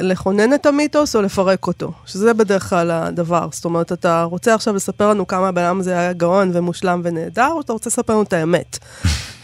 לכונן 0.00 0.54
את 0.54 0.66
המיתוס 0.66 1.16
או 1.16 1.22
לפרק 1.22 1.66
אותו, 1.66 1.92
שזה 2.06 2.34
בדרך 2.34 2.62
כלל 2.62 2.90
הדבר. 2.90 3.48
זאת 3.52 3.64
אומרת, 3.64 3.92
אתה 3.92 4.22
רוצה 4.22 4.54
עכשיו 4.54 4.74
לספר 4.74 5.10
לנו 5.10 5.26
כמה 5.26 5.48
הבן 5.48 5.62
אדם 5.62 5.80
הזה 5.80 5.98
היה 5.98 6.12
גאון 6.12 6.50
ומושלם 6.54 7.00
ונהדר, 7.04 7.48
או 7.52 7.60
אתה 7.60 7.72
רוצה 7.72 7.90
לספר 7.90 8.12
לנו 8.12 8.22
את 8.22 8.32
האמת. 8.32 8.78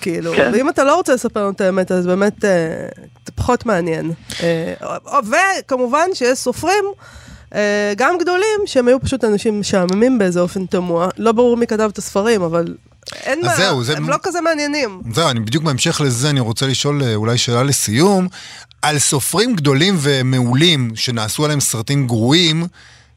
כאילו, 0.07 0.33
כן. 0.37 0.51
ואם 0.55 0.69
אתה 0.69 0.85
לא 0.85 0.97
רוצה 0.97 1.15
לספר 1.15 1.41
לנו 1.41 1.51
את 1.51 1.61
האמת, 1.61 1.93
אז 1.93 2.07
באמת 2.07 2.45
אה, 2.45 2.51
זה 3.27 3.33
פחות 3.35 3.67
מעניין. 3.67 4.13
אה, 4.43 4.75
וכמובן 5.65 6.09
שיש 6.15 6.39
סופרים, 6.39 6.85
אה, 7.55 7.93
גם 7.97 8.15
גדולים, 8.21 8.61
שהם 8.67 8.89
היו 8.89 9.01
פשוט 9.01 9.25
אנשים 9.25 9.61
משעממים 9.61 10.19
באיזה 10.19 10.41
אופן 10.41 10.67
תמוה. 10.67 11.09
לא 11.19 11.33
ברור 11.33 11.57
מי 11.57 11.67
כתב 11.67 11.89
את 11.93 11.99
הספרים, 11.99 12.43
אבל 12.43 12.75
אין 13.25 13.41
מה, 13.45 13.57
זהו, 13.57 13.85
זה- 13.85 13.97
הם 13.97 14.09
לא 14.09 14.17
כזה 14.23 14.41
מעניינים. 14.41 15.01
זהו, 15.15 15.31
אני 15.31 15.41
בדיוק 15.41 15.65
בהמשך 15.65 16.01
לזה, 16.01 16.31
אני 16.31 16.41
רוצה 16.41 16.67
לשאול 16.67 17.03
אה, 17.03 17.15
אולי 17.15 17.39
שאלה 17.39 17.63
לסיום. 17.63 18.29
על 18.83 18.99
סופרים 18.99 19.57
גדולים 19.57 19.95
ומעולים 20.01 20.91
שנעשו 20.95 21.45
עליהם 21.45 21.61
סרטים 21.61 22.07
גרועים, 22.07 22.67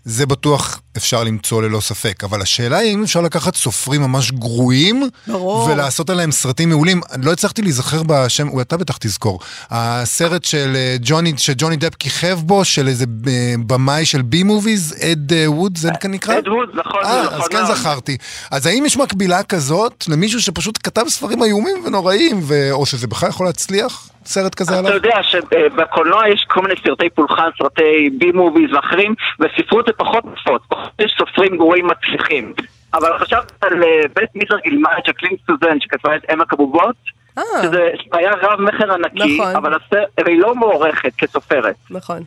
זה 0.06 0.26
בטוח 0.26 0.82
אפשר 0.98 1.24
למצוא 1.24 1.62
ללא 1.62 1.80
ספק, 1.80 2.24
אבל 2.24 2.42
השאלה 2.42 2.78
היא 2.78 2.94
אם 2.94 3.04
אפשר 3.04 3.22
לקחת 3.22 3.56
סופרים 3.56 4.02
ממש 4.02 4.32
גרועים, 4.32 5.10
ברור. 5.28 5.64
ולעשות 5.64 6.10
עליהם 6.10 6.32
סרטים 6.32 6.70
מעולים. 6.70 7.02
לא 7.24 7.32
הצלחתי 7.32 7.62
להיזכר 7.62 8.04
בשם, 8.04 8.62
אתה 8.62 8.78
בטח 8.78 8.98
תזכור. 8.98 9.40
הסרט 9.70 10.44
של 10.46 10.74
אה, 10.76 10.96
ג'וני, 11.02 11.34
שג'וני 11.38 11.76
דפ 11.76 11.96
כיכב 11.96 12.40
בו, 12.44 12.66
של 12.66 12.88
איזה 12.88 13.06
אה, 13.28 13.54
במאי 13.68 14.06
של 14.06 14.22
בי 14.22 14.44
מוביז, 14.44 14.96
אד 15.02 15.34
אה, 15.34 15.52
ווד, 15.52 15.78
זה 15.78 15.90
כאן 16.00 16.12
נקרא? 16.12 16.38
אד 16.38 16.48
ווד, 16.48 16.70
נכון, 16.74 17.02
אה, 17.06 17.24
נכון 17.24 17.42
אז 17.42 17.48
כן 17.48 17.64
מאוד. 17.64 17.76
זכרתי. 17.76 18.18
אז 18.52 18.66
האם 18.66 18.86
יש 18.86 18.98
מקבילה 18.98 19.44
כזאת 19.44 20.06
למישהו 20.08 20.42
שפשוט 20.42 20.80
כתב 20.84 21.04
ספרים 21.08 21.44
איומים 21.44 21.84
ונוראים, 21.86 22.40
ו... 22.44 22.72
או 22.72 22.86
שזה 22.86 23.08
בכלל 23.08 23.30
יכול 23.30 23.46
להצליח? 23.46 24.10
סרט 24.30 24.56
כזה 24.56 24.72
אתה 24.72 24.80
עליו? 24.80 24.94
יודע 24.94 25.24
שבקולנוע 25.24 26.30
יש 26.30 26.46
כל 26.50 26.62
מיני 26.62 26.74
סרטי 26.84 27.10
פולחן, 27.10 27.50
סרטי 27.58 28.10
בי 28.18 28.32
מוביז 28.32 28.74
ואחרים, 28.74 29.16
בספרות 29.40 29.86
זה 29.86 29.94
פחות 29.98 30.26
נפוץ, 30.26 30.62
פחות 30.68 30.92
יש 31.00 31.16
סופרים 31.18 31.58
גרועים 31.58 31.88
מצליחים. 31.88 32.54
אבל 32.94 33.18
חשבת 33.18 33.52
על 33.62 33.84
אה, 33.84 34.02
בית 34.16 34.30
מיטר 34.36 34.60
גילמה 34.60 34.90
את 34.98 35.06
שקלין 35.06 35.36
סוזן 35.48 35.80
שכתבה 35.80 36.16
את 36.16 36.22
אם 36.34 36.42
הכבובות? 36.42 36.96
אה, 37.38 37.44
שזה 37.64 37.90
היה 38.14 38.32
רב 38.42 38.62
מכר 38.62 38.94
ענקי, 38.94 39.38
נכון. 39.38 39.56
אבל 39.56 39.74
הסרט, 39.74 40.28
היא 40.28 40.40
לא 40.40 40.56
מוערכת 40.56 41.16
כסופרת. 41.18 41.76
נכון. 41.90 42.24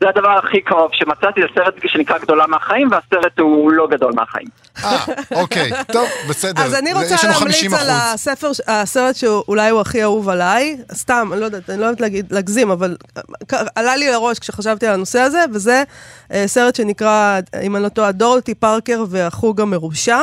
זה 0.00 0.08
הדבר 0.08 0.30
הכי 0.44 0.60
קרוב 0.60 0.90
שמצאתי 0.92 1.40
לסרט 1.40 1.74
שנקרא 1.86 2.18
גדולה 2.18 2.46
מהחיים, 2.46 2.88
והסרט 2.90 3.38
הוא 3.38 3.72
לא 3.72 3.88
גדול 3.90 4.12
מהחיים. 4.16 4.46
אה, 4.84 5.04
אוקיי, 5.34 5.70
טוב, 5.92 6.08
בסדר. 6.28 6.62
אז 6.62 6.74
אני 6.74 6.92
רוצה 6.92 7.14
להמליץ 7.22 7.38
50 7.38 7.74
על 7.74 7.86
הספר, 7.90 8.50
הסרט 8.66 9.16
שאולי 9.16 9.70
הוא 9.70 9.80
הכי 9.80 10.02
אהוב 10.02 10.28
עליי, 10.28 10.76
סתם, 10.92 11.28
אני 11.32 11.40
לא 11.40 11.44
יודעת, 11.44 11.70
אני 11.70 11.80
לא 11.80 11.86
יודעת 11.86 12.00
להגיד, 12.00 12.26
להגזים, 12.32 12.70
אבל 12.70 12.96
כ- 13.48 13.54
עלה 13.74 13.96
לי 13.96 14.10
לראש 14.10 14.38
כשחשבתי 14.38 14.86
על 14.86 14.94
הנושא 14.94 15.20
הזה, 15.20 15.44
וזה 15.54 15.82
אה, 16.32 16.44
סרט 16.46 16.74
שנקרא, 16.74 17.38
אם 17.62 17.76
אני 17.76 17.84
לא 17.84 17.88
טועה, 17.88 18.12
דורותי 18.12 18.54
פארקר 18.54 19.04
והחוג 19.08 19.60
המרושע. 19.60 20.18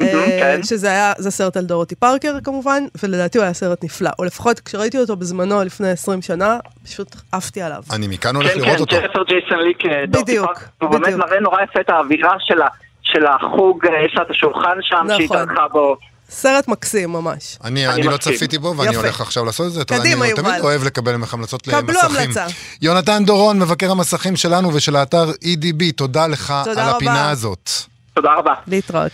אה, 0.00 0.06
כן. 0.40 0.60
שזה 0.62 0.90
היה, 0.90 1.12
זה 1.18 1.30
סרט 1.30 1.56
על 1.56 1.64
דורותי 1.64 1.94
פרקר 1.94 2.34
כמובן, 2.44 2.82
ולדעתי 3.02 3.38
הוא 3.38 3.44
היה 3.44 3.54
סרט 3.54 3.84
נפלא. 3.84 4.10
או 4.18 4.24
לפחות 4.24 4.60
כשראיתי 4.60 4.98
אותו 4.98 5.16
בזמנו 5.16 5.64
לפני 5.64 5.90
20 5.90 6.22
שנה, 6.22 6.56
פשוט 6.84 7.16
עפתי 7.32 7.62
עליו. 7.62 7.82
אני 7.92 8.06
מכאן 8.08 8.36
הולך 8.36 8.50
כן, 8.52 8.58
לראות 8.60 8.76
כן, 8.76 8.80
אותו. 8.80 8.96
ג'ניפר 8.96 9.22
ג'ייסון 9.28 9.58
לי, 9.66 9.78
אה, 9.86 10.06
דורותי 10.08 10.32
בדיוק, 10.32 10.46
פרקר, 10.46 10.68
הוא 10.82 10.90
באמת. 10.90 11.14
מראה 11.14 11.40
נורא 11.40 11.62
יפה 11.62 11.80
את 11.80 11.90
האווירה 11.90 12.32
של 12.40 12.62
ה- 12.62 12.66
של 13.02 13.26
החוג, 13.26 13.86
אה, 13.86 14.04
יש 14.06 14.12
לה 14.16 14.22
את 14.22 14.30
השולחן 14.30 14.76
שם, 14.80 15.06
שהיא 15.16 15.24
נכון. 15.24 15.36
התארחה 15.38 15.68
בו. 15.72 15.96
סרט 16.30 16.68
מקסים 16.68 17.12
ממש. 17.12 17.58
אני, 17.64 17.86
אני 17.88 17.94
אני 18.02 18.06
לא. 18.12 18.16
צפיתי 18.16 18.58
בו 18.58 18.74
ואני 18.76 18.90
יפה. 18.90 19.00
הולך 19.00 19.20
עכשיו 19.20 19.44
לעשות 19.44 19.66
את 19.66 19.72
זה. 19.72 19.84
קדימה, 19.84 20.24
אני 20.24 20.30
יובל. 20.30 20.42
תמיד 20.42 20.60
אוהב 20.60 20.84
לקבל 20.84 21.16
ממך 21.16 21.34
המלצות 21.34 21.62
קבלו 21.62 21.80
למסכים. 22.02 22.20
המלצה. 22.20 22.46
יונתן 22.82 23.24
דורון, 23.24 23.58
מבקר 23.58 23.90
המסכים 23.90 24.36
שלנו 24.36 24.74
ושל 24.74 24.96
האתר 24.96 25.30
EDB, 25.30 25.84
תודה 25.96 26.26
לך 26.26 26.54
תודה 26.64 26.82
על 26.82 26.88
רבה. 26.88 26.96
הפינה 26.96 27.30
הזאת. 27.30 27.70
תודה 28.14 28.34
רבה. 28.34 28.54
להתראות. 28.66 29.12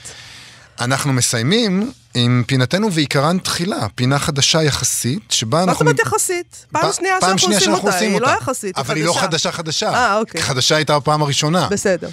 אנחנו 0.81 1.13
מסיימים 1.13 1.93
עם 2.15 2.43
פינתנו 2.47 2.93
ועיקרן 2.93 3.39
תחילה, 3.39 3.87
פינה 3.95 4.19
חדשה 4.19 4.63
יחסית, 4.63 5.23
שבה 5.29 5.59
מה 5.59 5.63
זאת 5.63 5.69
אנחנו... 5.69 5.85
אומרת 5.85 5.99
יחסית? 5.99 6.67
פעם 6.73 6.83
פעם 7.21 7.39
שנייה 7.39 7.61
שאנחנו 7.61 7.89
עושים 7.89 8.15
אותה, 8.15 8.27
היא 8.27 8.35
לא. 8.35 8.39
יחסית, 8.41 8.77
היא 8.77 8.85
אבל 8.85 8.97
היא 8.97 9.05
לא 9.05 9.13
חדשה. 9.13 9.27
חדשה 9.27 9.53
חדשה. 9.53 9.95
אה, 9.95 10.19
אוקיי. 10.19 10.43
חדשה 10.43 10.77
הייתה 10.77 10.97
הפעם 10.97 11.23
הראשונה. 11.23 11.69
בסדר. 11.71 12.09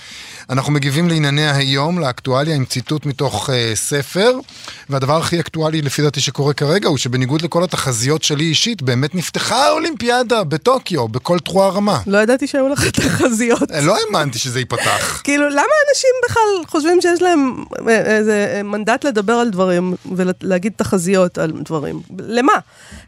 אנחנו 0.49 0.73
מגיבים 0.73 1.09
לענייני 1.09 1.51
היום, 1.51 1.99
לאקטואליה, 1.99 2.55
עם 2.55 2.65
ציטוט 2.65 3.05
מתוך 3.05 3.49
uh, 3.49 3.53
ספר, 3.75 4.31
והדבר 4.89 5.17
הכי 5.17 5.39
אקטואלי 5.39 5.81
לפי 5.81 6.01
דעתי 6.01 6.21
שקורה 6.21 6.53
כרגע, 6.53 6.89
הוא 6.89 6.97
שבניגוד 6.97 7.41
לכל 7.41 7.63
התחזיות 7.63 8.23
שלי 8.23 8.43
אישית, 8.43 8.81
באמת 8.81 9.15
נפתחה 9.15 9.67
האולימפיאדה 9.67 10.43
בטוקיו, 10.43 11.07
בכל 11.07 11.39
תרועה 11.39 11.69
רמה. 11.69 11.99
לא 12.07 12.17
ידעתי 12.17 12.47
שהיו 12.47 12.67
לך 12.69 12.87
תחזיות. 12.87 13.71
אה, 13.71 13.81
לא 13.81 13.97
האמנתי 13.97 14.39
שזה 14.39 14.59
ייפתח. 14.59 15.19
כאילו, 15.23 15.49
למה 15.49 15.61
אנשים 15.89 16.09
בכלל 16.25 16.65
חושבים 16.67 17.01
שיש 17.01 17.21
להם 17.21 17.63
אה, 17.89 18.17
איזה 18.17 18.61
מנדט 18.63 19.03
לדבר 19.03 19.33
על 19.33 19.49
דברים 19.49 19.86
ולהגיד 20.15 20.73
תחזיות 20.75 21.37
על 21.37 21.51
דברים? 21.51 22.01
למה? 22.19 22.53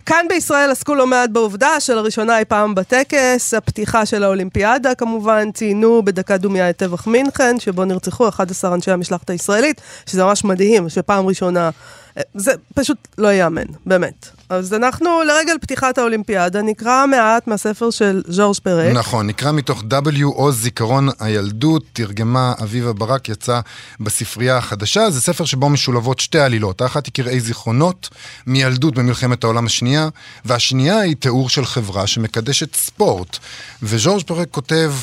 כאן 0.06 0.26
בישראל 0.30 0.72
עסקו 0.72 0.96
לא 0.96 1.08
מעט 1.08 1.30
בעובדה 1.30 1.80
שלראשונה 1.80 2.40
אי 2.40 2.46
פעם 2.46 2.76
בטקס, 2.76 3.54
הפתיחה 3.54 4.06
של 4.06 4.24
האולימפיאדה 4.24 4.96
כמובן, 4.96 5.52
ציינו 5.52 6.02
בדקה 6.06 6.38
דומיה 6.38 6.70
את 6.70 6.78
טבח 6.78 7.08
מינכן, 7.08 7.60
שבו 7.60 7.86
נרצחו 7.86 8.30
11 8.30 8.76
אנשי 8.76 8.92
המשלחת 8.92 9.30
הישראלית, 9.30 9.82
שזה 10.06 10.24
ממש 10.24 10.44
מדהים, 10.44 10.90
שפעם 10.90 11.28
ראשונה... 11.28 11.70
אה, 12.18 12.22
זה 12.34 12.52
פשוט 12.76 12.98
לא 13.18 13.28
ייאמן, 13.28 13.66
באמת. 13.86 14.39
אז 14.50 14.74
אנחנו, 14.74 15.24
לרגל 15.24 15.56
פתיחת 15.62 15.98
האולימפיאדה, 15.98 16.62
נקרא 16.62 17.06
מעט 17.06 17.48
מהספר 17.48 17.90
של 17.90 18.22
ז'ורג' 18.28 18.58
פרק. 18.64 18.94
נכון, 18.94 19.28
נקרא 19.28 19.52
מתוך 19.52 19.84
W 19.92 20.24
עוז 20.24 20.62
זיכרון 20.62 21.10
הילדות, 21.20 21.84
תרגמה 21.94 22.54
אביבה 22.64 22.94
ברק, 22.94 23.30
יצא 23.30 23.60
בספרייה 24.00 24.58
החדשה. 24.58 25.10
זה 25.10 25.22
ספר 25.22 25.46
שבו 25.46 25.70
משולבות 25.70 26.20
שתי 26.20 26.40
עלילות. 26.40 26.82
האחת 26.82 27.06
היא 27.06 27.14
קרעי 27.14 27.40
זיכרונות 27.40 28.10
מילדות 28.48 28.96
במלחמת 28.96 29.44
העולם 29.44 29.66
השנייה, 29.66 30.10
והשנייה 30.46 31.00
היא 31.00 31.16
תיאור 31.16 31.50
של 31.50 31.66
חברה 31.66 32.08
שמקדשת 32.08 32.76
ספורט. 32.76 33.38
וז'ורג' 33.84 34.24
פרק 34.24 34.48
כותב 34.52 34.94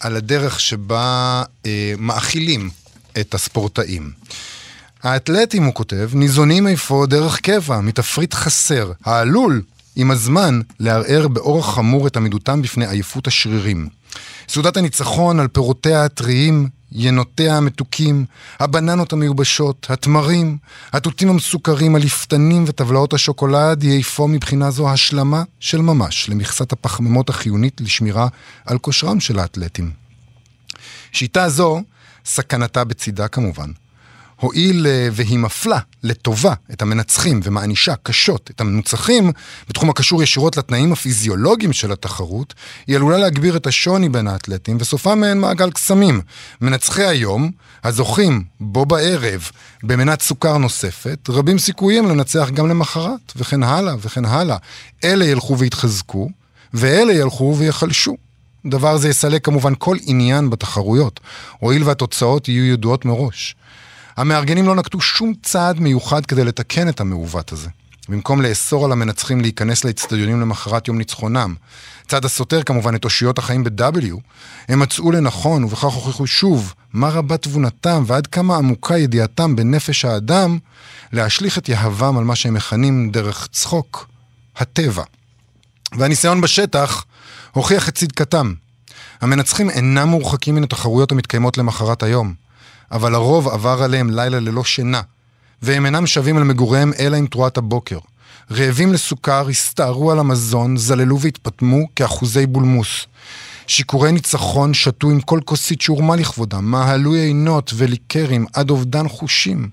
על 0.00 0.16
הדרך 0.16 0.60
שבה 0.60 1.42
אה, 1.66 1.94
מאכילים 1.98 2.70
את 3.20 3.34
הספורטאים. 3.34 4.10
האתלטים, 5.06 5.64
הוא 5.64 5.74
כותב, 5.74 6.10
ניזונים 6.14 6.68
אפוא 6.68 7.06
דרך 7.06 7.40
קבע, 7.40 7.80
מתפריט 7.80 8.34
חסר, 8.34 8.92
העלול, 9.04 9.62
עם 9.96 10.10
הזמן, 10.10 10.60
לערער 10.80 11.28
באורח 11.28 11.74
חמור 11.74 12.06
את 12.06 12.16
עמידותם 12.16 12.62
בפני 12.62 12.86
עייפות 12.86 13.26
השרירים. 13.26 13.88
סעודת 14.48 14.76
הניצחון 14.76 15.40
על 15.40 15.48
פירותיה 15.48 16.04
הטריים, 16.04 16.68
ינותיה 16.92 17.56
המתוקים, 17.56 18.24
הבננות 18.60 19.12
המיובשות, 19.12 19.86
התמרים, 19.90 20.58
התותים 20.92 21.28
המסוכרים, 21.28 21.94
הלפתנים 21.94 22.64
וטבלאות 22.66 23.14
השוקולד, 23.14 23.82
היא 23.82 24.00
אפוא 24.00 24.28
מבחינה 24.28 24.70
זו 24.70 24.90
השלמה 24.90 25.42
של 25.60 25.80
ממש 25.80 26.28
למכסת 26.28 26.72
הפחמימות 26.72 27.28
החיונית 27.28 27.80
לשמירה 27.80 28.28
על 28.64 28.78
כושרם 28.78 29.20
של 29.20 29.38
האתלטים. 29.38 29.90
שיטה 31.12 31.48
זו, 31.48 31.82
סכנתה 32.24 32.84
בצידה 32.84 33.28
כמובן. 33.28 33.70
הואיל 34.40 34.86
אה, 34.86 35.08
והיא 35.12 35.38
מפלה 35.38 35.78
לטובה 36.02 36.54
את 36.72 36.82
המנצחים 36.82 37.40
ומענישה 37.44 37.94
קשות 38.02 38.50
את 38.54 38.60
המנוצחים 38.60 39.32
בתחום 39.68 39.90
הקשור 39.90 40.22
ישירות 40.22 40.56
לתנאים 40.56 40.92
הפיזיולוגיים 40.92 41.72
של 41.72 41.92
התחרות, 41.92 42.54
היא 42.86 42.96
עלולה 42.96 43.18
להגביר 43.18 43.56
את 43.56 43.66
השוני 43.66 44.08
בין 44.08 44.28
האתלטים 44.28 44.76
וסופה 44.80 45.14
מעין 45.14 45.40
מעגל 45.40 45.70
קסמים. 45.70 46.20
מנצחי 46.60 47.04
היום, 47.04 47.50
הזוכים 47.84 48.44
בו 48.60 48.86
בערב 48.86 49.50
במנת 49.82 50.22
סוכר 50.22 50.58
נוספת, 50.58 51.18
רבים 51.28 51.58
סיכויים 51.58 52.08
לנצח 52.08 52.50
גם 52.54 52.68
למחרת, 52.68 53.32
וכן 53.36 53.62
הלאה 53.62 53.94
וכן 54.00 54.24
הלאה. 54.24 54.56
אלה 55.04 55.24
ילכו 55.24 55.58
ויתחזקו, 55.58 56.28
ואלה 56.74 57.12
ילכו 57.12 57.54
ויחלשו. 57.58 58.16
דבר 58.66 58.96
זה 58.96 59.08
יסלק 59.08 59.44
כמובן 59.44 59.72
כל 59.78 59.96
עניין 60.06 60.50
בתחרויות, 60.50 61.20
הואיל 61.58 61.84
והתוצאות 61.84 62.48
יהיו 62.48 62.64
ידועות 62.64 63.04
מראש. 63.04 63.56
המארגנים 64.16 64.66
לא 64.66 64.74
נקטו 64.74 65.00
שום 65.00 65.32
צעד 65.42 65.80
מיוחד 65.80 66.26
כדי 66.26 66.44
לתקן 66.44 66.88
את 66.88 67.00
המעוות 67.00 67.52
הזה. 67.52 67.68
במקום 68.08 68.42
לאסור 68.42 68.84
על 68.84 68.92
המנצחים 68.92 69.40
להיכנס 69.40 69.84
לאצטדיונים 69.84 70.40
למחרת 70.40 70.88
יום 70.88 70.98
ניצחונם, 70.98 71.54
צעד 72.08 72.24
הסותר 72.24 72.62
כמובן 72.62 72.94
את 72.94 73.04
אושיות 73.04 73.38
החיים 73.38 73.64
ב-W, 73.64 74.16
הם 74.68 74.80
מצאו 74.80 75.12
לנכון, 75.12 75.64
ובכך 75.64 75.84
הוכיחו 75.84 76.26
שוב 76.26 76.74
מה 76.92 77.08
רבה 77.08 77.36
תבונתם 77.36 78.04
ועד 78.06 78.26
כמה 78.26 78.56
עמוקה 78.56 78.98
ידיעתם 78.98 79.56
בנפש 79.56 80.04
האדם, 80.04 80.58
להשליך 81.12 81.58
את 81.58 81.68
יהבם 81.68 82.18
על 82.18 82.24
מה 82.24 82.36
שהם 82.36 82.54
מכנים 82.54 83.10
דרך 83.10 83.48
צחוק, 83.52 84.08
הטבע. 84.56 85.02
והניסיון 85.98 86.40
בשטח 86.40 87.04
הוכיח 87.52 87.88
את 87.88 87.94
צדקתם. 87.94 88.54
המנצחים 89.20 89.70
אינם 89.70 90.08
מורחקים 90.08 90.54
מן 90.54 90.62
התחרויות 90.62 91.12
המתקיימות 91.12 91.58
למחרת 91.58 92.02
היום, 92.02 92.45
אבל 92.92 93.14
הרוב 93.14 93.48
עבר 93.48 93.82
עליהם 93.82 94.10
לילה 94.10 94.40
ללא 94.40 94.64
שינה, 94.64 95.00
והם 95.62 95.86
אינם 95.86 96.06
שבים 96.06 96.38
אל 96.38 96.42
מגוריהם 96.42 96.92
אלא 96.98 97.16
עם 97.16 97.26
תרועת 97.26 97.56
הבוקר. 97.56 97.98
רעבים 98.50 98.92
לסוכר, 98.92 99.48
הסתערו 99.48 100.12
על 100.12 100.18
המזון, 100.18 100.76
זללו 100.76 101.20
והתפטמו 101.20 101.78
כאחוזי 101.96 102.46
בולמוס. 102.46 103.06
שיכורי 103.66 104.12
ניצחון 104.12 104.74
שתו 104.74 105.10
עם 105.10 105.20
כל 105.20 105.40
כוסית 105.44 105.80
שהורמה 105.80 106.16
לכבודם, 106.16 106.70
מהלו 106.70 107.14
עינות 107.14 107.72
וליקרים 107.76 108.46
עד 108.54 108.70
אובדן 108.70 109.08
חושים. 109.08 109.68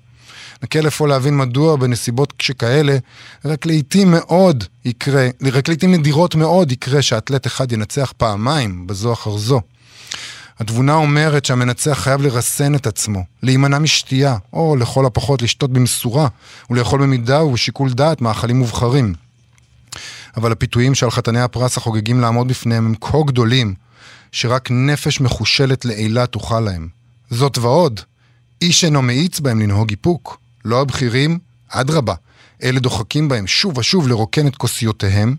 נקל 0.63 0.87
אפוא 0.87 1.07
להבין 1.07 1.37
מדוע 1.37 1.75
בנסיבות 1.75 2.33
שכאלה, 2.39 2.97
רק 3.45 3.65
לעיתים 3.65 4.11
מאוד 4.11 4.63
יקרה, 4.85 5.27
רק 5.51 5.67
לעיתים 5.67 5.91
נדירות 5.91 6.35
מאוד 6.35 6.71
יקרה 6.71 7.01
שאתלט 7.01 7.47
אחד 7.47 7.71
ינצח 7.71 8.13
פעמיים, 8.17 8.87
בזו 8.87 9.13
אחר 9.13 9.37
זו. 9.37 9.61
התבונה 10.59 10.93
אומרת 10.93 11.45
שהמנצח 11.45 11.99
חייב 11.99 12.21
לרסן 12.21 12.75
את 12.75 12.87
עצמו, 12.87 13.23
להימנע 13.43 13.79
משתייה, 13.79 14.37
או 14.53 14.75
לכל 14.75 15.05
הפחות 15.05 15.41
לשתות 15.41 15.73
במשורה, 15.73 16.27
ולאכול 16.69 17.01
במידה 17.01 17.43
ובשיקול 17.43 17.93
דעת 17.93 18.21
מאכלים 18.21 18.59
מובחרים. 18.59 19.13
אבל 20.37 20.51
הפיתויים 20.51 20.95
שעל 20.95 21.11
חתני 21.11 21.41
הפרס 21.41 21.77
החוגגים 21.77 22.21
לעמוד 22.21 22.47
בפניהם 22.47 22.85
הם 22.85 22.95
כה 23.01 23.17
גדולים, 23.27 23.73
שרק 24.31 24.71
נפש 24.71 25.21
מחושלת 25.21 25.85
לעילה 25.85 26.25
תוכל 26.25 26.59
להם. 26.59 26.87
זאת 27.29 27.57
ועוד, 27.57 27.99
איש 28.61 28.83
אינו 28.83 29.01
מאיץ 29.01 29.39
בהם 29.39 29.59
לנהוג 29.59 29.89
איפוק. 29.89 30.39
לא 30.65 30.81
הבכירים, 30.81 31.39
אדרבה, 31.69 32.13
אלה 32.63 32.79
דוחקים 32.79 33.27
בהם 33.27 33.47
שוב 33.47 33.77
ושוב 33.77 34.07
לרוקן 34.07 34.47
את 34.47 34.55
כוסיותיהם, 34.55 35.35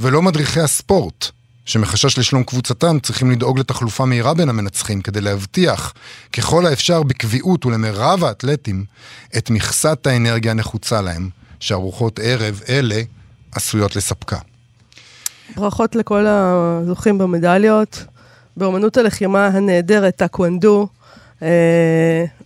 ולא 0.00 0.22
מדריכי 0.22 0.60
הספורט, 0.60 1.30
שמחשש 1.64 2.18
לשלום 2.18 2.44
קבוצתם 2.44 2.98
צריכים 2.98 3.30
לדאוג 3.30 3.58
לתחלופה 3.58 4.04
מהירה 4.04 4.34
בין 4.34 4.48
המנצחים 4.48 5.00
כדי 5.00 5.20
להבטיח 5.20 5.94
ככל 6.32 6.66
האפשר 6.66 7.02
בקביעות 7.02 7.66
ולמרב 7.66 8.24
האתלטים 8.24 8.84
את 9.36 9.50
מכסת 9.50 10.06
האנרגיה 10.06 10.50
הנחוצה 10.50 11.00
להם, 11.00 11.28
שארוחות 11.60 12.20
ערב 12.22 12.60
אלה 12.68 13.02
עשויות 13.52 13.96
לספקה. 13.96 14.38
ברכות 15.56 15.96
לכל 15.96 16.26
הזוכים 16.26 17.18
במדליות. 17.18 18.04
באמנות 18.56 18.96
הלחימה 18.96 19.46
הנהדרת, 19.46 20.16
טקוונדו, 20.16 20.88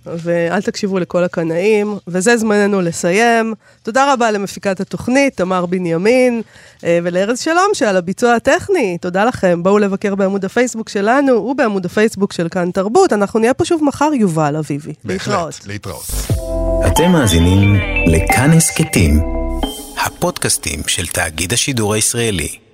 ואל 0.06 0.62
תקשיבו 0.62 0.98
לכל 0.98 1.24
הקנאים, 1.24 1.98
וזה 2.08 2.36
זמננו 2.36 2.80
לסיים. 2.80 3.54
תודה 3.82 4.12
רבה 4.12 4.30
למפיקת 4.30 4.80
התוכנית, 4.80 5.36
תמר 5.36 5.66
בנימין, 5.66 6.42
אה, 6.84 6.98
ולארז 7.02 7.40
שלום 7.40 7.70
שעל 7.74 7.96
הביצוע 7.96 8.34
הטכני. 8.34 8.98
תודה 9.00 9.24
לכם. 9.24 9.62
בואו 9.62 9.78
לבקר 9.78 10.14
בעמוד 10.14 10.44
הפייסבוק 10.44 10.88
שלנו 10.88 11.32
ובעמוד 11.32 11.84
הפייסבוק 11.84 12.32
של 12.32 12.48
כאן 12.48 12.70
תרבות. 12.70 13.12
אנחנו 13.12 13.40
נהיה 13.40 13.54
פה 13.54 13.64
שוב 13.64 13.84
מחר, 13.84 14.10
יובל 14.14 14.56
אביבי. 14.56 14.92
בהחלט, 15.04 15.66
להתראות. 15.66 16.10
אתם 16.86 17.12
מאזינים 17.12 17.74
לכאן 18.06 18.50
הסכתים, 18.52 19.20
הפודקאסטים 20.06 20.80
של 20.86 21.06
תאגיד 21.06 21.52
השידור 21.52 21.94
הישראלי. 21.94 22.67